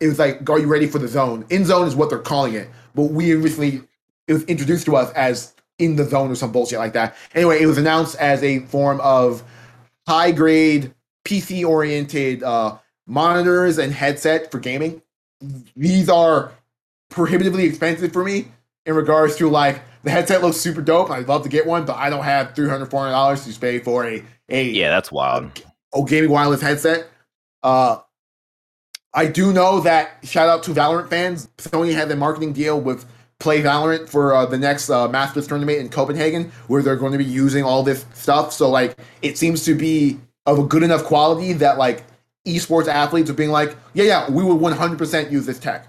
it 0.00 0.06
was 0.06 0.18
like, 0.18 0.48
"Are 0.48 0.58
you 0.58 0.66
ready 0.66 0.86
for 0.86 0.98
the 0.98 1.08
zone?" 1.08 1.44
INZONE 1.50 1.86
is 1.88 1.94
what 1.94 2.08
they're 2.08 2.18
calling 2.20 2.54
it, 2.54 2.68
but 2.94 3.04
we 3.10 3.32
originally 3.32 3.82
it 4.28 4.32
was 4.34 4.44
introduced 4.44 4.86
to 4.86 4.96
us 4.96 5.12
as 5.12 5.54
in 5.78 5.96
the 5.96 6.04
zone 6.04 6.30
or 6.30 6.34
some 6.34 6.52
bullshit 6.52 6.78
like 6.78 6.92
that. 6.92 7.16
Anyway, 7.34 7.60
it 7.60 7.66
was 7.66 7.78
announced 7.78 8.16
as 8.16 8.42
a 8.42 8.60
form 8.60 9.00
of 9.02 9.42
high 10.06 10.30
grade 10.30 10.92
PC 11.24 11.66
oriented 11.66 12.42
uh, 12.42 12.76
monitors 13.06 13.78
and 13.78 13.92
headset 13.92 14.50
for 14.50 14.58
gaming. 14.58 15.02
These 15.76 16.08
are 16.08 16.52
prohibitively 17.10 17.64
expensive 17.64 18.12
for 18.12 18.24
me 18.24 18.46
in 18.86 18.94
regards 18.94 19.36
to 19.36 19.48
like 19.48 19.82
the 20.04 20.10
headset 20.10 20.42
looks 20.42 20.56
super 20.56 20.82
dope. 20.82 21.10
I'd 21.10 21.28
love 21.28 21.42
to 21.44 21.48
get 21.48 21.66
one, 21.66 21.84
but 21.84 21.96
I 21.96 22.10
don't 22.10 22.24
have 22.24 22.54
300 22.54 22.90
dollars 22.90 23.44
to 23.52 23.60
pay 23.60 23.78
for 23.80 24.06
a 24.06 24.22
a 24.48 24.64
Yeah, 24.70 24.90
that's 24.90 25.10
wild. 25.10 25.62
oh 25.92 26.04
gaming 26.04 26.30
wireless 26.30 26.60
headset. 26.60 27.08
Uh, 27.62 27.98
I 29.14 29.26
do 29.26 29.52
know 29.52 29.80
that 29.80 30.18
shout 30.22 30.48
out 30.48 30.62
to 30.64 30.70
Valorant 30.72 31.08
fans. 31.08 31.48
Sony 31.58 31.94
had 31.94 32.10
a 32.10 32.16
marketing 32.16 32.52
deal 32.52 32.80
with 32.80 33.04
Play 33.38 33.62
Valorant 33.62 34.08
for 34.08 34.34
uh, 34.34 34.46
the 34.46 34.56
next 34.56 34.88
uh, 34.88 35.08
Masters 35.08 35.46
tournament 35.46 35.78
in 35.78 35.88
Copenhagen, 35.88 36.50
where 36.68 36.82
they're 36.82 36.96
going 36.96 37.12
to 37.12 37.18
be 37.18 37.24
using 37.24 37.64
all 37.64 37.82
this 37.82 38.06
stuff. 38.14 38.52
So 38.52 38.70
like, 38.70 38.96
it 39.20 39.36
seems 39.36 39.64
to 39.64 39.74
be 39.74 40.18
of 40.46 40.58
a 40.58 40.64
good 40.64 40.82
enough 40.82 41.04
quality 41.04 41.52
that 41.54 41.78
like 41.78 42.04
esports 42.46 42.88
athletes 42.88 43.30
are 43.30 43.34
being 43.34 43.50
like, 43.50 43.76
yeah, 43.94 44.04
yeah, 44.04 44.30
we 44.30 44.44
will 44.44 44.58
100% 44.58 45.30
use 45.30 45.46
this 45.46 45.58
tech. 45.58 45.86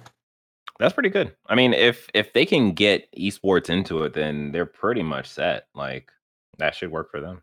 That's 0.79 0.93
pretty 0.93 1.09
good. 1.09 1.35
I 1.47 1.55
mean, 1.55 1.73
if 1.73 2.09
if 2.13 2.33
they 2.33 2.45
can 2.45 2.73
get 2.73 3.07
esports 3.15 3.69
into 3.69 4.03
it, 4.03 4.13
then 4.13 4.51
they're 4.51 4.65
pretty 4.65 5.03
much 5.03 5.29
set. 5.29 5.67
Like 5.75 6.11
that 6.57 6.75
should 6.75 6.91
work 6.91 7.11
for 7.11 7.21
them. 7.21 7.41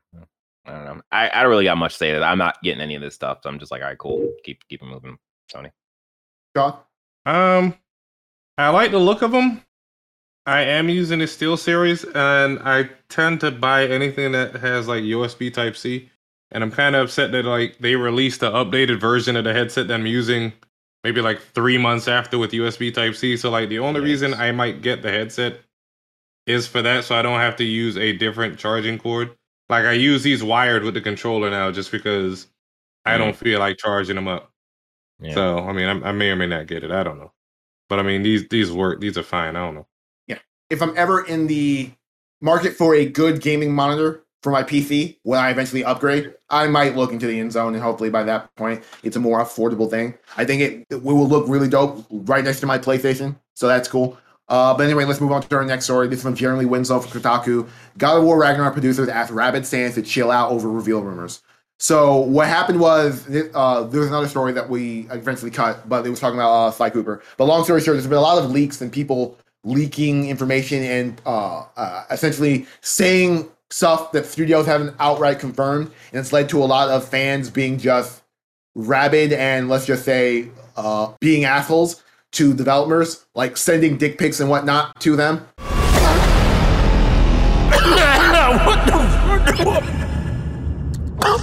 I 0.66 0.72
don't 0.72 0.84
know. 0.84 1.00
I, 1.10 1.30
I 1.32 1.42
don't 1.42 1.50
really 1.50 1.64
got 1.64 1.78
much 1.78 1.92
to 1.92 1.98
say 1.98 2.12
that 2.12 2.22
I'm 2.22 2.38
not 2.38 2.62
getting 2.62 2.82
any 2.82 2.96
of 2.96 3.02
this 3.02 3.14
stuff. 3.14 3.38
So 3.42 3.48
I'm 3.48 3.58
just 3.58 3.70
like, 3.70 3.82
all 3.82 3.88
right, 3.88 3.98
cool. 3.98 4.30
Keep 4.44 4.68
keep 4.68 4.82
it 4.82 4.86
moving, 4.86 5.16
Sony. 5.52 5.70
Sean, 6.56 6.74
Um, 7.26 7.74
I 8.58 8.68
like 8.70 8.90
the 8.90 8.98
look 8.98 9.22
of 9.22 9.32
them. 9.32 9.62
I 10.46 10.62
am 10.62 10.88
using 10.88 11.18
the 11.20 11.26
SteelSeries, 11.26 12.04
and 12.14 12.58
I 12.60 12.90
tend 13.08 13.40
to 13.40 13.50
buy 13.50 13.86
anything 13.86 14.32
that 14.32 14.56
has 14.56 14.88
like 14.88 15.04
USB 15.04 15.52
Type 15.52 15.76
C. 15.76 16.10
And 16.50 16.64
I'm 16.64 16.70
kind 16.70 16.96
of 16.96 17.04
upset 17.04 17.30
that 17.32 17.44
like 17.44 17.78
they 17.78 17.94
released 17.94 18.40
the 18.40 18.50
updated 18.50 18.98
version 19.00 19.36
of 19.36 19.44
the 19.44 19.52
headset 19.52 19.86
that 19.88 19.94
I'm 19.94 20.06
using, 20.06 20.52
maybe 21.04 21.20
like 21.20 21.40
three 21.40 21.78
months 21.78 22.08
after 22.08 22.38
with 22.38 22.52
USB 22.52 22.92
Type 22.92 23.14
C. 23.14 23.36
So 23.36 23.50
like 23.50 23.68
the 23.68 23.78
only 23.78 24.00
reason 24.00 24.34
I 24.34 24.50
might 24.50 24.82
get 24.82 25.02
the 25.02 25.10
headset 25.10 25.60
is 26.46 26.66
for 26.66 26.82
that, 26.82 27.04
so 27.04 27.14
I 27.14 27.22
don't 27.22 27.38
have 27.38 27.56
to 27.56 27.64
use 27.64 27.96
a 27.96 28.12
different 28.12 28.58
charging 28.58 28.98
cord. 28.98 29.36
Like 29.68 29.84
I 29.84 29.92
use 29.92 30.22
these 30.24 30.42
wired 30.42 30.82
with 30.82 30.94
the 30.94 31.00
controller 31.00 31.50
now, 31.50 31.70
just 31.70 31.92
because 31.92 32.48
I 33.04 33.16
don't 33.18 33.36
feel 33.36 33.60
like 33.60 33.78
charging 33.78 34.16
them 34.16 34.26
up. 34.26 34.49
Yeah. 35.20 35.34
So 35.34 35.58
I 35.58 35.72
mean, 35.72 35.86
I, 35.86 36.08
I 36.08 36.12
may 36.12 36.30
or 36.30 36.36
may 36.36 36.46
not 36.46 36.66
get 36.66 36.84
it. 36.84 36.90
I 36.90 37.02
don't 37.02 37.18
know, 37.18 37.32
but 37.88 37.98
I 37.98 38.02
mean 38.02 38.22
these 38.22 38.48
these 38.48 38.72
work. 38.72 39.00
These 39.00 39.18
are 39.18 39.22
fine. 39.22 39.56
I 39.56 39.64
don't 39.64 39.74
know. 39.74 39.86
Yeah. 40.26 40.38
If 40.70 40.82
I'm 40.82 40.96
ever 40.96 41.24
in 41.24 41.46
the 41.46 41.90
market 42.40 42.74
for 42.74 42.94
a 42.94 43.04
good 43.04 43.40
gaming 43.40 43.72
monitor 43.74 44.24
for 44.42 44.50
my 44.50 44.62
PC 44.62 45.18
when 45.22 45.38
I 45.38 45.50
eventually 45.50 45.84
upgrade, 45.84 46.34
I 46.48 46.66
might 46.66 46.96
look 46.96 47.12
into 47.12 47.26
the 47.26 47.38
end 47.38 47.52
zone 47.52 47.74
and 47.74 47.82
hopefully 47.82 48.08
by 48.08 48.22
that 48.22 48.54
point 48.56 48.82
it's 49.02 49.16
a 49.16 49.20
more 49.20 49.42
affordable 49.44 49.90
thing. 49.90 50.14
I 50.36 50.44
think 50.44 50.62
it, 50.62 50.86
it 50.90 51.02
will 51.02 51.28
look 51.28 51.46
really 51.48 51.68
dope 51.68 52.06
right 52.10 52.42
next 52.42 52.60
to 52.60 52.66
my 52.66 52.78
PlayStation, 52.78 53.36
so 53.54 53.68
that's 53.68 53.88
cool. 53.88 54.18
Uh, 54.48 54.74
but 54.74 54.84
anyway, 54.84 55.04
let's 55.04 55.20
move 55.20 55.30
on 55.30 55.42
to 55.42 55.56
our 55.56 55.64
next 55.64 55.84
story. 55.84 56.08
This 56.08 56.18
is 56.18 56.22
from 56.24 56.34
Jeremy 56.34 56.64
Winslow 56.64 56.98
from 56.98 57.20
Kotaku. 57.20 57.68
God 57.98 58.18
of 58.18 58.24
War 58.24 58.36
Ragnarok 58.36 58.72
producers 58.72 59.08
asked 59.08 59.30
Rabid 59.30 59.64
fans 59.64 59.94
to 59.94 60.02
chill 60.02 60.30
out 60.32 60.50
over 60.50 60.68
reveal 60.68 61.02
rumors. 61.02 61.40
So 61.80 62.18
what 62.18 62.46
happened 62.46 62.78
was 62.78 63.26
uh, 63.54 63.84
there 63.84 64.00
was 64.00 64.08
another 64.08 64.28
story 64.28 64.52
that 64.52 64.68
we 64.68 65.06
eventually 65.10 65.50
cut, 65.50 65.88
but 65.88 66.06
it 66.06 66.10
was 66.10 66.20
talking 66.20 66.38
about 66.38 66.52
uh, 66.52 66.70
Sly 66.70 66.90
Cooper. 66.90 67.22
But 67.38 67.46
long 67.46 67.64
story 67.64 67.80
short, 67.80 67.94
there's 67.94 68.06
been 68.06 68.18
a 68.18 68.20
lot 68.20 68.36
of 68.36 68.50
leaks 68.50 68.82
and 68.82 68.92
people 68.92 69.38
leaking 69.64 70.28
information 70.28 70.82
and 70.82 71.18
uh, 71.24 71.64
uh, 71.78 72.04
essentially 72.10 72.66
saying 72.82 73.48
stuff 73.70 74.12
that 74.12 74.26
studios 74.26 74.66
haven't 74.66 74.94
outright 75.00 75.38
confirmed, 75.38 75.90
and 76.12 76.20
it's 76.20 76.34
led 76.34 76.50
to 76.50 76.62
a 76.62 76.66
lot 76.66 76.90
of 76.90 77.08
fans 77.08 77.48
being 77.48 77.78
just 77.78 78.22
rabid 78.74 79.32
and 79.32 79.70
let's 79.70 79.86
just 79.86 80.04
say 80.04 80.50
uh, 80.76 81.10
being 81.18 81.46
assholes 81.46 82.02
to 82.32 82.52
developers, 82.52 83.24
like 83.34 83.56
sending 83.56 83.96
dick 83.96 84.18
pics 84.18 84.38
and 84.38 84.50
whatnot 84.50 85.00
to 85.00 85.16
them. 85.16 85.48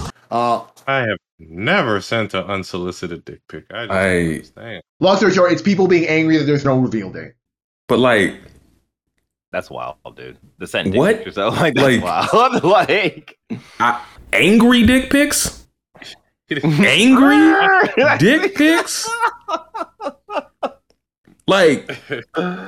Uh, 0.32 0.64
I 0.88 1.00
have 1.00 1.18
never 1.40 2.02
sent 2.02 2.34
an 2.34 2.44
unsolicited 2.46 3.24
dick 3.26 3.42
pic. 3.48 3.66
I 3.72 3.86
just 3.86 3.92
I- 3.94 4.20
understand. 4.20 4.84
long 5.00 5.18
story 5.18 5.34
short, 5.34 5.52
it's 5.52 5.62
people 5.62 5.88
being 5.88 6.08
angry 6.08 6.38
that 6.38 6.44
there's 6.46 6.66
no 6.66 6.78
reveal 6.78 7.12
date. 7.12 7.34
But 7.88 8.00
like, 8.00 8.36
That's 9.52 9.70
wild, 9.70 9.96
dude. 10.16 10.38
The 10.58 10.68
sentence. 10.68 10.96
What? 10.98 11.26
Yourself. 11.26 11.56
Like 11.60 11.74
that's 11.76 12.04
Like- 12.04 12.34
wild. 12.34 12.64
like 12.64 13.38
I, 13.80 14.04
angry 14.34 14.86
dick 14.86 15.10
pics, 15.10 15.68
angry 16.50 17.54
dick 18.20 18.56
pics. 18.56 19.10
Like, 21.48 21.90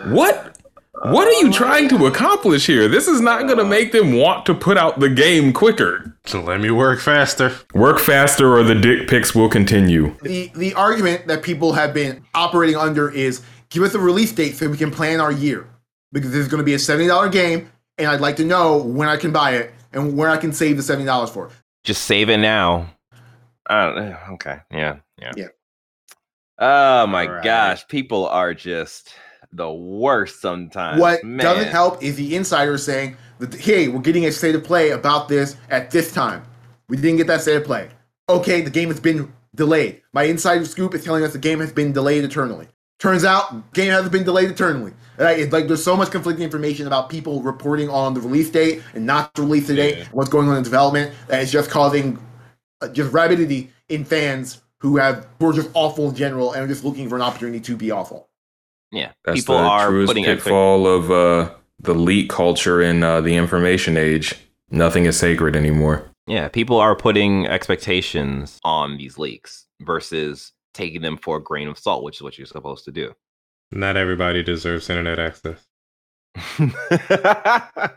what? 0.08 0.58
What 1.04 1.28
are 1.28 1.42
you 1.46 1.52
trying 1.52 1.88
to 1.90 2.08
accomplish 2.08 2.68
here? 2.68 2.90
This 2.90 3.08
is 3.08 3.22
not 3.22 3.44
going 3.48 3.58
to 3.58 3.64
uh, 3.64 3.68
make 3.68 3.94
them 3.94 4.18
want 4.18 4.46
to 4.48 4.54
put 4.54 4.78
out 4.78 5.00
the 5.00 5.10
game 5.10 5.54
quicker. 5.54 6.18
So 6.26 6.42
let 6.42 6.60
me 6.60 6.72
work 6.72 7.00
faster. 7.00 7.56
Work 7.74 8.00
faster, 8.00 8.54
or 8.54 8.64
the 8.64 8.76
dick 8.76 9.08
pics 9.08 9.34
will 9.34 9.50
continue. 9.50 10.16
The 10.22 10.52
the 10.56 10.74
argument 10.74 11.28
that 11.28 11.42
people 11.42 11.72
have 11.74 11.94
been 11.94 12.24
operating 12.34 12.76
under 12.76 13.10
is 13.10 13.42
give 13.70 13.84
us 13.84 13.94
a 13.94 14.00
release 14.00 14.34
date 14.34 14.56
so 14.56 14.68
we 14.70 14.78
can 14.78 14.92
plan 14.92 15.22
our 15.22 15.32
year. 15.32 15.70
Because 16.12 16.32
this 16.32 16.42
is 16.42 16.48
going 16.48 16.60
to 16.60 16.66
be 16.66 16.74
a 16.74 16.80
seventy 16.80 17.08
dollar 17.08 17.30
game, 17.30 17.70
and 17.98 18.08
I'd 18.10 18.20
like 18.20 18.36
to 18.38 18.46
know 18.46 18.78
when 18.78 19.08
I 19.08 19.16
can 19.16 19.32
buy 19.32 19.52
it 19.52 19.72
and 19.94 20.18
where 20.18 20.30
I 20.30 20.38
can 20.38 20.52
save 20.52 20.76
the 20.76 20.84
seventy 20.84 21.06
dollars 21.06 21.30
for. 21.30 21.50
just 21.86 22.04
save 22.04 22.30
it 22.30 22.38
now. 22.38 22.90
I 23.70 23.86
don't, 23.86 23.98
okay. 24.34 24.60
Yeah. 24.72 24.98
Yeah. 25.22 25.32
Yeah. 25.38 25.48
Oh 26.58 27.08
my 27.08 27.26
Alright. 27.28 27.44
gosh. 27.44 27.88
People 27.88 28.28
are 28.28 28.54
just 28.54 29.14
the 29.52 29.72
worst 29.72 30.42
sometimes. 30.42 31.00
What 31.00 31.24
Man. 31.24 31.44
doesn't 31.44 31.72
help 31.72 32.04
is 32.04 32.16
the 32.16 32.36
insider 32.36 32.78
saying 32.78 33.18
that 33.40 33.54
hey, 33.56 33.88
we're 33.88 34.02
getting 34.02 34.26
a 34.26 34.32
state 34.32 34.56
of 34.56 34.64
play 34.64 34.92
about 34.92 35.28
this 35.28 35.56
at 35.70 35.92
this 35.92 36.12
time. 36.14 36.44
We 36.88 36.98
didn't 36.98 37.18
get 37.18 37.28
that 37.28 37.42
state 37.42 37.58
of 37.58 37.64
play. 37.66 37.90
Okay, 38.28 38.62
the 38.62 38.70
game 38.70 38.90
has 38.90 39.00
been 39.00 39.32
delayed. 39.56 40.02
My 40.14 40.24
insider 40.24 40.66
scoop 40.66 40.94
is 40.94 41.04
telling 41.04 41.24
us 41.24 41.34
the 41.34 41.40
game 41.40 41.60
has 41.60 41.72
been 41.72 41.92
delayed 41.92 42.24
eternally. 42.24 42.68
Turns 43.00 43.24
out, 43.24 43.74
game 43.74 43.92
hasn't 43.92 44.12
been 44.12 44.24
delayed 44.24 44.50
eternally. 44.50 44.92
Right? 45.18 45.40
It's 45.40 45.52
like 45.52 45.68
there's 45.68 45.84
so 45.84 45.98
much 45.98 46.12
conflicting 46.12 46.44
information 46.44 46.88
about 46.88 47.10
people 47.10 47.42
reporting 47.42 47.90
on 47.90 48.14
the 48.14 48.22
release 48.22 48.50
date 48.50 48.82
and 48.94 49.06
not 49.06 49.34
the 49.34 49.42
release 49.42 49.68
date, 49.68 49.98
Yeah. 49.98 50.06
what's 50.12 50.30
going 50.30 50.48
on 50.48 50.58
in 50.58 50.64
development, 50.64 51.14
that 51.28 51.42
it's 51.42 51.52
just 51.52 51.70
causing 51.70 52.18
uh, 52.82 52.88
just 52.88 53.12
rabidity 53.12 53.70
in 53.90 54.06
fans 54.06 54.62
who 54.80 54.96
have 54.96 55.28
who 55.40 55.50
are 55.50 55.54
just 55.54 55.70
awful 55.74 56.10
in 56.10 56.16
general 56.16 56.54
and 56.54 56.64
are 56.64 56.68
just 56.68 56.86
looking 56.86 57.10
for 57.10 57.18
an 57.18 57.22
opportunity 57.22 57.60
to 57.60 57.76
be 57.76 57.92
awful. 57.92 58.29
Yeah. 58.92 59.12
That's 59.26 59.42
People 59.42 59.58
the 59.58 59.64
are 59.64 59.90
truest 59.90 60.10
putting 60.10 60.24
expect- 60.26 60.44
pitfall 60.46 60.88
of 60.88 61.12
uh, 61.12 61.52
the 61.80 61.94
leak 61.94 62.30
culture 62.30 62.82
in 62.82 63.04
uh, 63.04 63.22
the 63.22 63.36
information 63.36 63.98
age. 63.98 64.36
Nothing 64.72 65.06
is 65.06 65.18
sacred 65.18 65.56
anymore. 65.56 66.06
Yeah, 66.28 66.48
people 66.48 66.78
are 66.80 66.96
putting 66.96 67.48
expectations 67.48 68.60
on 68.64 68.98
these 68.98 69.18
leaks 69.18 69.66
versus 69.82 70.54
taking 70.76 71.02
them 71.02 71.18
for 71.18 71.38
a 71.38 71.44
grain 71.44 71.68
of 71.68 71.80
salt, 71.80 72.04
which 72.04 72.18
is 72.18 72.22
what 72.22 72.38
you're 72.38 72.46
supposed 72.46 72.86
to 72.86 72.92
do. 72.92 73.14
Not 73.72 73.98
everybody 73.98 74.44
deserves 74.44 74.90
internet 74.90 75.18
access. 75.20 75.66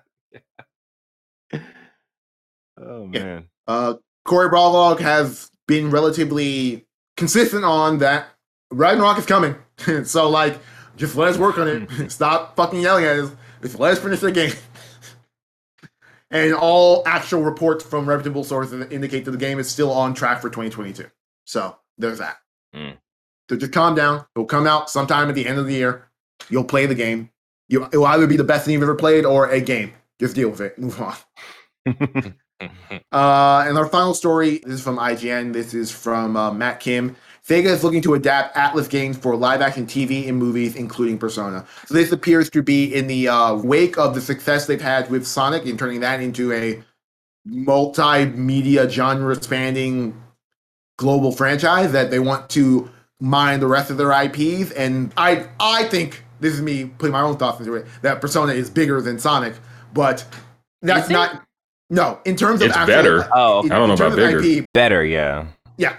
oh 2.79 3.09
Yeah. 3.13 3.25
man. 3.25 3.45
Uh, 3.67 3.95
Cory 4.25 4.49
Barlog 4.51 5.01
has 5.01 5.51
been 5.67 5.91
relatively 5.91 6.87
consistent 7.17 7.65
on 7.65 7.99
that 7.99 8.29
Ragnarok 8.71 9.19
is 9.19 9.27
coming. 9.27 9.57
so, 10.05 10.29
like, 10.29 10.59
just 10.97 11.17
let 11.17 11.29
us 11.29 11.39
work 11.39 11.59
on 11.59 11.69
it. 11.69 12.11
Stop 12.11 12.57
fucking 12.57 12.81
yelling 12.81 13.05
at 13.05 13.19
us. 13.19 13.33
Just 13.63 13.79
let 13.79 13.93
us 13.93 13.99
finish 13.99 14.21
the 14.21 14.33
game. 14.33 14.53
and 16.31 16.55
all 16.55 17.03
actual 17.07 17.43
reports 17.43 17.85
from 17.85 18.09
reputable 18.09 18.45
sources 18.45 18.87
indicate 18.91 19.25
that 19.25 19.31
the 19.31 19.39
game 19.39 19.59
is 19.59 19.71
still 19.71 19.93
on 19.93 20.15
track 20.15 20.41
for 20.41 20.49
2022. 20.49 21.07
So, 21.45 21.77
there's 21.99 22.19
that. 22.19 22.37
Mm. 22.75 22.97
So, 23.49 23.57
just 23.57 23.73
calm 23.73 23.95
down. 23.95 24.25
It'll 24.35 24.47
come 24.47 24.67
out 24.67 24.91
sometime 24.91 25.29
at 25.29 25.35
the 25.35 25.47
end 25.47 25.59
of 25.59 25.67
the 25.67 25.75
year. 25.75 26.09
You'll 26.49 26.65
play 26.65 26.87
the 26.87 26.95
game. 26.95 27.31
You, 27.69 27.85
it 27.93 27.97
will 27.97 28.07
either 28.07 28.27
be 28.27 28.37
the 28.37 28.45
best 28.45 28.65
thing 28.65 28.75
you've 28.75 28.83
ever 28.83 28.95
played 28.95 29.25
or 29.25 29.49
a 29.49 29.61
game. 29.61 29.93
Just 30.21 30.35
deal 30.35 30.51
with 30.51 30.61
it. 30.61 30.79
Move 30.79 31.01
on. 31.01 32.35
Uh, 33.11 33.65
and 33.67 33.77
our 33.77 33.89
final 33.89 34.15
story 34.15 34.59
this 34.59 34.75
is 34.75 34.83
from 34.83 34.97
IGN. 34.97 35.53
This 35.53 35.75
is 35.75 35.91
from 35.91 36.37
uh, 36.37 36.53
Matt 36.53 36.81
Kim. 36.81 37.17
Sega 37.47 37.67
is 37.67 37.83
looking 37.83 38.01
to 38.03 38.15
adapt 38.15 38.55
Atlus 38.57 38.89
games 38.89 39.17
for 39.19 39.35
live 39.35 39.61
action 39.61 39.85
TV 39.87 40.29
and 40.29 40.39
movies, 40.39 40.77
including 40.77 41.19
Persona. 41.19 41.67
So 41.87 41.95
this 41.95 42.13
appears 42.13 42.49
to 42.51 42.63
be 42.63 42.95
in 42.95 43.09
the 43.09 43.27
uh, 43.29 43.55
wake 43.57 43.99
of 43.99 44.15
the 44.15 44.21
success 44.21 44.67
they've 44.67 44.81
had 44.81 45.11
with 45.11 45.27
Sonic 45.27 45.65
in 45.67 45.77
turning 45.77 46.01
that 46.01 46.21
into 46.21 46.53
a 46.53 46.83
multimedia 47.49 48.89
genre 48.89 49.41
spanning 49.43 50.21
global 50.99 51.33
franchise 51.33 51.91
that 51.93 52.11
they 52.11 52.21
want 52.21 52.49
to 52.51 52.89
mine 53.21 53.59
the 53.61 53.67
rest 53.67 53.91
of 53.91 53.97
their 53.97 54.13
IPs. 54.13 54.71
And 54.73 55.13
I 55.17 55.47
I 55.59 55.85
think 55.85 56.25
this 56.41 56.55
is 56.55 56.63
me 56.63 56.85
putting 56.87 57.13
my 57.13 57.23
own 57.23 57.37
thoughts 57.37 57.59
into 57.61 57.75
it 57.75 57.87
that 58.03 58.21
Persona 58.21 58.53
is 58.53 58.71
bigger 58.71 59.01
than 59.01 59.19
Sonic, 59.19 59.55
but 59.93 60.25
that's 60.81 61.09
not 61.09 61.43
no 61.91 62.21
in 62.25 62.37
terms 62.37 62.61
of 62.63 62.69
It's 62.69 62.77
actual- 62.77 62.95
better. 62.95 63.29
Oh, 63.35 63.59
okay. 63.59 63.67
in- 63.67 63.73
I 63.73 63.79
don't 63.79 63.89
know 63.89 63.95
about 63.95 64.17
bigger. 64.17 64.41
IP, 64.41 64.65
better, 64.73 65.05
yeah. 65.05 65.47
yeah. 65.77 65.97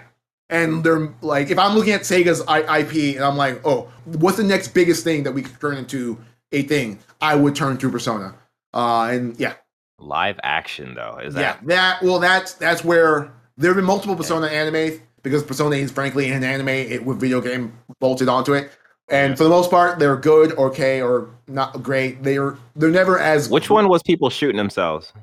And 0.53 0.83
they're 0.83 1.11
like, 1.21 1.49
if 1.49 1.57
I'm 1.57 1.75
looking 1.75 1.93
at 1.93 2.01
Sega's 2.01 2.43
I- 2.47 2.81
IP 2.81 3.15
and 3.15 3.25
I'm 3.25 3.37
like, 3.37 3.59
oh, 3.65 3.91
what's 4.05 4.37
the 4.37 4.43
next 4.43 4.67
biggest 4.69 5.03
thing 5.03 5.23
that 5.23 5.31
we 5.31 5.41
could 5.41 5.59
turn 5.59 5.77
into 5.77 6.19
a 6.51 6.61
thing? 6.61 6.99
I 7.19 7.33
would 7.33 7.55
turn 7.55 7.79
to 7.79 7.89
Persona. 7.89 8.35
Uh, 8.71 9.09
and 9.11 9.39
yeah, 9.39 9.55
Live 9.99 10.39
action 10.43 10.93
though, 10.93 11.17
is 11.17 11.33
yeah, 11.33 11.53
that? 11.53 11.67
that 11.67 12.03
well, 12.03 12.19
that's 12.19 12.53
that's 12.53 12.83
where 12.83 13.31
there 13.57 13.71
have 13.71 13.77
been 13.77 13.85
multiple 13.85 14.15
Persona 14.15 14.47
animes 14.47 15.01
because 15.23 15.41
Persona 15.43 15.75
is 15.77 15.91
frankly 15.91 16.29
an 16.29 16.43
anime 16.43 16.69
it, 16.69 17.03
with 17.03 17.19
video 17.19 17.41
game 17.41 17.73
bolted 17.99 18.29
onto 18.29 18.53
it. 18.53 18.71
And 19.09 19.37
for 19.37 19.43
the 19.43 19.49
most 19.49 19.71
part, 19.71 19.99
they're 19.99 20.17
good, 20.17 20.57
okay, 20.57 21.01
or 21.01 21.29
not 21.47 21.81
great. 21.81 22.21
They're 22.21 22.57
they're 22.75 22.91
never 22.91 23.17
as 23.17 23.49
Which 23.49 23.71
one 23.71 23.87
was 23.87 24.03
people 24.03 24.29
shooting 24.29 24.57
themselves? 24.57 25.13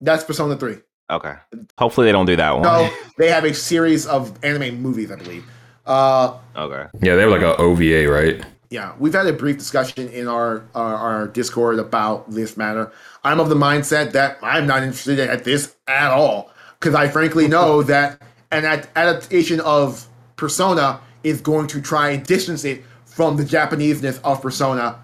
That's 0.00 0.24
Persona 0.24 0.56
Three. 0.56 0.78
Okay. 1.10 1.34
Hopefully 1.78 2.06
they 2.06 2.12
don't 2.12 2.26
do 2.26 2.36
that 2.36 2.52
one. 2.52 2.62
No, 2.62 2.90
they 3.18 3.28
have 3.28 3.44
a 3.44 3.54
series 3.54 4.06
of 4.06 4.38
anime 4.44 4.80
movies, 4.82 5.10
I 5.10 5.16
believe. 5.16 5.44
Uh, 5.86 6.36
Okay. 6.56 6.86
Yeah, 7.00 7.14
they 7.14 7.22
have 7.22 7.30
like 7.30 7.42
a 7.42 7.56
OVA, 7.56 8.08
right? 8.10 8.44
yeah, 8.70 8.92
we've 8.98 9.14
had 9.14 9.26
a 9.26 9.32
brief 9.32 9.56
discussion 9.56 10.08
in 10.10 10.28
our, 10.28 10.62
our 10.74 10.94
our 10.96 11.28
Discord 11.28 11.78
about 11.78 12.30
this 12.30 12.56
matter. 12.58 12.92
I'm 13.24 13.40
of 13.40 13.48
the 13.48 13.54
mindset 13.54 14.12
that 14.12 14.38
I'm 14.42 14.66
not 14.66 14.82
interested 14.82 15.18
at 15.18 15.44
this 15.44 15.74
at 15.86 16.10
all 16.10 16.50
because 16.78 16.94
I 16.94 17.08
frankly 17.08 17.48
know 17.56 17.82
that 17.84 18.20
an 18.50 18.66
adaptation 18.94 19.60
of 19.60 20.06
Persona 20.36 21.00
is 21.24 21.40
going 21.40 21.66
to 21.68 21.80
try 21.80 22.10
and 22.10 22.24
distance 22.26 22.64
it 22.66 22.84
from 23.06 23.36
the 23.36 23.44
Japaneseness 23.44 24.20
of 24.22 24.42
Persona 24.42 24.98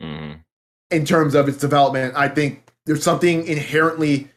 hmm 0.00 0.32
in 0.90 1.04
terms 1.06 1.34
of 1.34 1.48
its 1.48 1.56
development. 1.58 2.12
I 2.16 2.28
think 2.28 2.70
there's 2.84 3.02
something 3.02 3.46
inherently 3.46 4.28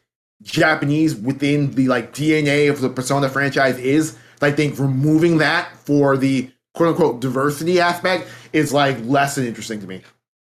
Japanese 0.42 1.14
within 1.14 1.72
the 1.72 1.88
like 1.88 2.12
DNA 2.12 2.70
of 2.70 2.80
the 2.80 2.88
Persona 2.88 3.28
franchise 3.28 3.78
is. 3.78 4.16
I 4.42 4.50
think 4.52 4.78
removing 4.78 5.38
that 5.38 5.74
for 5.78 6.16
the 6.16 6.50
quote 6.74 6.90
unquote 6.90 7.20
diversity 7.20 7.80
aspect 7.80 8.28
is 8.52 8.72
like 8.72 8.98
less 9.04 9.34
than 9.34 9.46
interesting 9.46 9.80
to 9.80 9.86
me. 9.86 10.02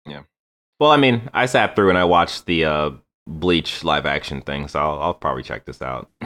Yeah. 0.06 0.22
Well, 0.80 0.90
I 0.90 0.96
mean, 0.96 1.28
I 1.34 1.46
sat 1.46 1.76
through 1.76 1.90
and 1.90 1.98
I 1.98 2.04
watched 2.04 2.46
the 2.46 2.64
uh, 2.64 2.90
Bleach 3.26 3.84
live 3.84 4.06
action 4.06 4.40
thing, 4.40 4.68
so 4.68 4.80
I'll, 4.80 5.02
I'll 5.02 5.14
probably 5.14 5.42
check 5.42 5.64
this 5.64 5.82
out. 5.82 6.10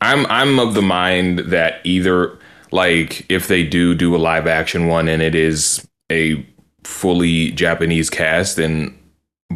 I'm 0.00 0.26
I'm 0.26 0.58
of 0.58 0.74
the 0.74 0.82
mind 0.82 1.40
that 1.40 1.80
either 1.84 2.38
like 2.72 3.26
if 3.30 3.48
they 3.48 3.62
do 3.62 3.94
do 3.94 4.14
a 4.14 4.18
live 4.18 4.46
action 4.46 4.86
one 4.86 5.08
and 5.08 5.22
it 5.22 5.34
is 5.34 5.86
a 6.10 6.46
fully 6.84 7.52
Japanese 7.52 8.10
cast, 8.10 8.56
then 8.56 8.98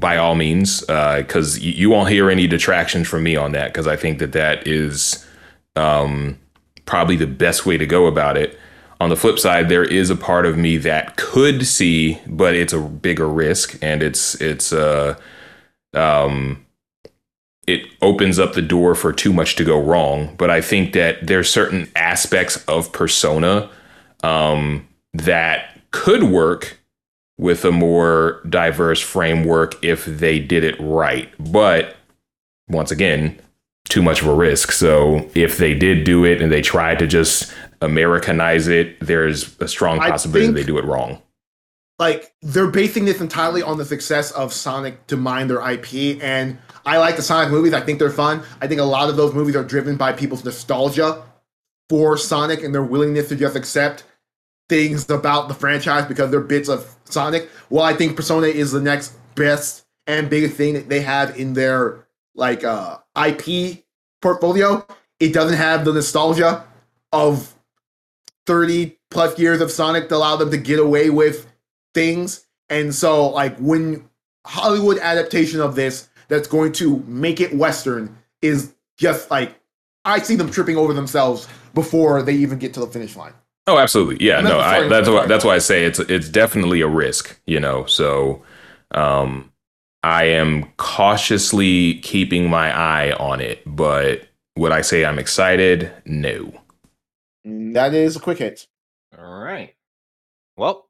by 0.00 0.16
all 0.16 0.34
means, 0.34 0.80
because 0.80 1.58
you, 1.58 1.72
you 1.72 1.90
won't 1.90 2.10
hear 2.10 2.30
any 2.30 2.46
detractions 2.46 3.08
from 3.08 3.22
me 3.22 3.36
on 3.36 3.52
that 3.52 3.72
because 3.72 3.86
I 3.86 3.96
think 3.96 4.18
that 4.18 4.32
that 4.32 4.66
is 4.66 5.26
um, 5.74 6.38
probably 6.84 7.16
the 7.16 7.26
best 7.26 7.66
way 7.66 7.76
to 7.76 7.86
go 7.86 8.06
about 8.06 8.36
it. 8.36 8.58
On 8.98 9.10
the 9.10 9.16
flip 9.16 9.38
side, 9.38 9.68
there 9.68 9.84
is 9.84 10.08
a 10.08 10.16
part 10.16 10.46
of 10.46 10.56
me 10.56 10.78
that 10.78 11.16
could 11.16 11.66
see, 11.66 12.18
but 12.26 12.54
it's 12.54 12.72
a 12.72 12.80
bigger 12.80 13.28
risk, 13.28 13.78
and 13.82 14.02
it's 14.02 14.40
it's 14.40 14.72
uh 14.72 15.18
um 15.92 16.64
it 17.66 17.82
opens 18.00 18.38
up 18.38 18.54
the 18.54 18.62
door 18.62 18.94
for 18.94 19.12
too 19.12 19.32
much 19.32 19.56
to 19.56 19.64
go 19.64 19.78
wrong. 19.78 20.34
But 20.36 20.50
I 20.50 20.60
think 20.60 20.92
that 20.92 21.26
there's 21.26 21.50
certain 21.50 21.90
aspects 21.96 22.64
of 22.66 22.92
persona 22.92 23.68
um, 24.22 24.86
that 25.12 25.80
could 25.90 26.22
work 26.24 26.78
with 27.38 27.64
a 27.64 27.72
more 27.72 28.40
diverse 28.48 29.00
framework 29.00 29.82
if 29.84 30.04
they 30.06 30.38
did 30.38 30.64
it 30.64 30.76
right. 30.80 31.32
But 31.38 31.96
once 32.68 32.90
again, 32.90 33.38
too 33.88 34.02
much 34.02 34.22
of 34.22 34.28
a 34.28 34.34
risk. 34.34 34.72
So 34.72 35.28
if 35.34 35.58
they 35.58 35.74
did 35.74 36.04
do 36.04 36.24
it 36.24 36.40
and 36.40 36.50
they 36.50 36.62
tried 36.62 36.98
to 37.00 37.06
just 37.06 37.52
Americanize 37.80 38.68
it, 38.68 38.98
there's 39.00 39.58
a 39.60 39.68
strong 39.68 39.98
possibility 39.98 40.46
think- 40.46 40.56
they 40.56 40.64
do 40.64 40.78
it 40.78 40.84
wrong. 40.84 41.22
Like 41.98 42.34
they're 42.42 42.66
basing 42.66 43.06
this 43.06 43.22
entirely 43.22 43.62
on 43.62 43.78
the 43.78 43.84
success 43.84 44.30
of 44.32 44.52
Sonic 44.52 45.06
to 45.06 45.16
mine 45.16 45.48
their 45.48 45.66
IP, 45.66 46.22
and 46.22 46.58
I 46.84 46.98
like 46.98 47.16
the 47.16 47.22
Sonic 47.22 47.50
movies. 47.50 47.72
I 47.72 47.80
think 47.80 47.98
they're 47.98 48.10
fun. 48.10 48.42
I 48.60 48.66
think 48.66 48.82
a 48.82 48.84
lot 48.84 49.08
of 49.08 49.16
those 49.16 49.32
movies 49.32 49.56
are 49.56 49.64
driven 49.64 49.96
by 49.96 50.12
people's 50.12 50.44
nostalgia 50.44 51.22
for 51.88 52.18
Sonic 52.18 52.62
and 52.62 52.74
their 52.74 52.82
willingness 52.82 53.30
to 53.30 53.36
just 53.36 53.56
accept 53.56 54.04
things 54.68 55.08
about 55.10 55.48
the 55.48 55.54
franchise 55.54 56.06
because 56.06 56.30
they're 56.30 56.40
bits 56.40 56.68
of 56.68 56.94
Sonic. 57.04 57.48
Well, 57.70 57.84
I 57.84 57.94
think 57.94 58.16
Persona 58.16 58.48
is 58.48 58.72
the 58.72 58.80
next 58.80 59.16
best 59.34 59.84
and 60.06 60.30
biggest 60.30 60.56
thing 60.56 60.74
that 60.74 60.88
they 60.88 61.00
have 61.00 61.38
in 61.38 61.52
their 61.52 62.06
like 62.34 62.64
uh 62.64 62.98
IP 63.16 63.84
portfolio. 64.20 64.86
It 65.20 65.32
doesn't 65.32 65.56
have 65.56 65.84
the 65.84 65.92
nostalgia 65.92 66.64
of 67.12 67.54
30 68.46 68.98
plus 69.10 69.38
years 69.38 69.60
of 69.60 69.70
Sonic 69.70 70.08
to 70.08 70.16
allow 70.16 70.36
them 70.36 70.50
to 70.50 70.58
get 70.58 70.78
away 70.78 71.10
with 71.10 71.50
things. 71.94 72.46
And 72.68 72.94
so 72.94 73.28
like 73.30 73.56
when 73.58 74.08
Hollywood 74.46 74.98
adaptation 74.98 75.60
of 75.60 75.74
this 75.74 76.08
that's 76.28 76.48
going 76.48 76.72
to 76.72 76.98
make 77.06 77.40
it 77.40 77.54
western 77.54 78.16
is 78.42 78.74
just 78.98 79.30
like 79.30 79.54
I 80.04 80.20
see 80.20 80.36
them 80.36 80.50
tripping 80.50 80.76
over 80.76 80.92
themselves 80.92 81.48
before 81.74 82.22
they 82.22 82.34
even 82.34 82.58
get 82.58 82.74
to 82.74 82.80
the 82.80 82.86
finish 82.86 83.16
line. 83.16 83.32
Oh, 83.66 83.78
absolutely. 83.78 84.24
Yeah, 84.24 84.38
And 84.38 84.46
that's 84.46 84.54
no, 84.54 84.60
I, 84.60 84.88
that's 84.88 85.08
why 85.08 85.26
that's 85.26 85.44
why 85.44 85.54
I 85.56 85.58
say 85.58 85.84
it's 85.84 85.98
it's 85.98 86.28
definitely 86.28 86.80
a 86.82 86.88
risk, 86.88 87.38
you 87.46 87.58
know. 87.58 87.84
So, 87.86 88.42
um, 88.92 89.50
I 90.04 90.24
am 90.24 90.66
cautiously 90.76 91.94
keeping 91.94 92.48
my 92.48 92.76
eye 92.76 93.12
on 93.12 93.40
it, 93.40 93.62
but 93.66 94.28
would 94.56 94.70
I 94.70 94.82
say 94.82 95.04
I'm 95.04 95.18
excited? 95.18 95.90
No. 96.04 96.52
That 97.44 97.92
is 97.92 98.16
a 98.16 98.20
quick 98.20 98.38
hit. 98.38 98.66
All 99.18 99.42
right. 99.42 99.74
Well, 100.56 100.88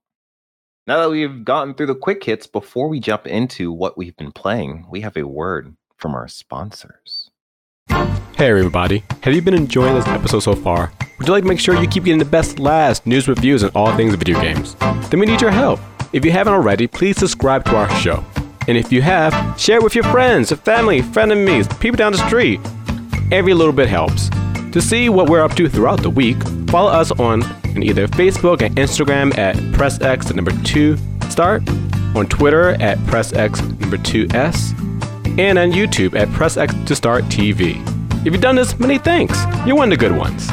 now 0.87 1.01
that 1.01 1.11
we've 1.11 1.45
gotten 1.45 1.74
through 1.74 1.87
the 1.87 1.95
quick 1.95 2.22
hits, 2.22 2.47
before 2.47 2.89
we 2.89 3.01
jump 3.01 3.27
into 3.27 3.72
what 3.72 3.99
we've 3.99 4.16
been 4.16 4.33
playing, 4.33 4.87
we 4.91 5.01
have 5.01 5.16
a 5.16 5.27
word 5.27 5.74
from 5.97 6.14
our 6.14 6.29
sponsors. 6.29 7.31
Hey 8.37 8.51
everybody, 8.51 9.03
have 9.22 9.32
you 9.32 9.41
been 9.41 9.55
enjoying 9.55 9.95
this 9.95 10.07
episode 10.09 10.41
so 10.41 10.55
far? 10.55 10.93
Would 11.16 11.26
you 11.26 11.32
like 11.32 11.45
to 11.45 11.49
make 11.49 11.59
sure 11.59 11.74
you 11.74 11.89
keep 11.89 12.05
getting 12.05 12.18
the 12.18 12.26
best 12.26 12.59
last 12.59 13.07
news 13.07 13.28
reviews 13.28 13.62
and 13.62 13.74
all 13.74 13.97
things 13.97 14.14
video 14.14 14.39
games? 14.43 14.74
Then 15.09 15.20
we 15.20 15.24
need 15.24 15.41
your 15.41 15.51
help. 15.51 15.80
If 16.12 16.22
you 16.22 16.32
haven't 16.32 16.53
already, 16.53 16.87
please 16.87 17.16
subscribe 17.16 17.64
to 17.64 17.76
our 17.76 17.89
show. 17.99 18.22
And 18.68 18.76
if 18.76 18.93
you 18.93 19.01
have, 19.01 19.59
share 19.59 19.78
it 19.78 19.82
with 19.82 19.95
your 19.95 20.05
friends, 20.05 20.51
your 20.51 20.59
family, 20.59 21.01
frenemies, 21.01 21.80
people 21.80 21.97
down 21.97 22.12
the 22.12 22.26
street. 22.26 22.61
Every 23.32 23.55
little 23.55 23.72
bit 23.72 23.89
helps. 23.89 24.28
To 24.72 24.82
see 24.82 25.09
what 25.09 25.30
we're 25.30 25.43
up 25.43 25.55
to 25.55 25.66
throughout 25.66 26.03
the 26.03 26.11
week, 26.11 26.37
follow 26.68 26.91
us 26.91 27.12
on 27.12 27.43
on 27.43 27.82
either 27.82 28.07
Facebook 28.07 28.61
and 28.61 28.76
Instagram 28.76 29.37
at 29.39 29.57
PressX 29.72 30.28
the 30.28 30.34
number 30.34 30.53
two 30.62 30.99
start, 31.30 31.66
on 32.14 32.26
Twitter 32.26 32.72
at 32.82 32.99
PressX 32.99 33.80
number 33.80 33.97
two 33.97 34.26
S, 34.34 34.72
and 35.39 35.59
on 35.59 35.72
YouTube 35.72 36.14
at 36.14 36.30
Press 36.34 36.59
X 36.59 36.74
to 36.84 36.95
Start 36.95 37.24
TV. 37.24 37.95
If 38.27 38.33
you've 38.33 38.43
done 38.43 38.57
this, 38.57 38.77
many 38.81 38.99
thanks. 38.99 39.39
You're 39.64 39.77
one 39.77 39.93
of 39.93 39.97
the 39.97 40.05
good 40.05 40.16
ones. 40.18 40.49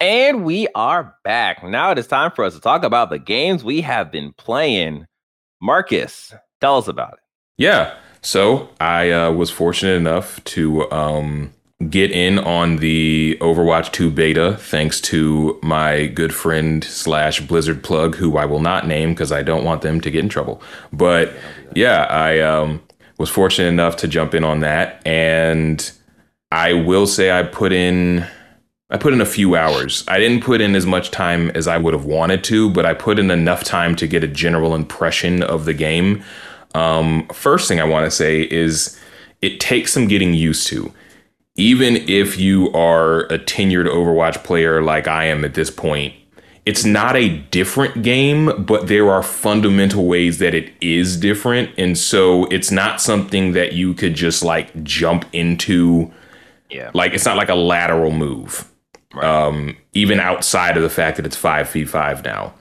And 0.00 0.46
we 0.46 0.66
are 0.74 1.14
back. 1.24 1.62
Now 1.62 1.90
it 1.90 1.98
is 1.98 2.06
time 2.06 2.30
for 2.30 2.42
us 2.42 2.54
to 2.54 2.60
talk 2.60 2.84
about 2.84 3.10
the 3.10 3.18
games 3.18 3.64
we 3.64 3.82
have 3.82 4.10
been 4.10 4.32
playing. 4.32 5.04
Marcus, 5.60 6.32
tell 6.62 6.78
us 6.78 6.88
about 6.88 7.12
it. 7.12 7.18
Yeah. 7.58 7.94
So 8.22 8.70
I 8.80 9.10
uh, 9.10 9.32
was 9.32 9.50
fortunate 9.50 9.96
enough 9.96 10.42
to 10.44 10.90
um, 10.90 11.52
get 11.90 12.10
in 12.10 12.38
on 12.38 12.76
the 12.76 13.36
Overwatch 13.40 13.92
2 13.92 14.10
beta 14.10 14.56
thanks 14.58 15.00
to 15.00 15.58
my 15.62 16.06
good 16.06 16.34
friend 16.34 16.84
slash 16.84 17.40
Blizzard 17.40 17.82
plug, 17.82 18.16
who 18.16 18.36
I 18.36 18.44
will 18.44 18.60
not 18.60 18.86
name 18.86 19.10
because 19.10 19.32
I 19.32 19.42
don't 19.42 19.64
want 19.64 19.82
them 19.82 20.00
to 20.00 20.10
get 20.10 20.22
in 20.22 20.28
trouble. 20.28 20.62
But 20.92 21.32
yeah, 21.74 22.04
I 22.04 22.40
um, 22.40 22.82
was 23.18 23.30
fortunate 23.30 23.68
enough 23.68 23.96
to 23.96 24.08
jump 24.08 24.34
in 24.34 24.44
on 24.44 24.60
that, 24.60 25.04
and 25.06 25.90
I 26.50 26.72
will 26.72 27.06
say 27.06 27.30
I 27.30 27.42
put 27.42 27.72
in. 27.72 28.26
I 28.90 28.98
put 28.98 29.12
in 29.12 29.20
a 29.20 29.26
few 29.26 29.56
hours. 29.56 30.04
I 30.06 30.18
didn't 30.18 30.44
put 30.44 30.60
in 30.60 30.76
as 30.76 30.86
much 30.86 31.10
time 31.10 31.50
as 31.50 31.66
I 31.66 31.78
would 31.78 31.94
have 31.94 32.04
wanted 32.04 32.44
to, 32.44 32.70
but 32.70 32.86
I 32.86 32.94
put 32.94 33.18
in 33.18 33.30
enough 33.30 33.64
time 33.64 33.96
to 33.96 34.06
get 34.06 34.22
a 34.22 34.28
general 34.28 34.74
impression 34.74 35.42
of 35.42 35.64
the 35.64 35.74
game. 35.74 36.22
Um, 36.74 37.26
first 37.28 37.66
thing 37.66 37.80
I 37.80 37.84
want 37.84 38.04
to 38.04 38.10
say 38.10 38.42
is 38.42 39.00
it 39.42 39.58
takes 39.58 39.92
some 39.92 40.06
getting 40.06 40.34
used 40.34 40.66
to. 40.68 40.92
Even 41.56 41.96
if 42.08 42.38
you 42.38 42.72
are 42.72 43.20
a 43.26 43.38
tenured 43.38 43.86
Overwatch 43.86 44.42
player 44.42 44.82
like 44.82 45.06
I 45.06 45.26
am 45.26 45.44
at 45.44 45.54
this 45.54 45.70
point, 45.70 46.14
it's 46.66 46.84
not 46.84 47.14
a 47.14 47.28
different 47.28 48.02
game, 48.02 48.64
but 48.64 48.88
there 48.88 49.10
are 49.10 49.22
fundamental 49.22 50.06
ways 50.06 50.38
that 50.38 50.54
it 50.54 50.72
is 50.80 51.16
different. 51.16 51.70
And 51.76 51.96
so 51.96 52.46
it's 52.46 52.70
not 52.70 53.00
something 53.00 53.52
that 53.52 53.74
you 53.74 53.92
could 53.94 54.14
just 54.14 54.42
like 54.42 54.82
jump 54.82 55.26
into. 55.32 56.12
Yeah. 56.70 56.90
Like 56.94 57.12
it's 57.12 57.26
not 57.26 57.36
like 57.36 57.50
a 57.50 57.54
lateral 57.54 58.10
move. 58.10 58.68
Right. 59.12 59.24
Um, 59.24 59.76
even 59.92 60.18
outside 60.18 60.76
of 60.76 60.82
the 60.82 60.90
fact 60.90 61.18
that 61.18 61.26
it's 61.26 61.40
5v5 61.40 62.24
now. 62.24 62.54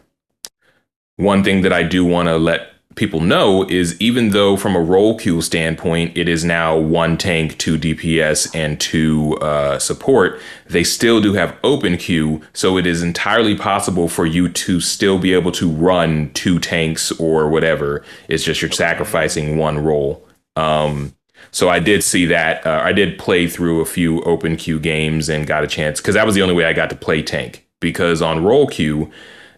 One 1.16 1.44
thing 1.44 1.62
that 1.62 1.74
I 1.74 1.84
do 1.84 2.04
want 2.04 2.28
to 2.28 2.38
let 2.38 2.73
people 2.96 3.20
know 3.20 3.68
is 3.70 4.00
even 4.00 4.30
though 4.30 4.56
from 4.56 4.76
a 4.76 4.80
role 4.82 5.18
queue 5.18 5.42
standpoint 5.42 6.18
it 6.18 6.30
is 6.30 6.44
now 6.44 6.78
one 6.78 7.18
tank, 7.18 7.58
two 7.58 7.78
DPS, 7.78 8.54
and 8.56 8.80
two 8.80 9.38
uh, 9.38 9.80
support, 9.80 10.40
they 10.68 10.84
still 10.84 11.22
do 11.22 11.34
have 11.34 11.58
open 11.64 11.98
queue, 11.98 12.42
so 12.54 12.78
it 12.78 12.86
is 12.86 13.02
entirely 13.02 13.56
possible 13.56 14.08
for 14.08 14.26
you 14.26 14.50
to 14.50 14.80
still 14.80 15.18
be 15.18 15.34
able 15.34 15.52
to 15.52 15.70
run 15.70 16.32
two 16.34 16.60
tanks 16.60 17.12
or 17.14 17.50
whatever. 17.50 18.04
It's 18.28 18.44
just 18.44 18.62
you're 18.62 18.72
sacrificing 18.72 19.58
one 19.58 19.84
role. 19.84 20.26
Um, 20.56 21.16
so 21.52 21.70
I 21.70 21.80
did 21.80 22.04
see 22.04 22.26
that. 22.28 22.66
Uh, 22.66 22.82
I 22.84 22.94
did 22.94 23.20
play 23.20 23.48
through 23.48 23.82
a 23.82 23.86
few 23.86 24.22
open 24.24 24.56
queue 24.56 24.80
games 24.80 25.30
and 25.30 25.46
got 25.46 25.64
a 25.64 25.68
chance 25.68 26.00
because 26.00 26.16
that 26.16 26.26
was 26.26 26.36
the 26.36 26.42
only 26.42 26.56
way 26.56 26.66
I 26.66 26.74
got 26.74 26.90
to 26.90 26.96
play 26.96 27.22
tank. 27.22 27.68
Because 27.80 28.22
on 28.22 28.44
role 28.44 28.68
queue, 28.68 29.12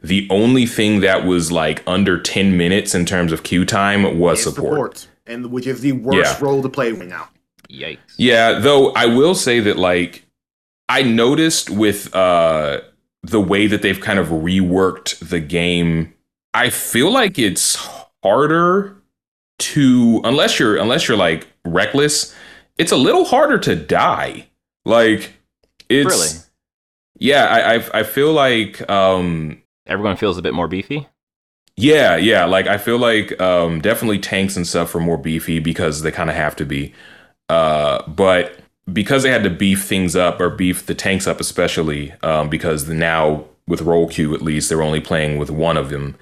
the 0.07 0.27
only 0.29 0.65
thing 0.65 0.99
that 1.01 1.25
was 1.25 1.51
like 1.51 1.81
under 1.87 2.19
10 2.19 2.55
minutes 2.57 2.93
in 2.93 3.05
terms 3.05 3.31
of 3.31 3.43
queue 3.43 3.65
time 3.65 4.19
was 4.19 4.39
It's 4.45 4.55
support. 4.55 5.07
and 5.25 5.47
which 5.51 5.65
is 5.67 5.81
the 5.81 5.93
worst 5.93 6.17
Yeah. 6.39 6.45
role 6.45 6.61
to 6.61 6.69
play 6.69 6.91
right 6.91 7.07
now. 7.07 7.29
Yikes. 7.69 7.97
Yeah, 8.17 8.59
though 8.59 8.91
I 8.91 9.05
will 9.07 9.35
say 9.35 9.59
that 9.61 9.77
like 9.77 10.25
I 10.87 11.01
noticed 11.01 11.69
with 11.69 12.15
uh 12.15 12.81
the 13.23 13.41
way 13.41 13.65
that 13.67 13.81
they've 13.81 13.99
kind 13.99 14.19
of 14.19 14.27
reworked 14.27 15.17
the 15.29 15.39
game, 15.39 16.13
I 16.53 16.69
feel 16.69 17.11
like 17.11 17.39
it's 17.39 17.75
harder 18.23 18.95
to 19.57 20.21
unless 20.23 20.59
you're 20.59 20.75
unless 20.77 21.07
you're 21.07 21.17
like 21.17 21.47
reckless, 21.65 22.35
it's 22.77 22.91
a 22.91 22.97
little 22.97 23.25
harder 23.25 23.57
to 23.59 23.75
die. 23.75 24.47
Like 24.85 25.33
it's 25.89 26.05
Really? 26.07 26.29
Yeah, 27.17 27.45
I 27.45 27.75
I, 27.75 27.99
I 27.99 28.03
feel 28.03 28.31
like 28.33 28.87
um 28.89 29.61
Everyone 29.87 30.17
feels 30.17 30.37
a 30.37 30.41
bit 30.41 30.53
more 30.53 30.67
beefy. 30.67 31.07
Yeah, 31.77 32.15
yeah. 32.15 32.45
Like 32.45 32.67
I 32.67 32.77
feel 32.77 32.97
like 32.97 33.39
um 33.41 33.81
definitely 33.81 34.19
tanks 34.19 34.55
and 34.55 34.65
stuff 34.65 34.95
are 34.95 34.99
more 34.99 35.17
beefy 35.17 35.59
because 35.59 36.01
they 36.01 36.11
kind 36.11 36.29
of 36.29 36.35
have 36.35 36.55
to 36.57 36.65
be. 36.65 36.93
Uh 37.49 38.01
but 38.07 38.59
because 38.91 39.23
they 39.23 39.31
had 39.31 39.43
to 39.43 39.49
beef 39.49 39.83
things 39.83 40.15
up 40.15 40.39
or 40.39 40.49
beef 40.49 40.85
the 40.85 40.95
tanks 40.95 41.27
up 41.27 41.39
especially 41.39 42.13
um 42.23 42.49
because 42.49 42.87
now 42.87 43.43
with 43.67 43.81
role 43.81 44.07
queue 44.07 44.33
at 44.33 44.41
least 44.41 44.69
they're 44.69 44.81
only 44.81 45.01
playing 45.01 45.37
with 45.37 45.49
one 45.51 45.77
of 45.77 45.89
them. 45.89 46.15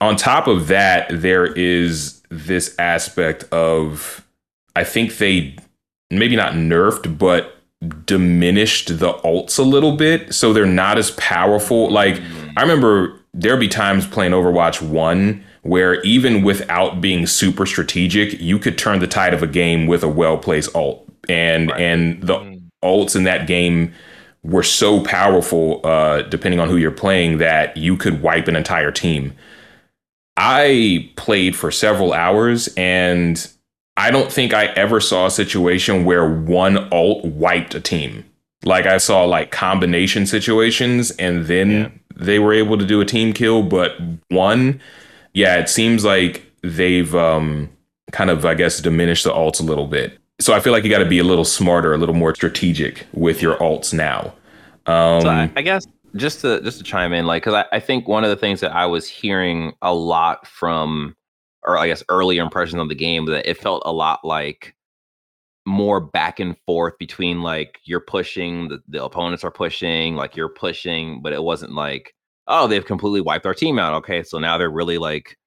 On 0.00 0.16
top 0.16 0.46
of 0.48 0.68
that 0.68 1.06
there 1.10 1.46
is 1.46 2.22
this 2.30 2.74
aspect 2.78 3.44
of 3.52 4.26
I 4.74 4.84
think 4.84 5.18
they 5.18 5.56
maybe 6.10 6.34
not 6.36 6.54
nerfed 6.54 7.18
but 7.18 7.53
diminished 8.06 8.98
the 8.98 9.12
ults 9.24 9.58
a 9.58 9.62
little 9.62 9.96
bit 9.96 10.34
so 10.34 10.52
they're 10.52 10.66
not 10.66 10.98
as 10.98 11.10
powerful 11.12 11.90
like 11.90 12.20
I 12.56 12.62
remember 12.62 13.20
there'd 13.34 13.60
be 13.60 13.68
times 13.68 14.06
playing 14.06 14.32
Overwatch 14.32 14.80
1 14.80 15.44
where 15.62 16.00
even 16.02 16.42
without 16.42 17.00
being 17.00 17.26
super 17.26 17.64
strategic, 17.64 18.38
you 18.40 18.58
could 18.58 18.76
turn 18.76 19.00
the 19.00 19.06
tide 19.06 19.32
of 19.32 19.42
a 19.42 19.46
game 19.46 19.86
with 19.86 20.04
a 20.04 20.08
well-placed 20.08 20.74
ult. 20.76 21.08
And 21.28 21.72
and 21.72 22.22
the 22.22 22.60
ults 22.84 23.16
in 23.16 23.24
that 23.24 23.46
game 23.46 23.94
were 24.42 24.62
so 24.62 25.02
powerful 25.02 25.80
uh 25.84 26.20
depending 26.22 26.60
on 26.60 26.68
who 26.68 26.76
you're 26.76 26.90
playing 26.90 27.38
that 27.38 27.76
you 27.78 27.96
could 27.96 28.20
wipe 28.22 28.46
an 28.46 28.56
entire 28.56 28.92
team. 28.92 29.32
I 30.36 31.10
played 31.16 31.56
for 31.56 31.70
several 31.70 32.12
hours 32.12 32.68
and 32.76 33.50
I 33.96 34.10
don't 34.10 34.30
think 34.32 34.52
I 34.52 34.66
ever 34.66 35.00
saw 35.00 35.26
a 35.26 35.30
situation 35.30 36.04
where 36.04 36.28
one 36.28 36.88
ult 36.92 37.24
wiped 37.24 37.74
a 37.74 37.80
team. 37.80 38.24
Like 38.64 38.86
I 38.86 38.98
saw 38.98 39.24
like 39.24 39.50
combination 39.50 40.26
situations 40.26 41.10
and 41.12 41.46
then 41.46 41.70
Yeah. 41.70 41.88
they 42.16 42.38
were 42.38 42.52
able 42.52 42.78
to 42.78 42.84
do 42.86 43.00
a 43.00 43.04
team 43.04 43.32
kill, 43.32 43.62
but 43.62 43.92
one, 44.30 44.80
yeah, 45.32 45.56
it 45.58 45.68
seems 45.68 46.04
like 46.04 46.42
they've 46.62 47.14
um 47.14 47.68
kind 48.12 48.30
of 48.30 48.44
I 48.46 48.54
guess 48.54 48.80
diminished 48.80 49.24
the 49.24 49.30
ults 49.32 49.60
a 49.60 49.64
little 49.64 49.86
bit. 49.86 50.18
So 50.40 50.52
I 50.54 50.60
feel 50.60 50.72
like 50.72 50.82
you 50.84 50.90
got 50.90 50.98
to 50.98 51.04
be 51.08 51.18
a 51.20 51.24
little 51.24 51.44
smarter, 51.44 51.94
a 51.94 51.98
little 51.98 52.14
more 52.14 52.34
strategic 52.34 53.06
with 53.12 53.40
your 53.42 53.56
ults 53.58 53.92
now. 53.94 54.32
Um 54.86 55.20
So 55.22 55.28
I, 55.28 55.50
I 55.56 55.62
guess 55.62 55.86
just 56.16 56.40
to 56.40 56.60
just 56.62 56.78
to 56.78 56.84
chime 56.84 57.12
in, 57.12 57.26
like, 57.26 57.42
because 57.44 57.54
I, 57.54 57.76
I 57.76 57.80
think 57.80 58.08
one 58.08 58.24
of 58.24 58.30
the 58.30 58.36
things 58.36 58.60
that 58.60 58.74
I 58.74 58.86
was 58.86 59.08
hearing 59.08 59.72
a 59.82 59.92
lot 59.94 60.46
from, 60.46 61.14
or 61.64 61.78
I 61.78 61.86
guess 61.86 62.02
earlier 62.08 62.42
impressions 62.42 62.80
of 62.80 62.88
the 62.88 62.94
game, 62.94 63.26
that 63.26 63.48
it 63.48 63.58
felt 63.58 63.82
a 63.84 63.92
lot 63.92 64.24
like 64.24 64.74
more 65.66 66.00
back 66.00 66.40
and 66.40 66.56
forth 66.66 66.98
between 66.98 67.42
like 67.42 67.78
you're 67.84 68.00
pushing, 68.00 68.68
the, 68.68 68.82
the 68.88 69.02
opponents 69.02 69.44
are 69.44 69.50
pushing, 69.50 70.14
like 70.14 70.36
you're 70.36 70.48
pushing, 70.48 71.22
but 71.22 71.32
it 71.32 71.42
wasn't 71.42 71.72
like, 71.72 72.14
oh, 72.48 72.66
they've 72.66 72.84
completely 72.84 73.22
wiped 73.22 73.46
our 73.46 73.54
team 73.54 73.78
out. 73.78 73.94
Okay, 73.94 74.22
so 74.22 74.38
now 74.38 74.58
they're 74.58 74.70
really 74.70 74.98
like 74.98 75.38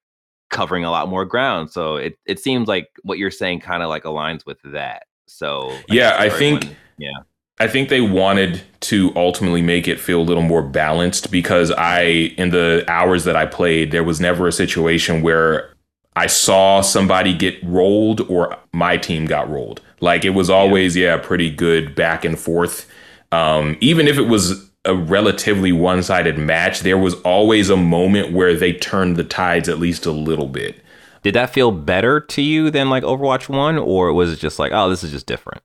covering 0.49 0.83
a 0.85 0.91
lot 0.91 1.09
more 1.09 1.25
ground. 1.25 1.69
So 1.69 1.97
it 1.97 2.17
it 2.25 2.39
seems 2.39 2.67
like 2.67 2.87
what 3.03 3.19
you're 3.19 3.29
saying 3.31 3.59
kind 3.59 3.83
of 3.83 3.89
like 3.89 4.03
aligns 4.03 4.45
with 4.45 4.57
that. 4.63 5.03
So 5.27 5.77
Yeah, 5.89 6.15
I 6.17 6.29
think- 6.29 6.75
yeah. 6.97 7.11
I 7.59 7.67
think 7.67 7.89
they 7.89 8.01
wanted 8.01 8.61
to 8.81 9.11
ultimately 9.15 9.63
make 9.63 9.87
it 9.87 9.99
feel 9.99 10.21
a 10.21 10.21
little 10.21 10.43
more 10.43 10.61
balanced 10.61 11.31
because 11.31 11.71
I, 11.71 12.01
in 12.37 12.51
the 12.51 12.85
hours 12.87 13.23
that 13.23 13.35
I 13.35 13.47
played, 13.47 13.89
there 13.89 14.03
was 14.03 14.21
never 14.21 14.47
a 14.47 14.51
situation 14.51 15.23
where 15.23 15.73
I 16.17 16.25
saw 16.25 16.81
somebody 16.81 17.31
get 17.35 17.63
rolled 17.63 18.21
or 18.21 18.57
my 18.73 18.97
team 18.97 19.27
got 19.27 19.47
rolled. 19.47 19.81
Like 19.99 20.25
it 20.25 20.31
was 20.31 20.49
always, 20.49 20.95
yeah, 20.95 21.17
pretty 21.17 21.51
good 21.51 21.93
back 21.93 22.25
and 22.25 22.39
forth. 22.39 22.89
Um, 23.31 23.77
even 23.81 24.07
if 24.07 24.17
it 24.17 24.23
was 24.23 24.67
a 24.83 24.95
relatively 24.95 25.71
one 25.71 26.01
sided 26.01 26.39
match, 26.39 26.79
there 26.79 26.97
was 26.97 27.13
always 27.21 27.69
a 27.69 27.77
moment 27.77 28.33
where 28.33 28.55
they 28.55 28.73
turned 28.73 29.15
the 29.15 29.23
tides 29.23 29.69
at 29.69 29.77
least 29.77 30.07
a 30.07 30.11
little 30.11 30.47
bit. 30.47 30.81
Did 31.21 31.35
that 31.35 31.53
feel 31.53 31.71
better 31.71 32.19
to 32.19 32.41
you 32.41 32.71
than 32.71 32.89
like 32.89 33.03
Overwatch 33.03 33.47
1 33.47 33.77
or 33.77 34.11
was 34.11 34.33
it 34.33 34.39
just 34.39 34.57
like, 34.57 34.71
oh, 34.71 34.89
this 34.89 35.03
is 35.03 35.11
just 35.11 35.27
different? 35.27 35.61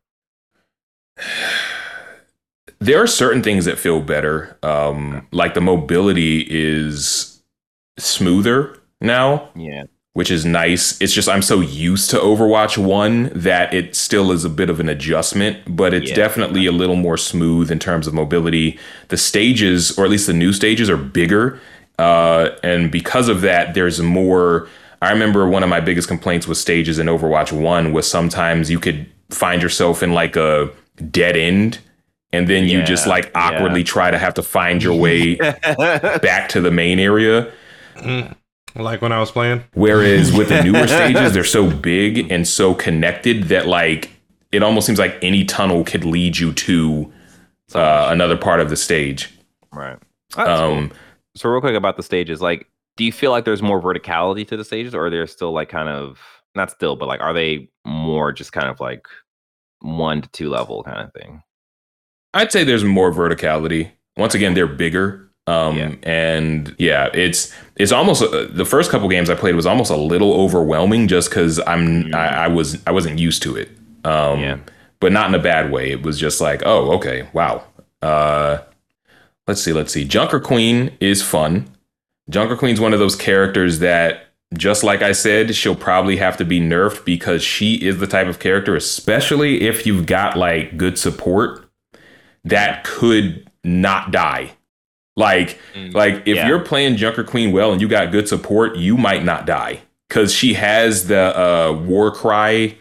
there 2.79 3.03
are 3.03 3.07
certain 3.07 3.43
things 3.43 3.65
that 3.65 3.79
feel 3.79 4.03
better. 4.03 4.59
Um, 4.63 5.27
like 5.33 5.55
the 5.55 5.63
mobility 5.63 6.47
is 6.47 7.43
smoother 7.99 8.79
now, 9.01 9.49
Yeah. 9.57 9.85
Which 10.15 10.31
is 10.31 10.45
nice. 10.45 11.01
It's 11.01 11.13
just 11.13 11.29
I'm 11.29 11.43
so 11.43 11.61
used 11.61 12.11
to 12.11 12.19
Overwatch 12.19 12.77
1 12.77 13.31
that 13.35 13.73
it 13.73 13.97
still 13.97 14.31
is 14.31 14.45
a 14.45 14.51
bit 14.51 14.69
of 14.69 14.79
an 14.79 14.89
adjustment, 14.89 15.59
but 15.67 15.95
it's 15.95 16.11
Yeah. 16.11 16.17
definitely 16.17 16.67
a 16.67 16.73
little 16.73 16.97
more 16.97 17.17
smooth 17.17 17.71
in 17.71 17.79
terms 17.79 18.07
of 18.07 18.13
mobility. 18.13 18.79
The 19.09 19.17
stages, 19.17 19.97
or 19.99 20.05
at 20.05 20.11
least 20.11 20.27
the 20.27 20.35
new 20.35 20.53
stages, 20.53 20.91
are 20.91 20.97
bigger. 20.99 21.59
Uh, 21.99 22.51
and 22.63 22.91
because 22.91 23.29
of 23.29 23.41
that, 23.43 23.75
there's 23.75 24.01
more. 24.01 24.69
I 25.01 25.11
remember 25.11 25.49
one 25.49 25.63
of 25.63 25.69
my 25.69 25.81
biggest 25.81 26.09
complaints 26.09 26.47
with 26.47 26.59
stages 26.59 26.99
in 26.99 27.07
Overwatch 27.07 27.51
1 27.51 27.93
was 27.93 28.07
sometimes 28.07 28.71
you 28.71 28.79
could 28.79 29.07
find 29.31 29.63
yourself 29.63 30.03
in 30.03 30.13
like 30.13 30.37
a 30.37 30.71
dead 31.11 31.37
end. 31.37 31.79
And 32.35 32.49
then 32.49 32.65
you 32.67 32.83
just 32.83 33.07
Yeah, 33.07 33.13
like 33.13 33.25
yeah. 33.27 33.31
awkwardly 33.35 33.83
try 33.85 34.11
to 34.11 34.17
have 34.19 34.35
to 34.35 34.43
find 34.43 34.83
your 34.83 34.95
way 34.95 35.35
back 35.77 36.49
to 36.51 36.61
the 36.61 36.71
main 36.71 36.99
area. 36.99 37.51
Like 38.75 39.03
when 39.03 39.13
I 39.13 39.21
was 39.21 39.31
playing. 39.31 39.65
Whereas 39.75 40.33
with 40.33 40.49
the 40.49 40.63
newer 40.63 40.87
stages, 40.87 41.33
they're 41.35 41.45
so 41.45 41.69
big 41.71 42.31
and 42.33 42.47
so 42.49 42.75
connected 42.75 43.45
that 43.45 43.67
like 43.67 44.11
it 44.51 44.63
almost 44.63 44.87
seems 44.87 44.99
like 44.99 45.17
any 45.23 45.45
tunnel 45.45 45.85
could 45.85 46.05
lead 46.05 46.39
you 46.39 46.53
to 46.53 47.13
uh, 47.75 48.09
another 48.11 48.37
part 48.37 48.61
of 48.61 48.69
the 48.71 48.77
stage. 48.77 49.31
right. 49.73 49.99
That's 50.37 50.61
cool. 50.61 50.69
Um, 50.79 50.93
So 51.37 51.49
real 51.51 51.61
quick 51.61 51.75
about 51.75 51.97
the 51.97 52.03
stages, 52.03 52.41
like, 52.43 52.69
do 52.97 53.05
you 53.05 53.13
feel 53.13 53.31
like 53.31 53.45
there's 53.47 53.63
more 53.63 53.81
verticality 53.81 54.47
to 54.49 54.57
the 54.57 54.65
stages, 54.65 54.95
or 54.95 55.09
they're 55.11 55.27
still 55.27 55.53
like 55.53 55.69
kind 55.71 55.89
of 55.89 56.19
not 56.55 56.71
still, 56.71 56.97
but 56.97 57.09
like, 57.09 57.21
are 57.21 57.33
they 57.33 57.69
more 57.87 58.33
just 58.33 58.53
kind 58.53 58.69
of 58.69 58.81
like 58.81 59.07
one 59.81 60.23
to 60.23 60.29
two 60.31 60.49
level 60.51 60.83
kind 60.83 61.01
of 61.01 61.13
thing? 61.15 61.43
I'd 62.35 62.53
say 62.53 62.65
there's 62.65 62.85
more 62.85 63.11
verticality. 63.13 63.91
Once 64.17 64.35
again, 64.35 64.55
they're 64.55 64.67
bigger. 64.67 65.31
Um, 65.49 65.77
Yeah. 65.77 65.95
and 66.05 66.75
yeah, 66.79 67.09
it's 67.15 67.53
it's 67.77 67.91
almost 67.93 68.23
uh, 68.23 68.47
the 68.51 68.65
first 68.65 68.91
couple 68.91 69.09
games 69.09 69.29
I 69.29 69.35
played 69.35 69.57
was 69.57 69.67
almost 69.67 69.91
a 69.91 69.97
little 69.97 70.33
overwhelming 70.35 71.09
just 71.09 71.31
because 71.31 71.59
I'm 71.67 72.15
I, 72.15 72.45
I 72.45 72.49
was 72.49 72.81
I 72.87 72.93
wasn't 72.93 73.19
used 73.19 73.43
to 73.43 73.57
it. 73.57 73.69
Um, 74.05 74.41
Yeah. 74.41 74.59
but 75.01 75.11
not 75.13 75.29
in 75.29 75.35
a 75.35 75.43
bad 75.43 75.73
way. 75.73 75.91
It 75.91 76.03
was 76.03 76.19
just 76.19 76.41
like, 76.41 76.63
oh, 76.65 76.93
okay, 76.93 77.29
wow. 77.33 77.65
Uh, 78.03 78.59
let's 79.49 79.61
see, 79.63 79.73
let's 79.73 79.93
see. 79.93 80.05
Junker 80.05 80.39
Queen 80.41 80.93
is 81.01 81.23
fun. 81.23 81.69
Junker 82.31 82.57
Queen's 82.57 82.81
one 82.81 82.93
of 82.93 83.01
those 83.01 83.17
characters 83.17 83.81
that 83.81 84.27
just 84.55 84.85
like 84.85 85.03
I 85.03 85.11
said, 85.13 85.55
she'll 85.57 85.75
probably 85.75 86.17
have 86.19 86.37
to 86.37 86.45
be 86.45 86.61
nerfed 86.61 87.05
because 87.05 87.43
she 87.43 87.75
is 87.77 87.99
the 87.99 88.07
type 88.07 88.27
of 88.29 88.39
character, 88.39 88.77
especially 88.77 89.63
if 89.63 89.87
you've 89.87 90.07
got 90.07 90.37
like 90.37 90.77
good 90.77 90.99
support 90.99 91.69
that 92.45 92.85
could 92.85 93.49
not 93.65 94.11
die. 94.13 94.53
Like, 95.17 95.59
Mm, 95.75 95.93
like 95.95 96.23
if 96.27 96.37
yeah. 96.37 96.49
you're 96.49 96.61
playing 96.61 96.97
Junker 96.97 97.25
Queen 97.25 97.53
well 97.53 97.73
and 97.73 97.81
you 97.81 97.89
got 97.89 98.11
good 98.13 98.29
support, 98.29 98.77
you 98.77 98.97
might 98.97 99.25
not 99.25 99.47
die 99.47 99.81
because 100.09 100.33
she 100.35 100.55
has 100.55 101.07
the 101.09 101.39
uh, 101.39 101.73
War 101.73 102.11
Cry 102.11 102.77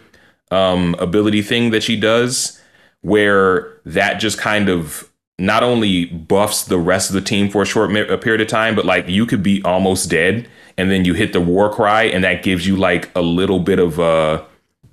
um, 0.49 0.95
ability 0.99 1.41
thing 1.41 1.71
that 1.71 1.84
she 1.84 1.97
does, 1.99 2.61
where 3.01 3.79
that 3.86 4.15
just 4.15 4.38
kind 4.38 4.69
of 4.69 5.09
not 5.39 5.63
only 5.63 6.05
buffs 6.05 6.65
the 6.65 6.77
rest 6.77 7.09
of 7.09 7.15
the 7.15 7.21
team 7.21 7.49
for 7.49 7.63
a 7.63 7.65
short 7.65 7.91
mi- 7.91 8.07
a 8.07 8.17
period 8.17 8.41
of 8.41 8.47
time, 8.47 8.75
but 8.75 8.86
like 8.86 9.07
you 9.07 9.25
could 9.25 9.41
be 9.41 9.61
almost 9.63 10.09
dead 10.09 10.47
and 10.77 10.91
then 10.91 11.03
you 11.03 11.13
hit 11.13 11.34
the 11.34 11.41
War 11.41 11.73
Cry 11.73 12.03
and 12.03 12.23
that 12.23 12.43
gives 12.43 12.65
you 12.67 12.75
like 12.77 13.09
a 13.15 13.21
little 13.21 13.59
bit 13.59 13.79
of 13.79 13.99
uh, 13.99 14.43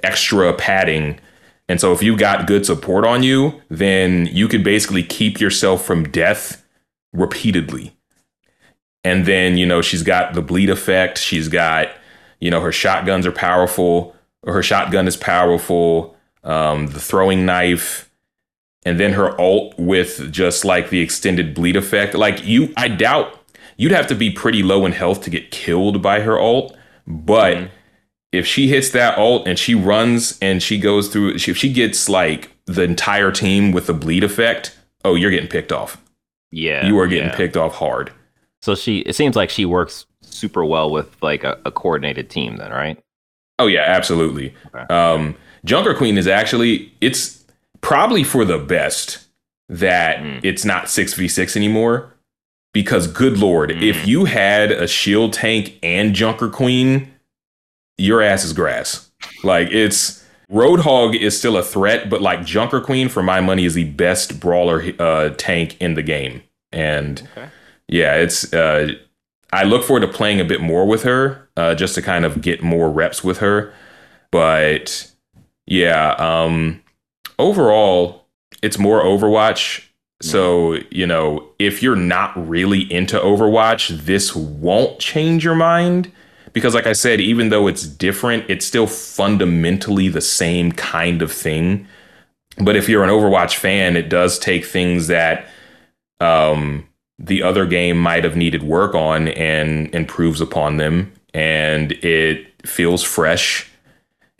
extra 0.02 0.52
padding. 0.54 1.20
And 1.68 1.80
so 1.80 1.92
if 1.92 2.02
you 2.02 2.16
got 2.16 2.46
good 2.46 2.64
support 2.64 3.04
on 3.04 3.22
you, 3.22 3.60
then 3.68 4.26
you 4.32 4.48
could 4.48 4.64
basically 4.64 5.02
keep 5.02 5.38
yourself 5.38 5.84
from 5.84 6.04
death 6.10 6.64
repeatedly. 7.12 7.96
And 9.04 9.26
then, 9.26 9.56
you 9.56 9.66
know, 9.66 9.80
she's 9.80 10.02
got 10.02 10.34
the 10.34 10.42
bleed 10.42 10.70
effect. 10.70 11.18
She's 11.18 11.48
got, 11.48 11.88
you 12.40 12.50
know, 12.50 12.60
her 12.60 12.72
shotguns 12.72 13.26
are 13.26 13.32
powerful, 13.32 14.14
or 14.42 14.52
her 14.52 14.62
shotgun 14.62 15.06
is 15.06 15.16
powerful, 15.16 16.16
um, 16.44 16.88
the 16.88 17.00
throwing 17.00 17.46
knife, 17.46 18.10
and 18.84 18.98
then 18.98 19.12
her 19.12 19.38
ult 19.40 19.78
with 19.78 20.32
just 20.32 20.64
like 20.64 20.90
the 20.90 21.00
extended 21.00 21.54
bleed 21.54 21.76
effect. 21.76 22.14
Like, 22.14 22.44
you, 22.44 22.72
I 22.76 22.88
doubt 22.88 23.38
you'd 23.76 23.92
have 23.92 24.06
to 24.08 24.14
be 24.14 24.30
pretty 24.30 24.62
low 24.62 24.84
in 24.86 24.92
health 24.92 25.22
to 25.22 25.30
get 25.30 25.50
killed 25.50 26.02
by 26.02 26.20
her 26.20 26.38
ult, 26.38 26.76
but 27.06 27.70
if 28.32 28.46
she 28.46 28.68
hits 28.68 28.90
that 28.90 29.16
ult 29.18 29.46
and 29.48 29.58
she 29.58 29.74
runs 29.74 30.38
and 30.42 30.62
she 30.62 30.78
goes 30.78 31.08
through, 31.08 31.34
if 31.34 31.56
she 31.56 31.72
gets 31.72 32.08
like 32.08 32.50
the 32.66 32.82
entire 32.82 33.30
team 33.30 33.72
with 33.72 33.86
the 33.86 33.94
bleed 33.94 34.22
effect, 34.22 34.76
oh, 35.04 35.14
you're 35.14 35.30
getting 35.30 35.48
picked 35.48 35.72
off. 35.72 36.02
Yeah, 36.50 36.86
you 36.86 36.98
are 36.98 37.06
getting 37.06 37.28
yeah. 37.28 37.36
picked 37.36 37.56
off 37.56 37.74
hard. 37.74 38.12
So 38.62 38.74
she, 38.74 38.98
it 39.00 39.14
seems 39.14 39.36
like 39.36 39.50
she 39.50 39.64
works 39.64 40.06
super 40.22 40.64
well 40.64 40.90
with 40.90 41.14
like 41.22 41.44
a, 41.44 41.58
a 41.64 41.70
coordinated 41.70 42.30
team, 42.30 42.56
then, 42.56 42.70
right? 42.70 42.98
Oh 43.58 43.66
yeah, 43.66 43.82
absolutely. 43.86 44.54
Okay. 44.74 44.92
Um, 44.94 45.34
Junker 45.64 45.94
Queen 45.94 46.16
is 46.16 46.26
actually 46.26 46.92
it's 47.00 47.44
probably 47.80 48.24
for 48.24 48.44
the 48.44 48.58
best 48.58 49.26
that 49.68 50.18
Mm. 50.20 50.40
it's 50.42 50.64
not 50.64 50.88
six 50.88 51.14
v 51.14 51.28
six 51.28 51.56
anymore. 51.56 52.14
Because 52.72 53.06
good 53.06 53.38
lord, 53.38 53.70
Mm. 53.70 53.82
if 53.82 54.06
you 54.06 54.24
had 54.26 54.70
a 54.72 54.86
shield 54.86 55.32
tank 55.32 55.78
and 55.82 56.14
Junker 56.14 56.48
Queen, 56.48 57.10
your 57.96 58.22
ass 58.22 58.44
is 58.44 58.52
grass. 58.52 59.10
Like 59.42 59.68
it's 59.72 60.17
Roadhog 60.50 61.14
is 61.14 61.38
still 61.38 61.56
a 61.56 61.62
threat, 61.62 62.08
but 62.08 62.22
like 62.22 62.44
Junker 62.44 62.80
Queen, 62.80 63.08
for 63.08 63.22
my 63.22 63.40
money, 63.40 63.64
is 63.64 63.74
the 63.74 63.84
best 63.84 64.40
brawler 64.40 64.82
uh, 64.98 65.30
tank 65.36 65.76
in 65.80 65.94
the 65.94 66.02
game. 66.02 66.42
And 66.72 67.28
Okay. 67.36 67.48
yeah, 67.88 68.14
it's. 68.16 68.52
Uh, 68.52 68.92
I 69.52 69.64
look 69.64 69.82
forward 69.84 70.00
to 70.00 70.08
playing 70.08 70.40
a 70.40 70.44
bit 70.44 70.60
more 70.60 70.86
with 70.86 71.02
her, 71.04 71.48
uh, 71.56 71.74
just 71.74 71.94
to 71.94 72.02
kind 72.02 72.24
of 72.26 72.42
get 72.42 72.62
more 72.62 72.90
reps 72.90 73.24
with 73.24 73.38
her. 73.38 73.72
But 74.30 75.10
yeah, 75.66 76.10
um, 76.18 76.82
overall, 77.38 78.26
it's 78.62 78.78
more 78.78 79.02
Overwatch. 79.02 79.84
So 80.20 80.78
you 80.90 81.06
know, 81.06 81.48
if 81.58 81.82
you're 81.82 81.94
not 81.96 82.32
really 82.48 82.90
into 82.92 83.18
Overwatch, 83.18 84.04
this 84.04 84.34
won't 84.34 84.98
change 84.98 85.44
your 85.44 85.54
mind 85.54 86.10
because, 86.58 86.74
like 86.74 86.86
I 86.86 86.92
said, 86.92 87.20
even 87.20 87.48
though 87.48 87.68
it's 87.68 87.86
different, 87.86 88.44
it's 88.48 88.66
still 88.66 88.86
fundamentally 88.86 90.08
the 90.08 90.20
same 90.20 90.72
kind 90.72 91.22
of 91.22 91.32
thing. 91.32 91.86
But 92.58 92.74
if 92.74 92.88
you're 92.88 93.04
an 93.04 93.10
Overwatch 93.10 93.56
fan, 93.56 93.96
it 93.96 94.08
does 94.08 94.38
take 94.38 94.64
things 94.64 95.06
that 95.06 95.46
um, 96.20 96.88
the 97.18 97.42
other 97.42 97.66
game 97.66 97.98
might 97.98 98.24
have 98.24 98.36
needed 98.36 98.62
work 98.64 98.94
on 98.94 99.28
and 99.28 99.94
improves 99.94 100.40
upon 100.40 100.78
them, 100.78 101.12
and 101.32 101.92
it 101.92 102.66
feels 102.66 103.04
fresh. 103.04 103.70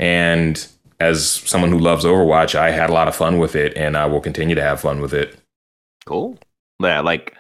And 0.01 0.67
as 0.99 1.25
someone 1.31 1.71
who 1.71 1.79
loves 1.79 2.05
Overwatch, 2.05 2.57
I 2.57 2.71
had 2.71 2.91
a 2.91 2.93
lot 2.93 3.07
of 3.07 3.15
fun 3.15 3.39
with 3.39 3.55
it, 3.55 3.77
and 3.77 3.97
I 3.97 4.07
will 4.07 4.21
continue 4.21 4.57
to 4.57 4.63
have 4.63 4.81
fun 4.81 5.01
with 5.01 5.15
it. 5.15 5.39
Cool. 6.05 6.37
Yeah, 6.83 7.01
like 7.01 7.37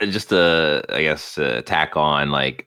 just 0.00 0.30
to 0.30 0.84
I 0.88 1.02
guess 1.02 1.38
tack 1.64 1.96
on 1.96 2.30
like 2.30 2.66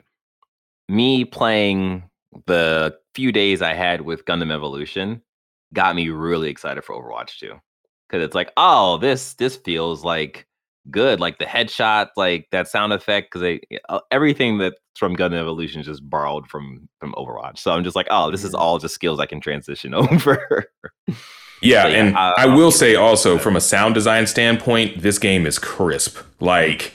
me 0.87 1.25
playing 1.25 2.03
the 2.47 2.95
few 3.13 3.31
days 3.31 3.61
I 3.61 3.73
had 3.73 4.01
with 4.01 4.25
Gundam 4.25 4.51
Evolution 4.51 5.21
got 5.73 5.95
me 5.95 6.09
really 6.09 6.49
excited 6.49 6.83
for 6.83 6.93
Overwatch 6.95 7.37
2 7.39 7.53
because 8.07 8.23
it's 8.23 8.35
like 8.35 8.51
oh 8.57 8.97
this 8.97 9.33
this 9.35 9.55
feels 9.57 10.03
like 10.03 10.45
good 10.91 11.19
like 11.19 11.39
the 11.39 11.45
headshot 11.45 12.09
like 12.15 12.47
that 12.51 12.67
sound 12.67 12.93
effect 12.93 13.27
because 13.31 13.41
they 13.41 13.59
uh, 13.89 13.99
everything 14.11 14.57
that's 14.59 14.75
from 14.95 15.15
Gundam 15.15 15.39
Evolution 15.39 15.81
is 15.81 15.87
just 15.87 16.07
borrowed 16.09 16.47
from 16.47 16.87
from 16.99 17.13
Overwatch. 17.13 17.57
So 17.59 17.71
I'm 17.71 17.83
just 17.83 17.95
like 17.95 18.07
oh 18.11 18.29
this 18.31 18.43
is 18.43 18.53
all 18.53 18.77
just 18.79 18.93
skills 18.95 19.19
I 19.19 19.25
can 19.25 19.41
transition 19.41 19.93
over. 19.95 20.65
Yeah, 21.61 21.83
So, 21.83 21.87
yeah, 21.89 21.95
and 21.95 22.17
I- 22.17 22.33
I, 22.37 22.47
I'll 22.47 22.71
say 22.71 22.95
also 22.95 23.37
from 23.37 23.55
a 23.55 23.61
sound 23.61 23.95
design 23.95 24.27
standpoint, 24.27 25.01
this 25.01 25.17
game 25.17 25.45
is 25.47 25.57
crisp. 25.57 26.17
Like 26.39 26.93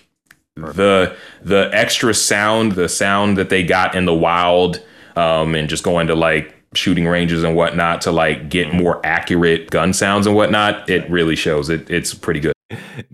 the 0.57 1.17
the 1.43 1.71
extra 1.73 2.15
sound, 2.15 2.73
the 2.73 2.89
sound 2.89 3.37
that 3.39 3.51
they 3.51 3.63
got 3.63 3.95
in 3.95 4.05
the 4.05 4.15
wild, 4.15 4.85
um, 5.17 5.55
and 5.55 5.69
just 5.69 5.85
going 5.85 6.07
to 6.09 6.15
like 6.15 6.55
shooting 6.75 7.07
ranges 7.07 7.43
and 7.43 7.57
whatnot 7.57 8.01
to 8.03 8.13
like 8.13 8.49
get 8.49 8.73
more 8.73 9.05
accurate 9.05 9.71
gun 9.71 9.93
sounds 9.93 10.27
and 10.27 10.37
whatnot, 10.37 10.89
it 10.89 11.09
really 11.11 11.37
shows. 11.37 11.69
It 11.69 11.91
it's 11.91 12.15
pretty 12.15 12.41
good. 12.41 12.53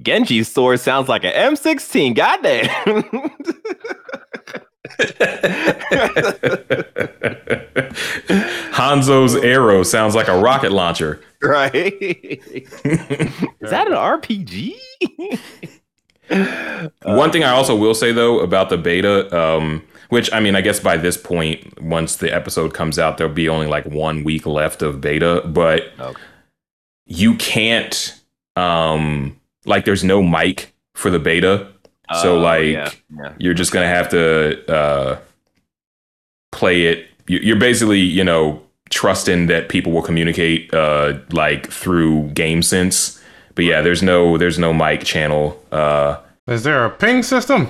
Genji's 0.03 0.49
sword 0.49 0.81
sounds 0.81 1.09
like 1.09 1.25
an 1.25 1.33
M16 1.33 2.15
goddamn 2.15 2.69
Hanzo's 8.73 9.35
arrow 9.37 9.83
sounds 9.83 10.15
like 10.15 10.29
a 10.29 10.39
rocket 10.39 10.73
launcher. 10.73 11.21
right? 11.43 11.75
Is 11.75 13.71
that 13.71 13.87
an 13.87 13.95
RPG? 13.95 14.75
One 17.03 17.31
thing 17.33 17.45
I 17.45 17.51
also 17.51 17.75
will 17.77 17.95
say 17.95 18.13
though 18.13 18.41
about 18.41 18.69
the 18.71 18.77
beta, 18.79 19.35
um, 19.39 19.83
which 20.09 20.33
I 20.33 20.41
mean, 20.41 20.55
I 20.57 20.61
guess 20.61 20.81
by 20.81 20.97
this 20.97 21.17
point, 21.17 21.81
once 21.83 22.17
the 22.17 22.33
episode 22.35 22.75
comes 22.75 22.99
out, 22.99 23.19
there'll 23.19 23.33
be 23.33 23.49
only 23.49 23.67
like 23.67 23.85
one 23.87 24.25
week 24.25 24.47
left 24.47 24.83
of 24.83 25.01
beta, 25.01 25.43
but 25.47 25.85
Okay. 25.99 26.21
you 27.07 27.35
can't, 27.37 28.15
um, 28.57 29.37
like, 29.65 29.85
there's 29.85 30.05
no 30.05 30.23
mic 30.23 30.73
for 30.95 31.11
the 31.11 31.19
beta, 31.19 31.67
so 32.23 32.37
Oh, 32.37 32.41
like, 32.41 32.73
yeah, 32.73 32.91
yeah. 33.17 33.33
you're 33.39 33.55
just 33.55 33.73
gonna 33.73 33.89
have 33.89 34.09
to 34.11 34.73
uh, 34.73 35.19
play 36.53 36.83
it. 36.87 37.07
You- 37.27 37.41
You're 37.41 37.57
basically, 37.59 38.01
you 38.01 38.23
know, 38.25 38.63
trusting 38.91 39.49
that 39.49 39.69
people 39.69 39.91
will 39.93 40.03
communicate 40.03 40.73
uh, 40.73 41.15
like 41.33 41.69
through 41.71 42.29
game 42.35 42.63
sense. 42.63 43.21
But 43.57 43.65
yeah, 43.65 43.81
there's 43.81 44.03
no 44.03 44.39
there's 44.39 44.59
no 44.59 44.73
mic 44.73 45.01
channel. 45.03 45.61
Uh, 45.73 46.19
Is 46.47 46.63
there 46.63 46.85
a 46.85 46.91
ping 46.91 47.25
system? 47.25 47.69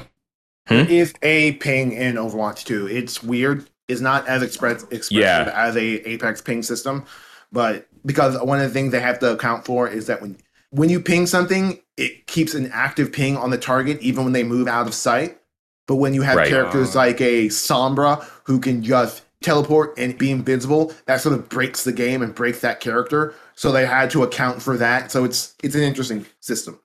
is 0.69 1.15
a 1.23 1.53
ping 1.53 1.93
in 1.93 2.17
Overwatch 2.17 2.65
2. 2.65 2.89
It's 2.89 3.23
weird. 3.23 3.71
It's 3.87 4.01
not 4.01 4.27
as 4.27 4.43
express 4.43 4.83
expressive 4.91 5.13
Yeah. 5.13 5.53
as 5.55 5.77
a 5.77 5.81
Apex 6.09 6.43
ping 6.43 6.65
system, 6.65 7.05
but 7.53 7.87
because 8.05 8.37
one 8.43 8.59
of 8.61 8.67
the 8.69 8.75
things 8.75 8.91
they 8.91 8.99
have 9.01 9.21
to 9.21 9.31
account 9.33 9.65
for 9.65 9.89
is 9.89 10.07
that 10.09 10.21
when 10.21 10.37
when 10.71 10.91
you 10.91 11.01
ping 11.01 11.27
something, 11.27 11.79
it 11.97 12.27
keeps 12.27 12.53
an 12.53 12.69
active 12.73 13.13
ping 13.13 13.37
on 13.37 13.51
the 13.51 13.59
target 13.59 14.01
even 14.03 14.25
when 14.25 14.33
they 14.33 14.43
move 14.43 14.67
out 14.67 14.89
of 14.89 14.95
sight. 14.95 15.39
But 15.87 15.97
when 15.97 16.13
you 16.15 16.23
have 16.23 16.37
Right. 16.37 16.49
characters 16.49 16.97
like 16.97 17.21
a 17.21 17.47
Sombra 17.47 18.25
who 18.43 18.59
can 18.59 18.83
just 18.83 19.23
teleport 19.41 19.95
and 19.97 20.19
be 20.19 20.33
invincible, 20.33 20.93
that 21.07 21.21
sort 21.21 21.37
of 21.37 21.49
breaks 21.49 21.85
the 21.85 21.93
game 21.93 22.23
and 22.23 22.35
breaks 22.35 22.59
that 22.61 22.81
character. 22.81 23.33
So 23.57 23.73
they 23.73 23.87
had 23.87 24.11
to 24.11 24.23
account 24.23 24.63
for 24.63 24.77
that. 24.77 25.11
So 25.11 25.25
it's 25.25 25.55
it's 25.63 25.75
an 25.75 25.83
interesting 25.83 26.27
system. 26.41 26.79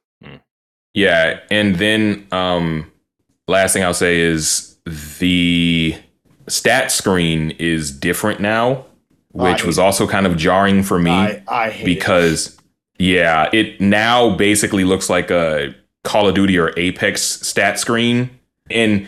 Yeah, 0.94 1.40
and 1.50 1.76
then 1.76 2.28
um 2.32 2.92
last 3.48 3.74
thing 3.74 3.84
I'll 3.84 3.94
say 3.94 4.20
is 4.20 4.78
the 5.20 5.96
stat 6.48 6.92
screen 6.92 7.52
is 7.52 7.92
different 7.92 8.40
now, 8.40 8.86
which 9.32 9.64
I 9.64 9.68
was 9.68 9.80
also 9.80 10.08
kind 10.08 10.26
of 10.26 10.38
jarring 10.38 10.84
for 10.84 11.00
me 11.00 11.12
I, 11.12 11.44
I 11.48 11.70
hate 11.70 11.84
it. 11.84 11.86
because 11.86 12.58
yeah, 13.00 13.50
it 13.54 13.80
now 13.80 14.36
basically 14.36 14.84
looks 14.84 15.10
like 15.10 15.32
a 15.32 15.74
Call 16.04 16.28
of 16.28 16.36
Duty 16.36 16.58
or 16.58 16.74
Apex 16.78 17.22
stat 17.22 17.80
screen 17.80 18.30
and 18.70 19.08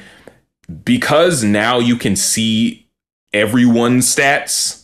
because 0.84 1.44
now 1.44 1.80
you 1.80 1.96
can 1.96 2.16
see 2.16 2.88
everyone's 3.34 4.14
stats, 4.14 4.83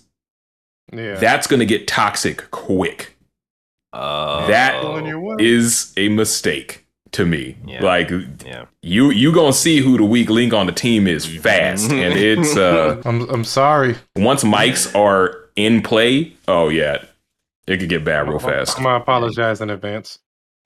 Yeah. 0.91 1.15
that's 1.15 1.47
going 1.47 1.59
to 1.59 1.65
get 1.65 1.87
toxic 1.87 2.49
quick. 2.51 3.15
Oh, 3.93 4.45
That 4.47 4.83
On 4.83 5.05
your 5.05 5.19
way. 5.19 5.35
is 5.39 5.93
a 5.97 6.09
mistake 6.09 6.85
to 7.11 7.25
me. 7.25 7.57
Yeah. 7.65 7.83
Like 7.83 8.11
Yeah. 8.45 8.65
you 8.83 9.09
you 9.09 9.31
gonna 9.33 9.51
see 9.51 9.79
who 9.79 9.97
the 9.97 10.03
weak 10.05 10.29
link 10.29 10.53
on 10.53 10.67
the 10.67 10.71
team 10.71 11.07
is 11.07 11.25
fast, 11.41 11.91
and 11.91 12.13
it's 12.13 12.55
uh 12.55 13.01
I'm 13.05 13.27
I'm 13.29 13.43
sorry. 13.43 13.95
once 14.15 14.43
mics 14.43 14.95
are 14.95 15.49
in 15.55 15.81
play. 15.81 16.33
Oh 16.47 16.69
yeah, 16.69 17.03
it 17.65 17.77
could 17.79 17.89
get 17.89 18.05
bad 18.05 18.29
real 18.29 18.37
fast. 18.37 18.77
I'm 18.77 18.83
gonna 18.83 18.97
apologize 18.99 19.59
in 19.59 19.71
advance. 19.71 20.19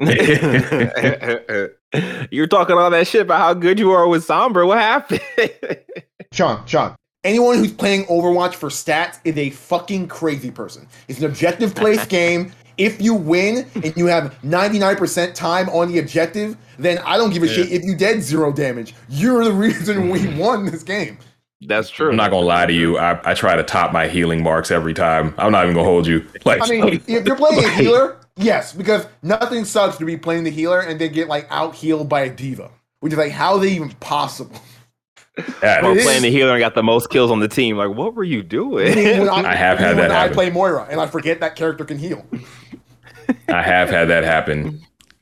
You're 2.32 2.48
talking 2.48 2.76
all 2.78 2.90
that 2.90 3.08
shit 3.08 3.22
about 3.22 3.40
how 3.40 3.54
good 3.54 3.80
you 3.80 3.92
are 3.92 4.08
with 4.08 4.28
Sombra. 4.28 4.68
What 4.68 4.80
happened? 4.80 5.22
Sean, 6.34 6.66
Sean. 6.66 6.96
Anyone 7.24 7.58
who's 7.58 7.72
playing 7.72 8.04
Overwatch 8.06 8.56
for 8.56 8.70
stats 8.70 9.20
is 9.24 9.38
a 9.38 9.50
fucking 9.50 10.10
crazy 10.10 10.52
person. 10.52 10.88
It's 11.08 11.20
an 11.20 11.26
objective 11.26 11.74
place 11.74 12.06
game. 12.20 12.52
If 12.78 13.02
you 13.02 13.14
win 13.14 13.66
and 13.76 13.96
you 13.96 14.08
have 14.08 14.36
99% 14.42 15.34
time 15.34 15.70
on 15.70 15.90
the 15.90 16.00
objective, 16.00 16.58
then 16.78 16.98
I 17.06 17.18
don't 17.18 17.32
give 17.32 17.44
a 17.44 17.48
Yeah. 17.48 17.54
shit 17.54 17.72
if 17.72 17.84
you 17.84 17.96
did 17.96 18.22
zero 18.24 18.52
damage. 18.52 18.94
You're 19.08 19.46
the 19.46 19.54
reason 19.54 20.10
we 20.10 20.20
mm-hmm. 20.20 20.38
won 20.38 20.66
this 20.66 20.84
game. 20.84 21.18
That's 21.62 21.90
true. 21.90 22.10
I'm 22.10 22.18
not 22.18 22.32
gonna 22.32 22.46
lie 22.46 22.66
to 22.66 22.74
you. 22.74 22.98
I, 22.98 23.20
I 23.24 23.34
try 23.36 23.56
to 23.56 23.64
top 23.64 23.94
my 23.94 24.08
healing 24.08 24.44
marks 24.44 24.70
every 24.70 24.94
time. 24.94 25.34
I'm 25.38 25.52
not 25.52 25.64
even 25.64 25.76
gonna 25.76 25.88
hold 25.88 26.06
you. 26.06 26.26
Like 26.44 26.62
I 26.62 26.68
mean, 26.68 27.02
if 27.08 27.26
you're 27.26 27.38
playing 27.38 27.64
a 27.64 27.70
healer, 27.70 28.18
yes, 28.36 28.74
because 28.74 29.06
nothing 29.22 29.64
sucks 29.64 29.98
to 29.98 30.06
be 30.06 30.18
playing 30.18 30.44
the 30.44 30.52
healer 30.52 30.82
and 30.82 31.00
then 31.00 31.14
get 31.14 31.30
like 31.30 31.48
out 31.50 31.74
healed 31.74 32.10
by 32.10 32.22
a 32.22 32.30
D.Va, 32.30 32.70
which 33.00 33.14
is 33.14 33.20
like 33.20 33.32
how 33.32 33.54
are 33.54 33.60
they 33.60 33.72
even 33.72 33.92
possible? 34.02 34.60
Yeah, 35.38 35.86
Or 35.86 35.98
It 35.98 36.04
playing 36.04 36.18
is- 36.18 36.22
the 36.24 36.32
healer 36.32 36.52
and 36.54 36.60
got 36.60 36.76
the 36.76 36.84
most 36.84 37.10
kills 37.10 37.32
on 37.32 37.40
the 37.40 37.48
team. 37.48 37.78
Like, 37.78 37.90
what 37.96 38.14
were 38.14 38.24
you 38.24 38.44
doing? 38.44 38.88
I 39.30 39.56
have 39.56 39.80
had 39.80 39.98
that 39.98 40.02
when 40.02 40.12
I 40.12 40.20
happen. 40.22 40.34
play 40.34 40.50
Moira 40.52 40.88
and 40.90 41.00
I 41.02 41.08
forget 41.08 41.40
that 41.40 41.56
character 41.56 41.86
can 41.86 41.98
heal. 41.98 42.26
I 43.48 43.62
have 43.64 43.90
had 43.90 44.06
that 44.10 44.24
happen. 44.24 44.82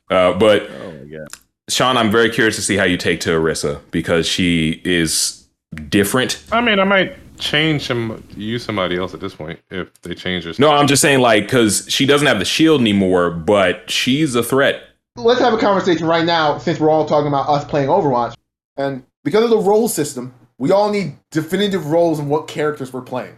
Uh, 0.10 0.34
but 0.34 0.64
oh 0.70 0.92
my. 1.06 1.26
Sean, 1.70 1.96
I'm 1.96 2.12
very 2.12 2.30
curious 2.30 2.58
to 2.58 2.62
see 2.62 2.76
how 2.76 2.84
you 2.84 2.98
take 2.98 3.22
to 3.22 3.30
Orisa 3.30 3.80
because 3.92 4.28
she 4.28 4.82
is 4.84 5.48
different. 5.88 6.44
I 6.52 6.60
mean, 6.60 6.80
I 6.80 6.84
might 6.84 7.16
change 7.40 7.88
some, 7.88 8.22
use 8.36 8.64
somebody 8.64 8.98
else 8.98 9.14
at 9.14 9.22
this 9.22 9.34
point 9.34 9.60
if 9.70 9.90
they 10.02 10.14
change 10.14 10.44
her. 10.44 10.52
No, 10.60 10.72
I'm 10.72 10.88
just 10.88 11.02
saying 11.02 11.20
like 11.22 11.46
because 11.46 11.86
she 11.88 12.06
doesn't 12.06 12.28
have 12.28 12.40
the 12.40 12.46
shield 12.46 12.82
anymore, 12.82 13.30
but 13.32 13.90
she's 13.90 14.36
a 14.36 14.44
threat. 14.44 14.84
Let's 15.16 15.40
have 15.40 15.54
a 15.54 15.58
conversation 15.58 16.06
right 16.08 16.26
now 16.26 16.58
since 16.58 16.80
we're 16.80 16.90
all 16.90 17.06
talking 17.06 17.28
about 17.28 17.48
us 17.48 17.64
playing 17.64 17.88
Overwatch. 17.88 18.34
And 18.76 19.04
because 19.24 19.44
of 19.44 19.50
the 19.50 19.58
role 19.58 19.88
system, 19.88 20.34
we 20.58 20.72
all 20.72 20.92
need 20.92 21.18
definitive 21.32 21.88
roles 21.88 22.20
and 22.20 22.30
what 22.30 22.48
characters 22.48 22.94
we're 22.94 23.02
playing. 23.02 23.36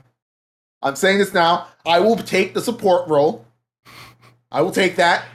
I'm 0.82 0.96
saying 0.96 1.20
this 1.20 1.34
now. 1.34 1.68
I 1.86 2.00
will 2.00 2.18
take 2.18 2.54
the 2.54 2.62
support 2.62 3.08
role. 3.08 3.46
I 4.52 4.62
will 4.62 4.72
take 4.72 4.98
that. 4.98 5.26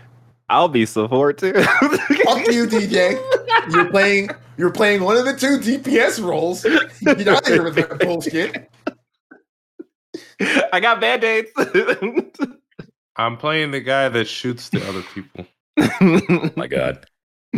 I'll 0.51 0.69
be 0.69 0.87
support 0.87 1.39
too. 1.39 1.53
Fuck 1.53 2.47
you, 2.49 2.67
DJ. 2.67 3.19
You're 3.71 3.91
playing. 3.91 4.31
You're 4.57 4.71
playing 4.71 5.03
one 5.03 5.17
of 5.17 5.25
the 5.25 5.35
two 5.35 5.59
DPS 5.59 6.23
roles. 6.23 6.63
Get 6.63 7.29
out 7.29 7.43
of 7.43 7.47
here 7.47 7.63
with 7.63 7.75
that 7.77 7.99
bullshit. 8.01 8.71
I 10.73 10.81
got 10.81 11.01
band 11.01 11.25
aids. 11.25 11.51
I'm 13.17 13.37
playing 13.37 13.73
the 13.73 13.81
guy 13.81 14.09
that 14.09 14.27
shoots 14.27 14.69
the 14.69 14.87
other 14.89 15.03
people. 15.15 15.47
My 16.57 16.67
God, 16.67 17.07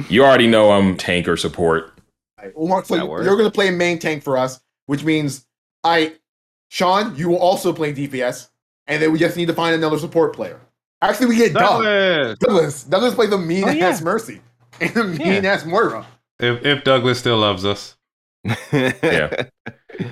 you 0.09 0.25
already 0.25 0.47
know 0.47 0.73
I'm 0.73 0.97
tank 0.97 1.29
or 1.29 1.37
support. 1.37 2.00
Right, 2.43 2.53
well, 2.57 2.69
Mark, 2.69 2.87
so 2.87 2.97
That 2.97 3.05
you, 3.05 3.11
you're 3.11 3.37
going 3.37 3.45
to 3.45 3.51
play 3.51 3.71
main 3.71 3.99
tank 3.99 4.23
for 4.23 4.37
us, 4.37 4.61
which 4.87 5.05
means 5.05 5.47
I, 5.85 6.15
Sean, 6.69 7.17
you 7.17 7.29
will 7.29 7.39
also 7.39 7.73
play 7.73 7.93
DPS, 7.93 8.49
and 8.87 9.03
then 9.03 9.13
we 9.13 9.19
just 9.19 9.37
need 9.37 9.47
to 9.47 9.55
find 9.55 9.75
another 9.75 9.99
support 9.99 10.35
player. 10.35 10.61
Actually, 11.03 11.27
we 11.27 11.37
get 11.37 11.55
Doug. 11.55 11.83
Douglas! 11.83 12.39
Douglas. 12.39 12.85
Douglas 12.85 13.15
plays 13.15 13.31
the 13.31 13.39
mean 13.39 13.65
Oh, 13.65 13.71
yeah. 13.71 13.89
ass 13.89 14.03
Mercy 14.03 14.41
and 14.81 14.93
the 14.95 15.05
mean 15.05 15.45
ass 15.45 15.65
Moira. 15.65 16.07
If 16.39 16.65
if 16.65 16.85
Douglas 16.85 17.19
still 17.19 17.39
loves 17.39 17.65
us, 17.65 17.97
Yeah. 18.73 19.47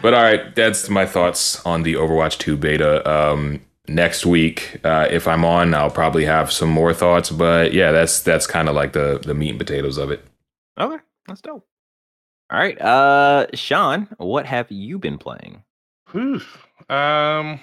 But 0.02 0.12
all 0.14 0.22
right, 0.22 0.54
that's 0.54 0.88
my 0.90 1.06
thoughts 1.06 1.64
on 1.64 1.82
the 1.82 1.94
Overwatch 1.94 2.38
2 2.38 2.56
beta. 2.56 3.08
Um, 3.10 3.60
next 3.86 4.26
week, 4.26 4.80
uh, 4.84 5.08
if 5.10 5.26
I'm 5.28 5.44
on, 5.44 5.72
I'll 5.72 5.90
probably 5.90 6.24
have 6.24 6.52
some 6.52 6.68
more 6.68 6.92
thoughts. 6.92 7.30
But 7.30 7.72
yeah, 7.72 7.92
that's 7.92 8.20
that's 8.20 8.46
kind 8.46 8.68
of 8.68 8.74
like 8.74 8.92
the 8.92 9.18
the 9.22 9.34
meat 9.34 9.50
and 9.50 9.58
potatoes 9.58 9.96
of 9.98 10.10
it. 10.10 10.24
Okay, 10.78 11.02
that's 11.26 11.40
dope. 11.40 11.66
All 12.50 12.58
right, 12.58 12.80
uh, 12.80 13.46
Sean, 13.54 14.08
what 14.16 14.46
have 14.46 14.70
you 14.70 14.98
been 14.98 15.18
playing? 15.18 15.62
Um, 16.88 17.60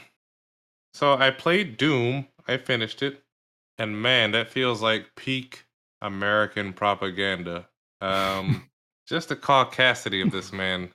so 0.93 1.13
I 1.15 1.31
played 1.31 1.77
Doom. 1.77 2.27
I 2.47 2.57
finished 2.57 3.01
it, 3.01 3.23
and 3.79 3.99
man, 3.99 4.31
that 4.31 4.49
feels 4.49 4.83
like 4.83 5.07
peak 5.15 5.65
American 6.01 6.71
propaganda. 6.71 7.67
Um, 8.01 8.69
just 9.07 9.29
the 9.29 9.35
caucasity 9.35 10.23
of 10.23 10.31
this 10.31 10.53
man. 10.53 10.91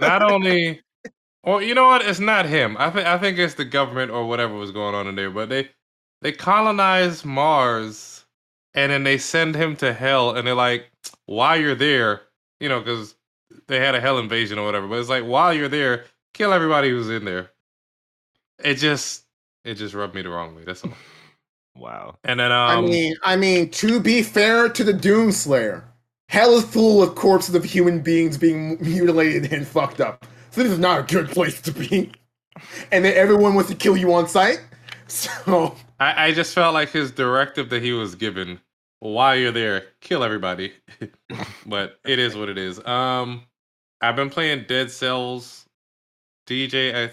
Not 0.00 0.22
only, 0.30 0.80
or 1.42 1.62
you 1.62 1.74
know 1.74 1.86
what? 1.88 2.02
It's 2.02 2.20
not 2.20 2.46
him. 2.46 2.74
I 2.78 2.88
think 2.88 3.06
I 3.06 3.18
think 3.18 3.38
it's 3.38 3.54
the 3.54 3.66
government 3.66 4.12
or 4.12 4.26
whatever 4.26 4.54
was 4.54 4.70
going 4.70 4.94
on 4.94 5.06
in 5.06 5.14
there. 5.14 5.30
But 5.30 5.50
they 5.50 5.68
they 6.22 6.32
colonize 6.32 7.22
Mars, 7.22 8.24
and 8.72 8.90
then 8.90 9.04
they 9.04 9.18
send 9.18 9.54
him 9.56 9.76
to 9.76 9.92
hell, 9.92 10.34
and 10.34 10.46
they're 10.46 10.54
like, 10.54 10.90
while 11.26 11.60
you're 11.60 11.74
there, 11.74 12.22
you 12.64 12.70
know, 12.70 12.80
because 12.80 13.14
they 13.66 13.78
had 13.78 13.94
a 13.94 14.00
hell 14.00 14.16
invasion 14.18 14.58
or 14.58 14.64
whatever. 14.64 14.88
But 14.88 14.98
it's 14.98 15.10
like 15.10 15.24
while 15.24 15.52
you're 15.52 15.68
there, 15.68 16.06
kill 16.32 16.50
everybody 16.50 16.88
who's 16.88 17.10
in 17.10 17.26
there. 17.26 17.50
It 18.64 18.76
just 18.76 19.24
it 19.66 19.74
just 19.74 19.92
rubbed 19.92 20.14
me 20.14 20.22
the 20.22 20.30
wrong 20.30 20.56
way. 20.56 20.64
That's 20.64 20.82
all. 20.82 20.94
wow. 21.76 22.16
And 22.24 22.40
then 22.40 22.50
um, 22.50 22.70
I 22.70 22.80
mean, 22.80 23.16
I 23.22 23.36
mean, 23.36 23.68
to 23.72 24.00
be 24.00 24.22
fair 24.22 24.70
to 24.70 24.82
the 24.82 24.94
Doomslayer, 24.94 25.84
hell 26.30 26.54
is 26.54 26.64
full 26.64 27.02
of 27.02 27.14
corpses 27.16 27.54
of 27.54 27.64
human 27.64 28.00
beings 28.00 28.38
being 28.38 28.78
mutilated 28.80 29.52
and 29.52 29.66
fucked 29.66 30.00
up. 30.00 30.26
So 30.50 30.62
this 30.62 30.72
is 30.72 30.78
not 30.78 31.00
a 31.00 31.14
good 31.14 31.28
place 31.28 31.60
to 31.60 31.70
be. 31.70 32.12
And 32.92 33.04
then 33.04 33.14
everyone 33.14 33.54
wants 33.54 33.68
to 33.68 33.76
kill 33.76 33.96
you 33.96 34.12
on 34.14 34.26
sight. 34.26 34.60
So 35.06 35.76
I, 36.00 36.28
I 36.28 36.32
just 36.32 36.54
felt 36.54 36.72
like 36.72 36.88
his 36.88 37.10
directive 37.10 37.68
that 37.68 37.82
he 37.82 37.92
was 37.92 38.14
given 38.14 38.58
while 39.12 39.36
you're 39.36 39.52
there, 39.52 39.86
kill 40.00 40.24
everybody. 40.24 40.72
but 41.66 41.98
it 42.04 42.18
is 42.18 42.34
what 42.36 42.48
it 42.48 42.58
is. 42.58 42.84
Um, 42.86 43.42
I've 44.00 44.16
been 44.16 44.30
playing 44.30 44.64
Dead 44.68 44.90
Cells. 44.90 45.64
DJ, 46.46 46.94
I 47.08 47.12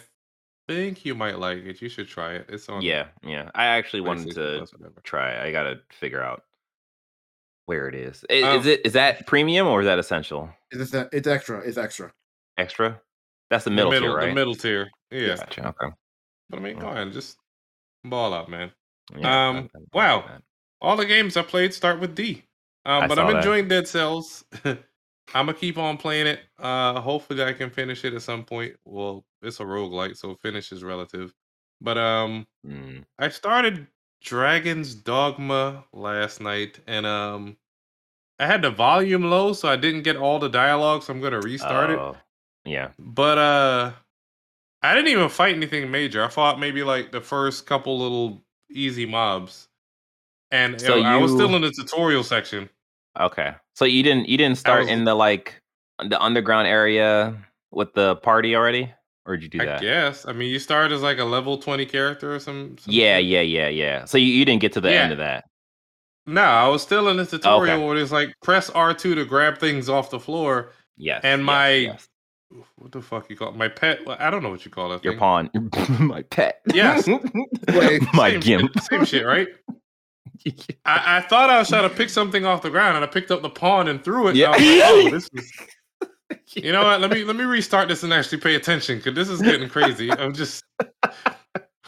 think 0.68 1.06
you 1.06 1.16
might 1.16 1.40
like 1.40 1.60
it. 1.60 1.82
You 1.82 1.90
should 1.90 2.08
try 2.08 2.34
it. 2.34 2.46
It's 2.50 2.68
on. 2.70 2.82
Yeah, 2.82 3.08
yeah. 3.24 3.50
I 3.56 3.66
actually 3.66 4.02
wanted 4.02 4.34
to 4.36 4.66
try. 5.04 5.42
I 5.46 5.52
gotta 5.52 5.80
figure 5.92 6.22
out 6.22 6.44
where 7.66 7.88
it 7.88 7.96
is. 7.96 8.26
I- 8.30 8.42
Um, 8.42 8.60
Is 8.60 8.66
it 8.66 8.82
is 8.86 8.94
that 8.94 9.26
premium 9.28 9.68
or 9.68 9.82
is 9.82 9.86
that 9.86 10.00
essential? 10.00 10.50
it's 10.72 10.94
it's 10.94 11.28
extra. 11.28 11.60
It's 11.60 11.78
extra. 11.78 12.12
Extra? 12.58 13.00
That's 13.50 13.64
the 13.64 13.70
The 13.70 13.76
middle, 13.76 13.92
middle, 13.92 14.10
tier, 14.10 14.18
right? 14.18 14.28
the 14.30 14.36
middle 14.36 14.56
tier. 14.56 14.90
Yeah, 15.12 15.36
Gotcha. 15.38 15.68
Okay. 15.68 15.94
but 16.50 16.60
I 16.60 16.62
mean, 16.62 16.78
go 16.80 16.88
ahead, 16.90 17.12
just 17.14 17.38
ball 18.04 18.34
out, 18.34 18.50
man. 18.50 18.72
Yeah, 19.16 19.50
Um, 19.50 19.70
wow. 19.94 20.26
that. 20.28 20.42
All 20.82 20.98
the 20.98 21.06
games 21.06 21.38
I 21.38 21.44
played 21.44 21.74
start 21.74 22.00
with 22.00 22.16
D. 22.16 22.44
Um, 22.86 23.08
but 23.08 23.20
I'm 23.20 23.28
that. 23.28 23.38
enjoying 23.38 23.68
Dead 23.68 23.88
Cells. 23.88 24.44
I'm 24.66 25.46
gonna 25.46 25.54
keep 25.54 25.78
on 25.78 25.98
playing 25.98 26.28
it. 26.28 26.40
Uh, 26.60 27.00
hopefully 27.00 27.44
I 27.44 27.54
can 27.54 27.70
finish 27.70 28.04
it 28.04 28.14
at 28.14 28.22
some 28.22 28.44
point. 28.44 28.76
Well, 28.86 29.24
it's 29.42 29.60
a 29.60 29.64
roguelike, 29.64 30.18
so 30.18 30.36
finish 30.36 30.72
is 30.72 30.84
relative. 30.84 31.34
But 31.80 31.98
um, 31.98 32.48
Mm. 32.68 33.04
I 33.18 33.30
started 33.30 33.88
Dragon's 34.22 34.94
Dogma 34.94 35.84
last 35.94 36.42
night, 36.42 36.80
and 36.88 37.06
um, 37.06 37.58
I 38.40 38.46
had 38.48 38.62
the 38.62 38.70
volume 38.72 39.24
low, 39.30 39.54
so 39.54 39.70
I 39.70 39.76
didn't 39.78 40.02
get 40.04 40.16
all 40.16 40.38
the 40.40 40.50
dialogue. 40.50 41.04
So 41.04 41.14
I'm 41.14 41.22
gonna 41.22 41.40
restart 41.40 41.92
it. 41.92 42.00
Oh, 42.00 42.18
Yeah. 42.66 42.90
But 43.00 43.38
uh, 43.38 43.92
I 44.84 44.94
didn't 44.96 45.10
even 45.10 45.30
fight 45.30 45.56
anything 45.56 45.90
major. 45.92 46.24
I 46.24 46.28
fought 46.28 46.60
maybe 46.60 46.84
like 46.84 47.12
the 47.12 47.22
first 47.22 47.66
couple 47.68 48.00
little 48.00 48.44
easy 48.70 49.06
mobs, 49.06 49.68
and 50.52 50.80
So 50.80 51.00
uh, 51.00 51.04
I 51.04 51.18
was 51.18 51.32
still 51.32 51.56
in 51.56 51.62
the 51.62 51.72
tutorial 51.72 52.24
section. 52.24 52.70
Okay. 53.20 53.54
So 53.76 53.86
you 53.86 54.04
didn't 54.04 54.30
you 54.30 54.38
didn't 54.38 54.58
start 54.58 54.82
was- 54.82 54.90
in 54.90 55.04
the 55.06 55.16
like 55.16 55.62
the 56.08 56.20
underground 56.22 56.68
area 56.68 57.38
with 57.72 57.94
the 57.94 58.16
party 58.18 58.56
already? 58.56 58.92
Or 59.26 59.38
did 59.38 59.44
you 59.54 59.60
do 59.60 59.62
I 59.62 59.66
that? 59.66 59.84
Yes. 59.84 60.26
I 60.26 60.34
mean, 60.34 60.50
you 60.50 60.58
start 60.58 60.92
as 60.92 61.02
like 61.04 61.20
a 61.20 61.24
level 61.26 61.58
twenty 61.58 61.86
character 61.86 62.34
or 62.36 62.40
some. 62.40 62.78
some 62.80 62.92
Yeah, 62.94 63.18
shit. 63.18 63.26
yeah, 63.28 63.42
yeah, 63.42 63.68
yeah. 63.68 64.06
So 64.06 64.18
you, 64.18 64.28
you 64.34 64.46
didn't 64.46 64.62
get 64.62 64.74
to 64.74 64.82
the 64.82 64.92
end 64.92 65.12
of 65.12 65.20
that. 65.20 65.46
No, 66.26 66.42
I 66.44 66.68
was 66.68 66.82
still 66.82 67.08
in 67.10 67.18
the 67.18 67.24
oh, 67.24 67.26
tutorial 67.26 67.76
Okay. 67.76 67.86
where 67.86 67.98
it's 67.98 68.12
like 68.12 68.34
press 68.42 68.70
R 68.72 68.94
two 68.94 69.14
to 69.16 69.26
grab 69.26 69.60
things 69.60 69.90
off 69.90 70.10
the 70.10 70.20
floor. 70.20 70.72
Yes. 70.98 71.22
And 71.24 71.46
my- 71.46 71.70
yes. 71.70 72.08
What 72.76 72.92
the 72.92 73.02
fuck 73.02 73.30
you 73.30 73.38
call 73.38 73.50
it? 73.50 73.56
my 73.56 73.70
pet? 73.70 74.06
well, 74.06 74.18
I 74.20 74.30
don't 74.30 74.44
know 74.44 74.50
what 74.50 74.66
you 74.66 74.72
call 74.72 74.90
that. 74.90 75.04
your 75.06 75.14
thing. 75.14 75.20
pawn. 75.20 75.50
my 76.00 76.22
pet. 76.24 76.60
Yes. 76.74 77.08
Wait, 77.08 78.02
my 78.14 78.32
Same 78.32 78.40
gimp. 78.42 78.74
Shit, 78.74 78.84
same 78.84 79.06
shit, 79.06 79.26
right? 79.26 79.48
I, 80.86 81.18
I 81.18 81.22
thought 81.22 81.50
I 81.50 81.60
was 81.60 81.70
trying 81.70 81.90
to 81.90 81.96
pick 81.96 82.10
something 82.10 82.46
off 82.46 82.62
the 82.62 82.70
ground, 82.70 82.96
and 82.96 83.04
I 83.06 83.08
picked 83.08 83.32
up 83.32 83.42
the 83.42 83.50
pawn 83.50 83.88
and 83.88 84.04
threw 84.04 84.28
it. 84.30 84.36
Yeah. 84.36 84.56
Yeah. 84.58 84.86
I 84.88 84.92
was 84.94 85.04
like, 85.04 85.04
oh, 85.06 85.10
this 85.12 85.30
is. 85.34 85.52
You 86.56 86.72
know 86.72 86.84
what? 86.84 87.02
Let 87.02 87.12
me 87.12 87.24
let 87.24 87.36
me 87.36 87.44
restart 87.44 87.88
this 87.90 88.04
and 88.04 88.14
actually 88.14 88.40
pay 88.40 88.56
attention 88.56 88.98
because 88.98 89.16
this 89.16 89.30
is 89.30 89.42
getting 89.42 89.68
crazy. 89.70 90.12
I'm 90.12 90.34
just 90.34 90.64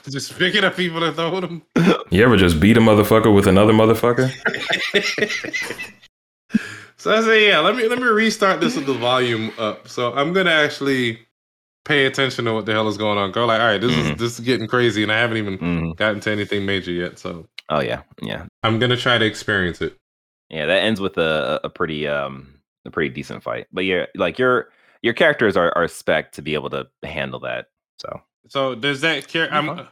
just 0.09 0.37
picking 0.37 0.63
up 0.65 0.75
people 0.75 1.01
and 1.03 1.15
throwing 1.15 1.41
them. 1.41 1.63
You 2.09 2.23
ever 2.23 2.35
just 2.37 2.59
beat 2.59 2.75
a 2.77 2.81
motherfucker 2.81 3.33
with 3.33 3.47
another 3.47 3.73
motherfucker? 3.73 4.31
So 6.97 7.13
I 7.13 7.19
say, 7.21 7.47
yeah, 7.49 7.59
let 7.59 7.75
me 7.75 7.85
let 7.89 7.99
me 7.99 8.05
restart 8.05 8.61
this 8.61 8.77
with 8.77 8.85
the 8.85 8.93
volume 8.93 9.51
up. 9.57 9.89
So 9.89 10.13
I'm 10.13 10.31
gonna 10.31 10.51
actually 10.51 11.19
pay 11.83 12.05
attention 12.05 12.45
to 12.45 12.53
what 12.53 12.65
the 12.65 12.71
hell 12.71 12.87
is 12.87 12.97
going 12.97 13.17
on. 13.17 13.31
Go 13.33 13.45
like, 13.45 13.59
all 13.59 13.67
right, 13.67 13.81
this 13.81 13.91
Mhm. 13.91 14.11
is 14.13 14.17
this 14.19 14.39
is 14.39 14.45
getting 14.45 14.67
crazy, 14.67 15.03
and 15.03 15.11
I 15.11 15.17
haven't 15.19 15.35
even 15.35 15.57
Mhm. 15.57 15.95
gotten 15.97 16.21
to 16.21 16.31
anything 16.31 16.65
major 16.65 16.91
yet. 16.91 17.19
So 17.19 17.45
Oh 17.69 17.81
yeah, 17.81 18.01
yeah, 18.21 18.45
I'm 18.63 18.79
gonna 18.79 18.97
try 18.97 19.17
to 19.17 19.25
experience 19.25 19.81
it. 19.81 19.97
yeah. 20.49 20.65
That 20.65 20.83
ends 20.83 20.99
with 21.01 21.17
a 21.17 21.59
a 21.63 21.69
pretty 21.69 22.07
um 22.07 22.59
a 22.85 22.91
pretty 22.91 23.09
decent 23.09 23.41
fight. 23.43 23.67
But 23.71 23.85
yeah, 23.85 24.05
like 24.15 24.37
your 24.37 24.69
your 25.01 25.13
characters 25.13 25.55
are 25.57 25.71
are 25.77 25.87
spec 25.87 26.31
to 26.33 26.41
be 26.41 26.53
able 26.53 26.69
to 26.71 26.87
handle 27.03 27.39
that. 27.41 27.67
So 27.99 28.21
So 28.49 28.75
does 28.75 29.01
that 29.01 29.27
character? 29.27 29.55
Mhm. 29.55 29.79
I'm. 29.79 29.87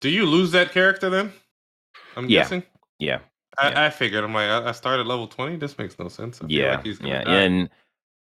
Do 0.00 0.08
you 0.10 0.26
lose 0.26 0.52
that 0.52 0.70
character 0.72 1.10
then? 1.10 1.32
I'm 2.16 2.28
Yeah. 2.28 2.42
guessing. 2.42 2.62
yeah, 3.00 3.18
I, 3.58 3.70
Yeah. 3.70 3.86
I 3.86 3.90
figured. 3.90 4.22
I'm 4.24 4.32
like, 4.32 4.48
I, 4.48 4.68
I 4.68 4.72
started 4.72 5.06
level 5.06 5.26
twenty. 5.26 5.56
This 5.56 5.76
makes 5.76 5.98
no 5.98 6.08
sense. 6.08 6.40
I 6.40 6.46
yeah, 6.48 6.76
like 6.76 6.84
he's 6.84 7.00
yeah. 7.00 7.24
die. 7.24 7.34
And 7.42 7.68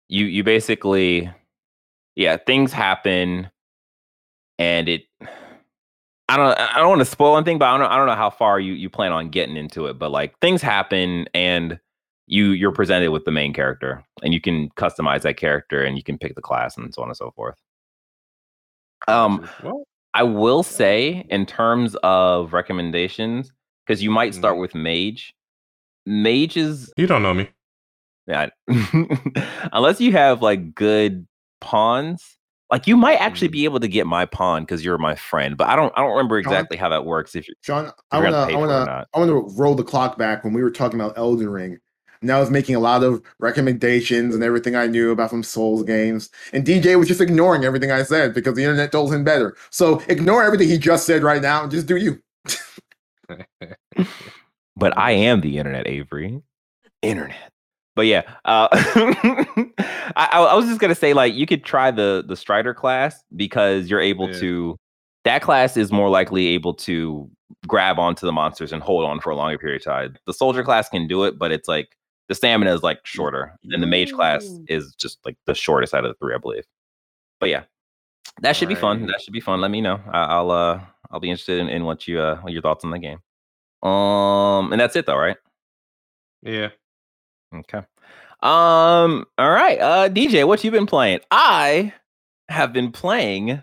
you 0.09 0.25
you 0.25 0.43
basically 0.43 1.31
yeah 2.17 2.35
things 2.37 2.73
happen, 2.73 3.49
and 4.59 4.89
it. 4.89 5.05
I 6.33 6.37
don't. 6.37 6.57
I 6.59 6.77
don't 6.79 6.89
want 6.89 6.99
to 7.01 7.05
spoil 7.05 7.35
anything, 7.37 7.57
but 7.59 7.65
I 7.65 7.77
don't. 7.77 7.87
I 7.91 7.97
don't 7.97 8.07
know 8.07 8.15
how 8.15 8.29
far 8.29 8.59
you 8.59 8.73
you 8.73 8.89
plan 8.89 9.11
on 9.11 9.29
getting 9.29 9.57
into 9.57 9.85
it. 9.87 9.99
But 9.99 10.11
like 10.11 10.37
things 10.39 10.61
happen, 10.61 11.27
and 11.33 11.79
you 12.27 12.51
you're 12.51 12.71
presented 12.71 13.09
with 13.11 13.25
the 13.25 13.31
main 13.31 13.53
character, 13.53 14.03
and 14.23 14.33
you 14.33 14.39
can 14.41 14.69
customize 14.71 15.21
that 15.23 15.37
character, 15.37 15.83
and 15.83 15.97
you 15.97 16.03
can 16.03 16.17
pick 16.17 16.35
the 16.35 16.41
class, 16.41 16.77
and 16.77 16.93
so 16.93 17.01
on 17.01 17.09
and 17.09 17.17
so 17.17 17.31
forth. 17.31 17.55
Um, 19.07 19.47
well, 19.63 19.83
I 20.13 20.23
will 20.23 20.63
say, 20.63 21.25
in 21.29 21.45
terms 21.45 21.95
of 22.03 22.53
recommendations, 22.53 23.51
because 23.85 24.03
you 24.03 24.11
might 24.11 24.33
start 24.35 24.55
Mhm. 24.57 24.59
with 24.61 24.75
Mage. 24.75 25.33
Mage 26.05 26.57
is 26.57 26.91
you 26.97 27.07
don't 27.07 27.23
know 27.23 27.33
me. 27.33 27.49
yeah, 28.27 28.49
unless 29.73 29.99
you 29.99 30.11
have 30.13 30.41
like 30.41 30.73
good 30.75 31.27
pawns. 31.59 32.37
Like 32.71 32.87
you 32.87 32.97
might 32.97 33.17
actually 33.17 33.49
Mm. 33.49 33.53
be 33.53 33.65
able 33.65 33.79
to 33.81 33.87
get 33.89 34.07
my 34.07 34.25
pawn 34.25 34.63
because 34.63 34.85
you're 34.85 34.97
my 34.97 35.15
friend, 35.15 35.57
but 35.57 35.67
I 35.69 35.75
don't. 35.75 35.93
I 35.97 36.01
don't 36.01 36.11
remember 36.11 36.39
exactly 36.39 36.77
how 36.77 36.89
that 36.89 37.05
works. 37.05 37.35
If 37.35 37.47
you 37.49 37.55
Sean, 37.61 37.91
I 38.11 38.19
you're 38.19 38.23
wanna, 38.23 38.37
I 38.37 38.55
for 38.55 38.65
it 38.65 38.71
or 38.71 38.79
wanna. 38.79 39.07
I 39.13 39.19
wanna 39.19 39.33
roll 39.35 39.75
the 39.75 39.83
clock 39.83 40.17
back 40.17 40.43
when 40.43 40.53
we 40.53 40.63
were 40.63 40.71
talking 40.71 40.99
about 40.99 41.17
Elden 41.17 41.49
Ring. 41.49 41.79
And 42.21 42.31
I 42.31 42.39
was 42.39 42.51
making 42.51 42.75
a 42.75 42.79
lot 42.79 43.03
of 43.03 43.21
recommendations 43.39 44.35
and 44.35 44.43
everything 44.43 44.75
I 44.75 44.87
knew 44.87 45.11
about 45.11 45.31
some 45.31 45.43
Souls 45.43 45.83
games. 45.83 46.29
And 46.53 46.65
DJ 46.65 46.97
was 46.97 47.07
just 47.07 47.21
ignoring 47.21 47.63
everything 47.65 47.91
I 47.91 48.03
said 48.03 48.33
because 48.35 48.55
the 48.55 48.63
internet 48.63 48.91
told 48.91 49.13
him 49.13 49.23
better. 49.23 49.55
So 49.71 50.01
ignore 50.07 50.43
everything 50.43 50.69
he 50.69 50.77
just 50.77 51.05
said 51.07 51.23
right 51.23 51.41
now 51.41 51.63
and 51.63 51.71
just 51.71 51.87
do 51.87 51.97
you. 51.97 52.21
but 54.75 54.97
I 54.97 55.11
am 55.11 55.41
the 55.41 55.57
internet, 55.57 55.87
Avery. 55.87 56.41
Internet. 57.01 57.50
But 57.95 58.05
yeah, 58.07 58.21
uh, 58.45 58.67
I, 60.15 60.27
I 60.31 60.55
was 60.55 60.65
just 60.65 60.79
gonna 60.79 60.95
say 60.95 61.13
like 61.13 61.33
you 61.33 61.45
could 61.45 61.63
try 61.63 61.91
the 61.91 62.23
the 62.25 62.35
Strider 62.35 62.73
class 62.73 63.23
because 63.35 63.89
you're 63.89 63.99
able 64.01 64.27
Yeah. 64.29 64.39
to. 64.39 64.77
That 65.23 65.41
class 65.43 65.77
is 65.77 65.91
more 65.91 66.09
likely 66.09 66.47
able 66.47 66.73
to 66.75 67.29
grab 67.67 67.99
onto 67.99 68.25
the 68.25 68.31
monsters 68.31 68.73
and 68.73 68.81
hold 68.81 69.05
on 69.05 69.19
for 69.19 69.29
a 69.29 69.35
longer 69.35 69.57
period 69.59 69.81
of 69.81 69.85
time. 69.85 70.17
The 70.25 70.33
soldier 70.33 70.63
class 70.63 70.89
can 70.89 71.05
do 71.07 71.25
it, 71.25 71.37
but 71.37 71.51
it's 71.51 71.67
like 71.67 71.95
the 72.27 72.33
stamina 72.33 72.73
is 72.73 72.81
like 72.81 72.99
shorter, 73.03 73.53
and 73.69 73.83
the 73.83 73.87
mage 73.87 74.13
class 74.13 74.49
is 74.67 74.95
just 74.95 75.19
like 75.25 75.37
the 75.45 75.53
shortest 75.53 75.93
out 75.93 76.05
of 76.05 76.09
the 76.11 76.15
three, 76.25 76.33
I 76.33 76.37
believe. 76.39 76.63
But 77.39 77.49
yeah, 77.49 77.63
that 78.41 78.55
should 78.55 78.69
be 78.69 78.75
fun. 78.75 79.05
That 79.07 79.21
should 79.21 79.33
be 79.33 79.41
fun. 79.41 79.61
Let 79.61 79.69
me 79.69 79.81
know. 79.81 79.99
I, 80.11 80.23
I'll 80.23 80.49
uh 80.49 80.79
I'll 81.11 81.19
be 81.19 81.29
interested 81.29 81.59
in, 81.59 81.67
in 81.67 81.83
what 81.83 82.07
you 82.07 82.19
uh 82.19 82.37
what 82.37 82.53
your 82.53 82.61
thoughts 82.63 82.83
on 82.85 82.91
the 82.91 82.99
game. 82.99 83.19
Um, 83.87 84.71
and 84.71 84.79
that's 84.79 84.95
it 84.95 85.05
though, 85.05 85.17
right? 85.17 85.37
Yeah. 86.41 86.69
Okay. 87.53 87.79
Um. 88.41 89.25
All 89.37 89.51
right. 89.51 89.79
Uh, 89.79 90.09
DJ, 90.09 90.47
what 90.47 90.63
you 90.63 90.71
been 90.71 90.85
playing? 90.85 91.19
I 91.31 91.93
have 92.49 92.73
been 92.73 92.91
playing 92.91 93.61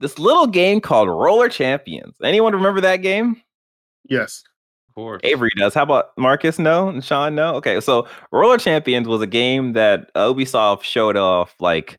this 0.00 0.18
little 0.18 0.46
game 0.46 0.80
called 0.80 1.08
Roller 1.08 1.48
Champions. 1.48 2.14
Anyone 2.22 2.52
remember 2.52 2.80
that 2.82 2.96
game? 2.96 3.40
Yes. 4.08 4.42
Of 4.88 4.94
course. 4.94 5.20
Avery 5.24 5.50
does. 5.56 5.74
How 5.74 5.82
about 5.82 6.10
Marcus? 6.16 6.58
No, 6.58 6.88
and 6.88 7.04
Sean? 7.04 7.34
No. 7.34 7.54
Okay. 7.56 7.80
So 7.80 8.06
Roller 8.32 8.58
Champions 8.58 9.08
was 9.08 9.22
a 9.22 9.26
game 9.26 9.72
that 9.74 10.12
Ubisoft 10.14 10.82
showed 10.82 11.16
off 11.16 11.54
like 11.60 11.98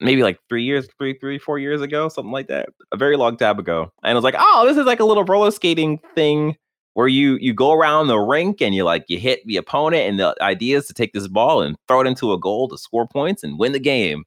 maybe 0.00 0.22
like 0.22 0.38
three 0.48 0.64
years, 0.64 0.88
three, 0.98 1.18
three, 1.18 1.38
four 1.38 1.58
years 1.58 1.82
ago, 1.82 2.08
something 2.08 2.32
like 2.32 2.48
that. 2.48 2.68
A 2.92 2.96
very 2.96 3.16
long 3.16 3.36
time 3.36 3.58
ago. 3.58 3.92
And 4.02 4.12
it 4.12 4.14
was 4.14 4.24
like, 4.24 4.36
oh, 4.38 4.64
this 4.66 4.76
is 4.76 4.86
like 4.86 5.00
a 5.00 5.04
little 5.04 5.24
roller 5.24 5.50
skating 5.50 6.00
thing 6.14 6.56
where 6.94 7.08
you 7.08 7.36
you 7.40 7.54
go 7.54 7.72
around 7.72 8.08
the 8.08 8.18
rink 8.18 8.60
and 8.60 8.74
you 8.74 8.84
like 8.84 9.04
you 9.08 9.18
hit 9.18 9.46
the 9.46 9.56
opponent, 9.56 10.08
and 10.08 10.18
the 10.18 10.34
idea 10.40 10.78
is 10.78 10.86
to 10.88 10.94
take 10.94 11.12
this 11.12 11.28
ball 11.28 11.62
and 11.62 11.76
throw 11.88 12.00
it 12.00 12.06
into 12.06 12.32
a 12.32 12.38
goal 12.38 12.68
to 12.68 12.78
score 12.78 13.06
points 13.06 13.42
and 13.42 13.58
win 13.58 13.72
the 13.72 13.80
game. 13.80 14.24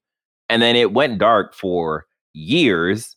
And 0.49 0.61
then 0.61 0.75
it 0.75 0.93
went 0.93 1.19
dark 1.19 1.53
for 1.53 2.05
years 2.33 3.15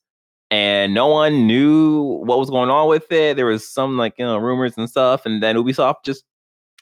and 0.50 0.94
no 0.94 1.06
one 1.08 1.46
knew 1.46 2.02
what 2.24 2.38
was 2.38 2.50
going 2.50 2.70
on 2.70 2.88
with 2.88 3.10
it. 3.10 3.36
There 3.36 3.46
was 3.46 3.68
some 3.68 3.96
like 3.96 4.14
you 4.18 4.24
know 4.24 4.38
rumors 4.38 4.76
and 4.76 4.88
stuff, 4.88 5.26
and 5.26 5.42
then 5.42 5.56
Ubisoft 5.56 6.04
just 6.04 6.24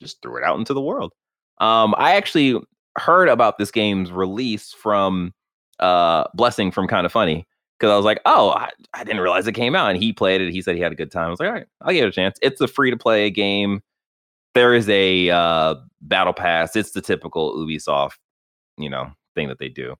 just 0.00 0.20
threw 0.22 0.36
it 0.36 0.44
out 0.44 0.58
into 0.58 0.74
the 0.74 0.80
world. 0.80 1.12
Um, 1.58 1.94
I 1.96 2.16
actually 2.16 2.60
heard 2.98 3.28
about 3.28 3.58
this 3.58 3.70
game's 3.70 4.12
release 4.12 4.72
from 4.72 5.32
uh 5.80 6.24
Blessing 6.34 6.70
from 6.70 6.86
Kind 6.86 7.06
of 7.06 7.12
Funny 7.12 7.46
because 7.84 7.92
I 7.92 7.96
was 7.96 8.04
like, 8.06 8.20
oh, 8.24 8.50
I, 8.50 8.70
I 8.94 9.04
didn't 9.04 9.20
realize 9.20 9.46
it 9.46 9.52
came 9.52 9.76
out, 9.76 9.90
and 9.90 10.02
he 10.02 10.12
played 10.12 10.40
it. 10.40 10.50
He 10.50 10.62
said 10.62 10.74
he 10.74 10.80
had 10.80 10.92
a 10.92 10.96
good 10.96 11.10
time. 11.10 11.26
I 11.26 11.30
was 11.30 11.38
like, 11.38 11.48
all 11.48 11.54
right, 11.54 11.66
I'll 11.82 11.92
give 11.92 12.04
it 12.04 12.08
a 12.08 12.12
chance. 12.12 12.38
It's 12.40 12.60
a 12.62 12.66
free 12.66 12.90
to 12.90 12.96
play 12.96 13.28
game. 13.28 13.82
There 14.54 14.74
is 14.74 14.88
a 14.88 15.28
uh, 15.28 15.74
battle 16.00 16.32
pass. 16.32 16.76
It's 16.76 16.92
the 16.92 17.02
typical 17.02 17.54
Ubisoft, 17.56 18.16
you 18.78 18.88
know, 18.88 19.12
thing 19.34 19.48
that 19.48 19.58
they 19.58 19.68
do. 19.68 19.96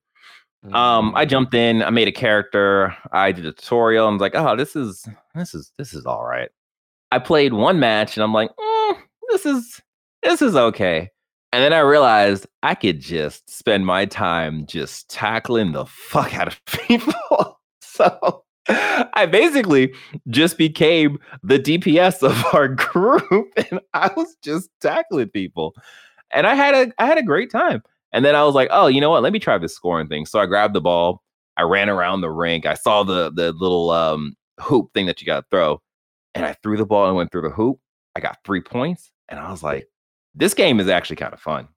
Um, 0.73 1.15
I 1.15 1.27
jumped 1.27 1.53
in, 1.53 1.83
I 1.83 1.91
made 1.91 2.09
a 2.09 2.13
character, 2.13 2.97
I 3.13 3.33
did 3.33 3.45
a 3.45 3.53
tutorial, 3.53 4.09
I'm 4.09 4.17
like, 4.17 4.35
oh, 4.35 4.57
this 4.57 4.75
is 4.75 5.07
this 5.35 5.55
is 5.55 5.71
this 5.77 5.93
is 5.93 6.07
all 6.07 6.25
right. 6.25 6.49
I 7.13 7.19
played 7.19 7.53
one 7.53 7.79
match 7.79 8.17
and 8.17 8.25
I'm 8.25 8.33
like, 8.33 8.51
mm, 8.57 8.97
this 9.29 9.45
is 9.45 9.83
this 10.23 10.41
is 10.41 10.57
okay. 10.57 11.11
And 11.53 11.63
then 11.63 11.75
I 11.75 11.81
realized 11.81 12.47
I 12.63 12.75
could 12.75 12.99
just 12.99 13.49
spend 13.49 13.85
my 13.85 14.07
time 14.07 14.67
just 14.67 15.09
tackling 15.11 15.73
the 15.73 15.85
fuck 15.85 16.35
out 16.35 16.49
of 16.49 16.65
people. 16.67 17.13
So 17.95 18.45
I 18.69 19.27
basically 19.31 19.93
just 20.29 20.59
became 20.59 21.19
the 21.43 21.59
DPS 21.59 22.23
of 22.23 22.45
our 22.55 22.69
group 22.69 23.53
and 23.57 23.81
I 23.93 24.11
was 24.17 24.37
just 24.43 24.71
tackling 24.81 25.29
people. 25.29 25.75
And 26.33 26.47
I 26.47 26.55
had 26.55 26.75
a 26.75 26.93
I 26.99 27.07
had 27.07 27.19
a 27.19 27.23
great 27.23 27.51
time. 27.51 27.83
And 28.13 28.25
then 28.25 28.35
I 28.35 28.45
was 28.45 28.55
like, 28.55 28.69
oh, 28.71 28.87
you 28.87 29.01
know 29.01 29.11
what? 29.11 29.23
Let 29.23 29.33
me 29.33 29.39
try 29.39 29.59
this 29.59 29.75
scoring 29.75 30.09
thing. 30.09 30.25
So 30.25 30.39
I 30.39 30.47
grabbed 30.47 30.75
the 30.75 30.81
ball. 30.81 31.23
I 31.57 31.63
ran 31.63 31.89
around 31.89 32.21
the 32.21 32.31
rink. 32.31 32.67
I 32.67 32.75
saw 32.75 33.03
the 33.03 33.31
the 33.31 33.53
little 33.53 33.91
um, 33.91 34.37
hoop 34.61 34.93
thing 34.95 35.07
that 35.07 35.21
you 35.21 35.27
got 35.27 35.41
to 35.41 35.47
throw, 35.51 35.81
and 36.35 36.45
I 36.45 36.55
threw 36.63 36.77
the 36.77 36.87
ball 36.87 37.07
and 37.07 37.17
went 37.17 37.31
through 37.31 37.43
the 37.43 37.51
hoop. 37.51 37.79
I 38.17 38.21
got 38.21 38.39
three 38.45 38.61
points, 38.61 39.11
and 39.29 39.39
I 39.39 39.51
was 39.51 39.63
like, 39.63 39.89
this 40.35 40.55
game 40.55 40.81
is 40.81 40.89
actually 40.89 41.17
kind 41.17 41.33
of 41.33 41.41
fun. 41.41 41.69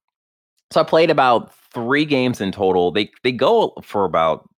So 0.71 0.81
I 0.81 0.83
played 0.83 1.09
about 1.09 1.53
three 1.73 2.05
games 2.05 2.41
in 2.41 2.51
total. 2.51 2.91
They 2.91 3.11
they 3.23 3.31
go 3.31 3.73
for 3.83 4.05
about 4.05 4.49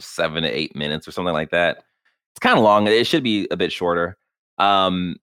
seven 0.00 0.42
to 0.42 0.48
eight 0.48 0.74
minutes 0.76 1.06
or 1.06 1.12
something 1.12 1.34
like 1.34 1.50
that. 1.50 1.84
It's 2.32 2.40
kind 2.40 2.58
of 2.58 2.64
long. 2.64 2.86
It 2.86 3.06
should 3.06 3.24
be 3.24 3.48
a 3.50 3.56
bit 3.56 3.72
shorter. 3.72 4.16
Um, 4.58 5.16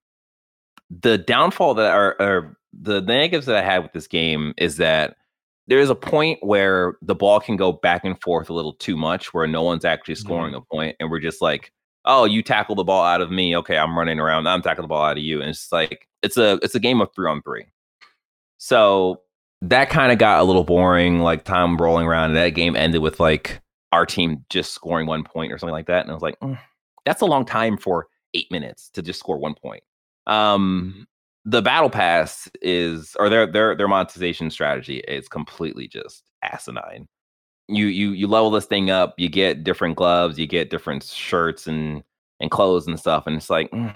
the 0.89 1.17
downfall 1.17 1.75
that 1.75 1.91
are, 1.91 2.15
or 2.19 2.57
the 2.73 3.01
negatives 3.01 3.45
that 3.45 3.55
I 3.55 3.61
had 3.61 3.83
with 3.83 3.93
this 3.93 4.07
game 4.07 4.53
is 4.57 4.77
that 4.77 5.15
there 5.67 5.79
is 5.79 5.89
a 5.89 5.95
point 5.95 6.39
where 6.43 6.97
the 7.01 7.15
ball 7.15 7.39
can 7.39 7.55
go 7.55 7.71
back 7.71 8.05
and 8.05 8.19
forth 8.21 8.49
a 8.49 8.53
little 8.53 8.73
too 8.73 8.95
much, 8.95 9.33
where 9.33 9.47
no 9.47 9.63
one's 9.63 9.85
actually 9.85 10.15
scoring 10.15 10.53
a 10.53 10.61
point, 10.61 10.95
and 10.99 11.09
we're 11.09 11.19
just 11.19 11.41
like, 11.41 11.71
"Oh, 12.05 12.25
you 12.25 12.43
tackle 12.43 12.75
the 12.75 12.83
ball 12.83 13.03
out 13.03 13.21
of 13.21 13.31
me. 13.31 13.55
Okay, 13.57 13.77
I'm 13.77 13.97
running 13.97 14.19
around. 14.19 14.47
I'm 14.47 14.61
tackling 14.61 14.83
the 14.83 14.89
ball 14.89 15.03
out 15.03 15.17
of 15.17 15.23
you." 15.23 15.41
And 15.41 15.49
it's 15.49 15.71
like 15.71 16.07
it's 16.21 16.37
a 16.37 16.59
it's 16.61 16.75
a 16.75 16.79
game 16.79 17.01
of 17.01 17.09
three 17.15 17.29
on 17.29 17.41
three. 17.41 17.65
So 18.57 19.21
that 19.61 19.89
kind 19.89 20.11
of 20.11 20.17
got 20.19 20.39
a 20.39 20.43
little 20.43 20.63
boring. 20.63 21.19
Like 21.19 21.45
time 21.45 21.77
rolling 21.77 22.05
around, 22.05 22.31
and 22.31 22.37
that 22.37 22.49
game 22.49 22.75
ended 22.75 23.01
with 23.01 23.19
like 23.19 23.61
our 23.91 24.05
team 24.05 24.45
just 24.49 24.73
scoring 24.73 25.07
one 25.07 25.23
point 25.23 25.51
or 25.51 25.57
something 25.57 25.73
like 25.73 25.87
that. 25.87 26.01
And 26.01 26.11
I 26.11 26.13
was 26.13 26.23
like, 26.23 26.39
"Mm, 26.39 26.59
that's 27.05 27.21
a 27.21 27.25
long 27.25 27.45
time 27.45 27.77
for 27.77 28.07
eight 28.33 28.51
minutes 28.51 28.89
to 28.89 29.01
just 29.01 29.19
score 29.19 29.37
one 29.37 29.55
point. 29.55 29.83
Um, 30.27 31.07
the 31.45 31.61
battle 31.61 31.89
pass 31.89 32.49
is 32.61 33.15
or 33.19 33.29
their 33.29 33.45
their 33.45 33.75
their 33.75 33.87
monetization 33.87 34.49
strategy 34.49 34.97
is 35.07 35.27
completely 35.27 35.87
just 35.87 36.23
asinine. 36.43 37.07
You 37.67 37.87
you 37.87 38.11
you 38.11 38.27
level 38.27 38.51
this 38.51 38.65
thing 38.65 38.89
up, 38.89 39.13
you 39.17 39.29
get 39.29 39.63
different 39.63 39.95
gloves, 39.95 40.37
you 40.37 40.47
get 40.47 40.69
different 40.69 41.03
shirts 41.03 41.67
and 41.67 42.03
and 42.39 42.51
clothes 42.51 42.87
and 42.87 42.99
stuff, 42.99 43.27
and 43.27 43.37
it's 43.37 43.49
like 43.49 43.71
mm, 43.71 43.95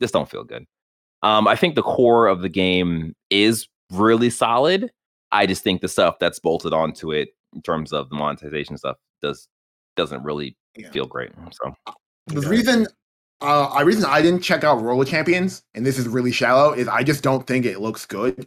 this 0.00 0.10
don't 0.10 0.30
feel 0.30 0.44
good. 0.44 0.66
Um, 1.22 1.48
I 1.48 1.56
think 1.56 1.74
the 1.74 1.82
core 1.82 2.26
of 2.26 2.42
the 2.42 2.48
game 2.48 3.14
is 3.30 3.68
really 3.92 4.30
solid. 4.30 4.90
I 5.32 5.46
just 5.46 5.62
think 5.62 5.80
the 5.80 5.88
stuff 5.88 6.18
that's 6.18 6.38
bolted 6.38 6.72
onto 6.72 7.12
it 7.12 7.30
in 7.54 7.62
terms 7.62 7.92
of 7.92 8.08
the 8.08 8.16
monetization 8.16 8.76
stuff 8.76 8.96
does 9.22 9.48
doesn't 9.96 10.22
really 10.22 10.56
Yeah. 10.76 10.90
feel 10.90 11.06
great. 11.06 11.30
So 11.52 11.74
The 12.26 12.48
reason 12.48 12.86
uh 13.40 13.66
I 13.66 13.82
reason 13.82 14.04
I 14.04 14.22
didn't 14.22 14.42
check 14.42 14.64
out 14.64 14.80
Roller 14.82 15.04
Champions, 15.04 15.62
and 15.74 15.84
this 15.84 15.98
is 15.98 16.08
really 16.08 16.32
shallow, 16.32 16.72
is 16.72 16.88
I 16.88 17.02
just 17.02 17.22
don't 17.22 17.46
think 17.46 17.64
it 17.66 17.80
looks 17.80 18.06
good. 18.06 18.46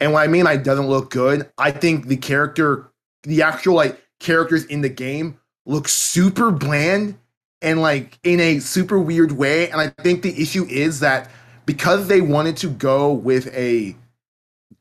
And 0.00 0.12
what 0.12 0.22
I 0.22 0.26
mean 0.26 0.46
I 0.46 0.56
doesn't 0.56 0.88
look 0.88 1.10
good, 1.10 1.50
I 1.58 1.70
think 1.70 2.06
the 2.06 2.16
character, 2.16 2.90
the 3.22 3.42
actual 3.42 3.74
like 3.74 4.02
characters 4.20 4.64
in 4.66 4.80
the 4.80 4.88
game 4.88 5.38
look 5.64 5.88
super 5.88 6.50
bland 6.50 7.18
and 7.62 7.80
like 7.80 8.18
in 8.22 8.38
a 8.40 8.58
super 8.60 8.98
weird 8.98 9.32
way. 9.32 9.70
And 9.70 9.80
I 9.80 9.88
think 10.02 10.22
the 10.22 10.40
issue 10.40 10.66
is 10.68 11.00
that 11.00 11.30
because 11.64 12.06
they 12.06 12.20
wanted 12.20 12.56
to 12.58 12.68
go 12.70 13.12
with 13.12 13.52
a 13.54 13.96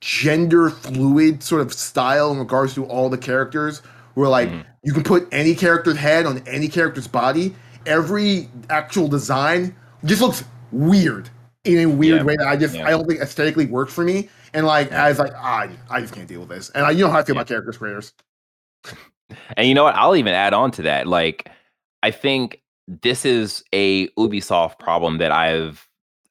gender 0.01 0.69
fluid 0.69 1.41
sort 1.41 1.61
of 1.61 1.73
style 1.73 2.32
in 2.32 2.38
regards 2.38 2.76
to 2.76 2.86
all 2.86 3.09
the 3.09 3.17
characters, 3.17 3.82
where 4.16 4.28
like 4.28 4.49
Mhm. 4.49 4.66
you 4.84 4.93
can 4.93 5.03
put 5.03 5.28
any 5.32 5.53
character's 5.55 5.97
head 5.97 6.26
on 6.26 6.41
any 6.47 6.68
character's 6.68 7.07
body, 7.07 7.55
every 7.86 8.49
actual 8.70 9.07
design 9.07 9.76
just 10.03 10.22
looks 10.22 10.43
weird 10.72 11.30
in 11.63 11.78
a 11.80 11.86
weird 11.86 12.18
Yeah. 12.20 12.24
way 12.24 12.36
that 12.38 12.47
I 12.47 12.55
just 12.55 12.76
Yeah. 12.76 12.88
I 12.88 12.91
don't 12.91 13.07
think 13.07 13.20
aesthetically 13.22 13.66
works 13.68 13.93
for 13.93 14.03
me. 14.03 14.30
And 14.53 14.66
like 14.66 14.91
I 14.91 15.09
was 15.09 15.20
like, 15.20 15.34
ah, 15.36 15.68
I 15.89 16.01
just 16.01 16.13
can't 16.13 16.28
deal 16.28 16.39
with 16.41 16.49
this. 16.49 16.70
And 16.72 16.86
I, 16.86 16.91
you 16.91 17.03
know 17.03 17.11
how 17.11 17.20
I 17.20 17.24
feel 17.24 17.36
Yeah. 17.36 17.41
about 17.41 17.47
characters 17.47 17.78
creators. 17.78 18.13
And 19.57 19.68
you 19.68 19.74
know 19.74 19.84
what? 19.84 19.95
I'll 19.95 20.16
even 20.16 20.34
add 20.36 20.53
on 20.53 20.70
to 20.72 20.84
that. 20.84 21.07
Like, 21.07 21.49
I 22.03 22.11
think 22.11 22.61
this 22.88 23.26
is 23.26 23.63
a 23.74 24.07
Ubisoft 24.09 24.78
problem 24.80 25.18
that 25.18 25.32
I've 25.32 25.88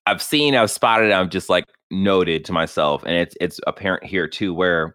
I've 0.06 0.22
seen, 0.22 0.54
I've 0.54 0.70
spotted, 0.70 1.10
I've 1.10 1.28
just 1.30 1.48
like 1.50 1.64
noted 1.90 2.44
to 2.44 2.52
myself, 2.52 3.02
and 3.02 3.14
it's 3.16 3.34
it's 3.40 3.58
apparent 3.66 4.04
here 4.04 4.28
too, 4.28 4.54
where 4.54 4.94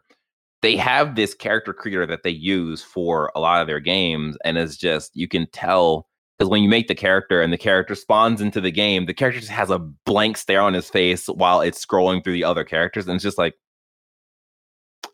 they 0.62 0.76
have 0.76 1.16
this 1.16 1.34
character 1.34 1.74
creator 1.74 2.06
that 2.06 2.24
they 2.24 2.30
use 2.30 2.82
for 2.82 3.32
a 3.36 3.40
lot 3.40 3.62
of 3.62 3.68
their 3.68 3.80
games, 3.80 4.38
and 4.44 4.58
it's 4.58 4.78
just 4.78 5.16
you 5.16 5.28
can 5.28 5.48
tell 5.52 6.08
because 6.38 6.50
when 6.50 6.64
you 6.64 6.70
make 6.70 6.88
the 6.88 6.96
character 6.96 7.42
and 7.42 7.52
the 7.52 7.58
character 7.58 7.96
spawns 7.96 8.40
into 8.40 8.62
the 8.62 8.72
game, 8.72 9.06
the 9.06 9.14
character 9.14 9.40
just 9.40 9.52
has 9.52 9.70
a 9.70 9.80
blank 9.80 10.38
stare 10.38 10.62
on 10.62 10.74
his 10.74 10.90
face 10.90 11.28
while 11.28 11.62
it's 11.62 11.86
scrolling 11.86 12.24
through 12.24 12.34
the 12.34 12.44
other 12.44 12.64
characters, 12.64 13.08
and 13.08 13.16
it's 13.16 13.24
just 13.24 13.38
like, 13.38 13.56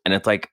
and 0.05 0.13
it's 0.13 0.27
like 0.27 0.49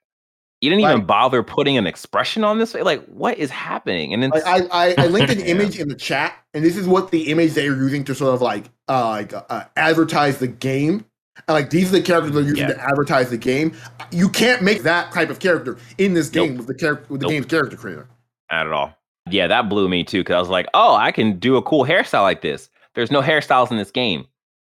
you 0.63 0.69
didn't 0.69 0.85
even 0.85 1.05
bother 1.05 1.43
putting 1.43 1.75
an 1.75 1.85
expression 1.85 2.45
on 2.45 2.57
this. 2.57 2.73
Like, 2.73 3.03
what 3.07 3.37
is 3.37 3.49
happening? 3.49 4.13
And 4.13 4.23
it's, 4.23 4.33
Like 4.33 4.71
I, 4.71 4.91
I, 4.91 4.95
I 4.97 5.07
linked 5.07 5.29
an 5.29 5.41
image 5.45 5.77
in 5.77 5.89
the 5.89 5.95
chat, 5.95 6.37
and 6.53 6.63
this 6.63 6.77
is 6.77 6.87
what 6.87 7.11
the 7.11 7.29
image 7.29 7.51
they're 7.51 7.65
using 7.65 8.05
to 8.05 8.15
sort 8.15 8.33
of 8.33 8.41
like 8.41 8.69
uh, 8.87 9.09
like 9.09 9.33
uh, 9.33 9.65
advertise 9.75 10.37
the 10.37 10.47
game. 10.47 11.05
And 11.47 11.55
like 11.55 11.69
these 11.69 11.89
are 11.89 11.93
the 11.97 12.01
characters 12.01 12.31
they're 12.33 12.43
using 12.43 12.67
Yeah. 12.69 12.73
to 12.73 12.81
advertise 12.83 13.29
the 13.29 13.37
game. 13.37 13.75
You 14.11 14.29
can't 14.29 14.61
make 14.61 14.83
that 14.83 15.11
type 15.11 15.29
of 15.29 15.39
character 15.39 15.77
in 15.97 16.13
this 16.13 16.29
game 16.29 16.49
Nope. 16.51 16.57
with 16.59 16.67
the 16.67 16.75
character 16.75 17.05
with 17.09 17.21
the 17.21 17.25
Nope. 17.25 17.31
game's 17.31 17.45
character 17.47 17.75
creator. 17.77 18.07
not 18.51 18.67
at 18.67 18.71
all. 18.73 18.95
Yeah, 19.29 19.47
that 19.47 19.67
blew 19.69 19.87
me 19.89 20.03
too 20.03 20.19
because 20.19 20.35
I 20.35 20.39
was 20.39 20.49
like, 20.49 20.67
oh, 20.73 20.95
I 20.95 21.11
can 21.11 21.39
do 21.39 21.55
a 21.55 21.61
cool 21.61 21.85
hairstyle 21.85 22.21
like 22.23 22.41
this. 22.41 22.69
There's 22.93 23.09
no 23.09 23.21
hairstyles 23.21 23.71
in 23.71 23.77
this 23.77 23.89
game 23.89 24.25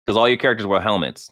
because 0.05 0.18
all 0.18 0.28
your 0.28 0.38
characters 0.38 0.66
wear 0.68 0.82
helmets. 0.82 1.32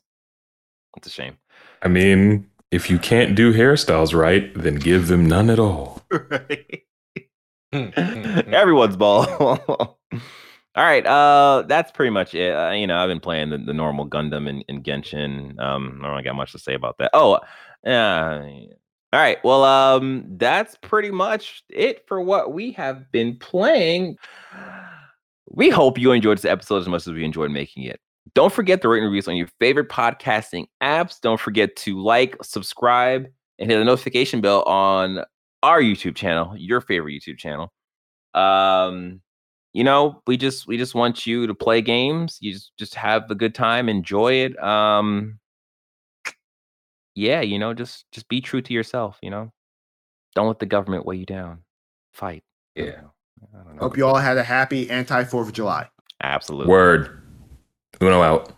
It's 0.96 1.08
a 1.08 1.10
shame. 1.10 1.38
I 1.82 1.88
mean, 1.90 2.48
if 2.72 2.90
you 2.90 2.98
can't 3.00 3.36
do 3.36 3.54
hairstyles 3.54 4.14
right, 4.18 4.54
then 4.56 4.76
give 4.76 5.08
them 5.08 5.26
none 5.26 5.50
at 5.50 5.60
all. 5.60 6.04
Everyone's 7.74 8.96
ball. 8.96 9.98
all 10.78 10.84
right, 10.84 11.04
uh, 11.08 11.64
that's 11.68 11.92
pretty 11.92 12.12
much 12.12 12.36
it. 12.36 12.56
Uh, 12.56 12.70
you 12.70 12.86
know, 12.86 13.00
I've 13.00 13.10
been 13.10 13.20
playing 13.20 13.50
the, 13.50 13.58
the 13.58 13.74
normal 13.74 14.08
Gundam 14.08 14.48
and, 14.48 14.64
and 14.70 14.84
Genshin. 14.84 15.60
Um, 15.60 16.00
I 16.00 16.04
don't 16.04 16.12
really 16.12 16.24
got 16.24 16.36
much 16.36 16.52
to 16.52 16.60
say 16.60 16.76
about 16.76 17.00
that. 17.00 17.10
Oh, 17.16 17.40
yeah. 17.84 18.44
All 19.12 19.20
right. 19.20 19.44
Well, 19.44 19.64
um, 19.64 20.26
that's 20.38 20.78
pretty 20.82 21.10
much 21.10 21.64
it 21.70 22.08
for 22.08 22.22
what 22.22 22.54
we 22.54 22.74
have 22.74 23.12
been 23.12 23.38
playing. 23.38 24.18
We 25.50 25.72
hope 25.72 25.98
you 25.98 26.12
enjoyed 26.12 26.38
this 26.38 26.46
episode 26.46 26.78
as 26.78 26.88
much 26.88 27.08
as 27.08 27.14
we 27.14 27.26
enjoyed 27.26 27.50
making 27.50 27.84
it. 27.84 28.00
Don't 28.36 28.54
forget 28.54 28.80
to 28.84 28.90
rate 28.90 29.00
and 29.00 29.08
reviews 29.08 29.28
on 29.28 29.36
your 29.36 29.48
favorite 29.60 29.90
podcasting 29.90 30.68
apps. 30.84 31.20
Don't 31.20 31.40
forget 31.40 31.76
to 31.78 32.00
like, 32.00 32.38
subscribe, 32.44 33.26
and 33.58 33.72
hit 33.72 33.80
the 33.80 33.84
notification 33.84 34.42
bell 34.42 34.62
on 34.64 35.24
our 35.64 35.82
YouTube 35.82 36.16
channel, 36.16 36.54
your 36.56 36.82
favorite 36.82 37.14
YouTube 37.14 37.40
channel. 37.40 37.74
Um, 38.36 39.22
you 39.74 39.84
know, 39.84 40.22
we 40.26 40.38
just 40.38 40.68
we 40.68 40.78
just 40.78 40.96
want 40.96 41.26
you 41.26 41.48
to 41.48 41.54
play 41.54 41.82
games. 41.82 42.38
You 42.42 42.54
just 42.54 42.72
just 42.78 42.96
have 42.96 43.30
a 43.30 43.36
good 43.36 43.54
time, 43.54 43.90
enjoy 43.90 44.34
it. 44.34 44.62
Um, 44.62 45.40
yeah, 47.16 47.42
you 47.42 47.60
know, 47.60 47.74
just 47.74 48.06
just 48.12 48.28
be 48.28 48.42
true 48.42 48.62
to 48.62 48.74
yourself. 48.74 49.18
You 49.22 49.30
know, 49.30 49.52
don't 50.36 50.48
let 50.48 50.60
the 50.60 50.66
government 50.66 51.06
weigh 51.06 51.18
you 51.18 51.26
down. 51.26 51.64
Fight. 52.14 52.44
Yeah. 52.76 53.02
I 53.54 53.64
don't 53.64 53.76
know. 53.76 53.82
Hope 53.82 53.98
you 53.98 54.06
all 54.06 54.16
had 54.16 54.38
a 54.38 54.44
happy 54.44 54.90
anti 54.90 55.24
Fourth 55.24 55.48
of 55.48 55.54
July. 55.54 55.90
Absolutely. 56.24 56.72
Word. 56.72 57.22
Uno 58.02 58.22
out. 58.22 58.52